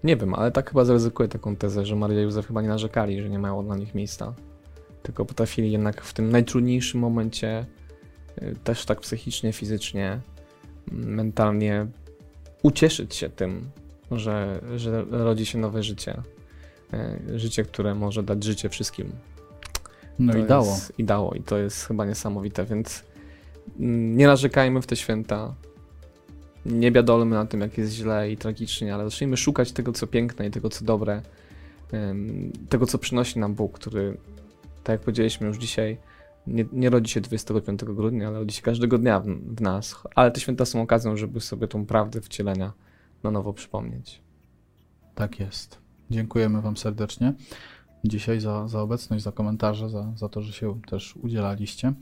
nie 0.04 0.16
wiem, 0.16 0.34
ale 0.34 0.52
tak 0.52 0.68
chyba 0.68 0.84
zaryzykuję 0.84 1.28
taką 1.28 1.56
tezę, 1.56 1.86
że 1.86 1.96
Maria 1.96 2.20
i 2.20 2.22
Józef 2.22 2.46
chyba 2.46 2.62
nie 2.62 2.68
narzekali, 2.68 3.22
że 3.22 3.30
nie 3.30 3.38
mają 3.38 3.64
dla 3.64 3.76
nich 3.76 3.94
miejsca. 3.94 4.34
Tylko 5.02 5.24
potrafili 5.24 5.72
jednak 5.72 6.02
w 6.02 6.12
tym 6.12 6.30
najtrudniejszym 6.30 7.00
momencie 7.00 7.66
y, 8.42 8.56
też 8.64 8.84
tak 8.84 9.00
psychicznie, 9.00 9.52
fizycznie, 9.52 10.20
m, 10.92 11.14
mentalnie 11.14 11.86
ucieszyć 12.64 13.14
się 13.14 13.28
tym, 13.28 13.70
że, 14.10 14.60
że 14.76 15.04
rodzi 15.10 15.46
się 15.46 15.58
nowe 15.58 15.82
życie. 15.82 16.22
Y, 17.28 17.38
Życie, 17.38 17.64
które 17.64 17.94
może 17.94 18.22
dać 18.22 18.44
życie 18.44 18.68
wszystkim. 18.68 19.12
No 20.18 20.32
To 20.32 20.38
i 20.38 20.44
dało. 20.44 20.66
Jest, 20.66 20.92
I 20.98 21.04
dało, 21.04 21.34
i 21.34 21.42
to 21.42 21.58
jest 21.58 21.86
chyba 21.86 22.06
niesamowite, 22.06 22.64
więc 22.64 23.04
mm, 23.80 24.16
nie 24.16 24.26
narzekajmy 24.26 24.82
w 24.82 24.86
te 24.86 24.96
święta. 24.96 25.54
Nie 26.66 26.92
biadolmy 26.92 27.36
na 27.36 27.46
tym, 27.46 27.60
jak 27.60 27.78
jest 27.78 27.92
źle 27.92 28.30
i 28.30 28.36
tragicznie, 28.36 28.94
ale 28.94 29.04
zacznijmy 29.04 29.36
szukać 29.36 29.72
tego, 29.72 29.92
co 29.92 30.06
piękne 30.06 30.46
i 30.46 30.50
tego, 30.50 30.68
co 30.70 30.84
dobre, 30.84 31.22
tego, 32.68 32.86
co 32.86 32.98
przynosi 32.98 33.38
nam 33.38 33.54
Bóg, 33.54 33.72
który, 33.72 34.16
tak 34.84 34.94
jak 34.94 35.00
powiedzieliśmy 35.00 35.46
już 35.46 35.56
dzisiaj, 35.56 35.96
nie, 36.46 36.64
nie 36.72 36.90
rodzi 36.90 37.12
się 37.12 37.20
25 37.20 37.84
grudnia, 37.84 38.28
ale 38.28 38.38
rodzi 38.38 38.56
się 38.56 38.62
każdego 38.62 38.98
dnia 38.98 39.20
w, 39.20 39.26
w 39.26 39.60
nas. 39.60 40.02
Ale 40.14 40.30
te 40.30 40.40
święta 40.40 40.64
są 40.64 40.82
okazją, 40.82 41.16
żeby 41.16 41.40
sobie 41.40 41.68
tą 41.68 41.86
prawdę 41.86 42.20
wcielenia 42.20 42.72
na 43.22 43.30
nowo 43.30 43.52
przypomnieć. 43.52 44.20
Tak 45.14 45.40
jest. 45.40 45.78
Dziękujemy 46.10 46.62
Wam 46.62 46.76
serdecznie 46.76 47.32
dzisiaj 48.04 48.40
za, 48.40 48.68
za 48.68 48.82
obecność, 48.82 49.24
za 49.24 49.32
komentarze, 49.32 49.90
za, 49.90 50.12
za 50.16 50.28
to, 50.28 50.42
że 50.42 50.52
się 50.52 50.80
też 50.90 51.16
udzielaliście. 51.16 51.92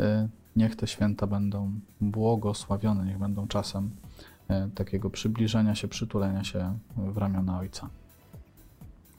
Y, 0.00 0.28
Niech 0.56 0.76
te 0.76 0.86
święta 0.86 1.26
będą 1.26 1.72
błogosławione, 2.00 3.04
niech 3.06 3.18
będą 3.18 3.48
czasem 3.48 3.90
e, 4.48 4.68
takiego 4.74 5.10
przybliżenia 5.10 5.74
się, 5.74 5.88
przytulenia 5.88 6.44
się 6.44 6.78
w 6.96 7.16
ramiona 7.16 7.58
ojca. 7.58 7.88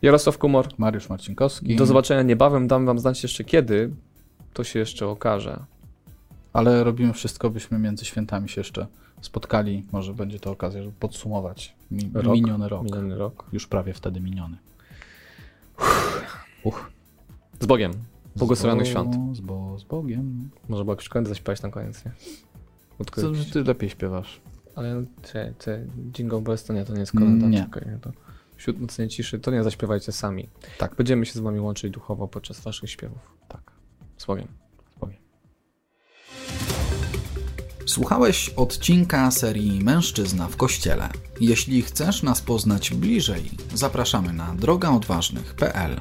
Jarosław 0.02 0.38
Kumor, 0.38 0.68
Mariusz 0.78 1.10
Marcinkowski. 1.10 1.76
do 1.76 1.86
zobaczenia 1.86 2.22
niebawem. 2.22 2.68
Dam 2.68 2.86
wam 2.86 3.00
znać 3.00 3.24
jeszcze 3.24 3.44
kiedy. 3.44 3.92
To 4.54 4.64
się 4.64 4.80
jeszcze 4.80 5.08
okaże. 5.08 5.66
Ale 6.54 6.84
robimy 6.84 7.14
wszystko, 7.14 7.50
byśmy 7.50 7.80
między 7.80 8.06
świętami 8.06 8.50
się 8.50 8.62
jeszcze 8.62 8.88
spotkali. 9.22 9.86
Może 9.92 10.14
będzie 10.14 10.40
to 10.40 10.52
okazja, 10.52 10.84
żeby 10.84 10.96
podsumować 11.00 11.76
mi, 11.92 12.12
Rok. 12.14 12.34
miniony 12.34 12.70
rok. 12.70 12.84
Miniony 12.84 13.18
rok. 13.18 13.46
Już 13.52 13.68
prawie 13.68 13.94
wtedy 13.94 14.22
miniony. 14.22 14.58
Uch. 16.64 16.92
Z 17.60 17.66
Bogiem. 17.66 17.92
Błogosławionych 18.36 18.86
Bo- 18.86 18.92
świąt. 18.92 19.38
Z, 19.38 19.40
bo, 19.40 19.80
z 19.80 19.84
Bogiem. 19.84 20.50
Może 20.70 20.84
jakiś 20.84 21.10
koniec 21.10 21.30
zaśpiewać 21.30 21.62
na 21.62 21.70
koniec, 21.70 22.06
nie? 22.06 22.12
Co, 23.16 23.36
że 23.36 23.46
ty 23.46 23.64
lepiej 23.64 23.90
śpiewasz. 23.90 24.42
Ale 24.76 25.06
te, 25.32 25.54
te 25.58 25.86
Jingle 26.14 26.42
Bells 26.42 26.64
to 26.64 26.74
nie, 26.74 26.86
to 26.86 26.94
nie 26.94 27.00
jest 27.00 27.12
kolenda. 27.12 27.48
Nie. 27.48 27.64
czekaj, 27.64 27.92
nie, 27.92 28.00
to 28.00 28.12
wśród 28.56 28.82
nocnej 28.82 29.08
ciszy, 29.08 29.40
to 29.40 29.52
nie 29.52 29.64
zaśpiewajcie 29.64 30.12
sami. 30.12 30.50
Tak. 30.78 30.96
Będziemy 30.96 31.26
się 31.26 31.34
z 31.34 31.40
wami 31.40 31.60
łączyć 31.60 31.92
duchowo 31.94 32.28
podczas 32.28 32.60
waszych 32.60 32.90
śpiewów. 32.90 33.20
Tak. 33.48 33.71
Z 34.22 34.26
Bogiem. 34.26 34.48
Słuchałeś 37.86 38.50
odcinka 38.50 39.32
serii 39.32 39.84
Mężczyzna 39.84 40.48
w 40.48 40.58
Kościele. 40.58 41.10
Jeśli 41.40 41.82
chcesz 41.82 42.24
nas 42.24 42.42
poznać 42.42 42.94
bliżej, 42.94 43.52
zapraszamy 43.74 44.34
na 44.34 44.56
drogaodważnych.pl. 44.56 46.00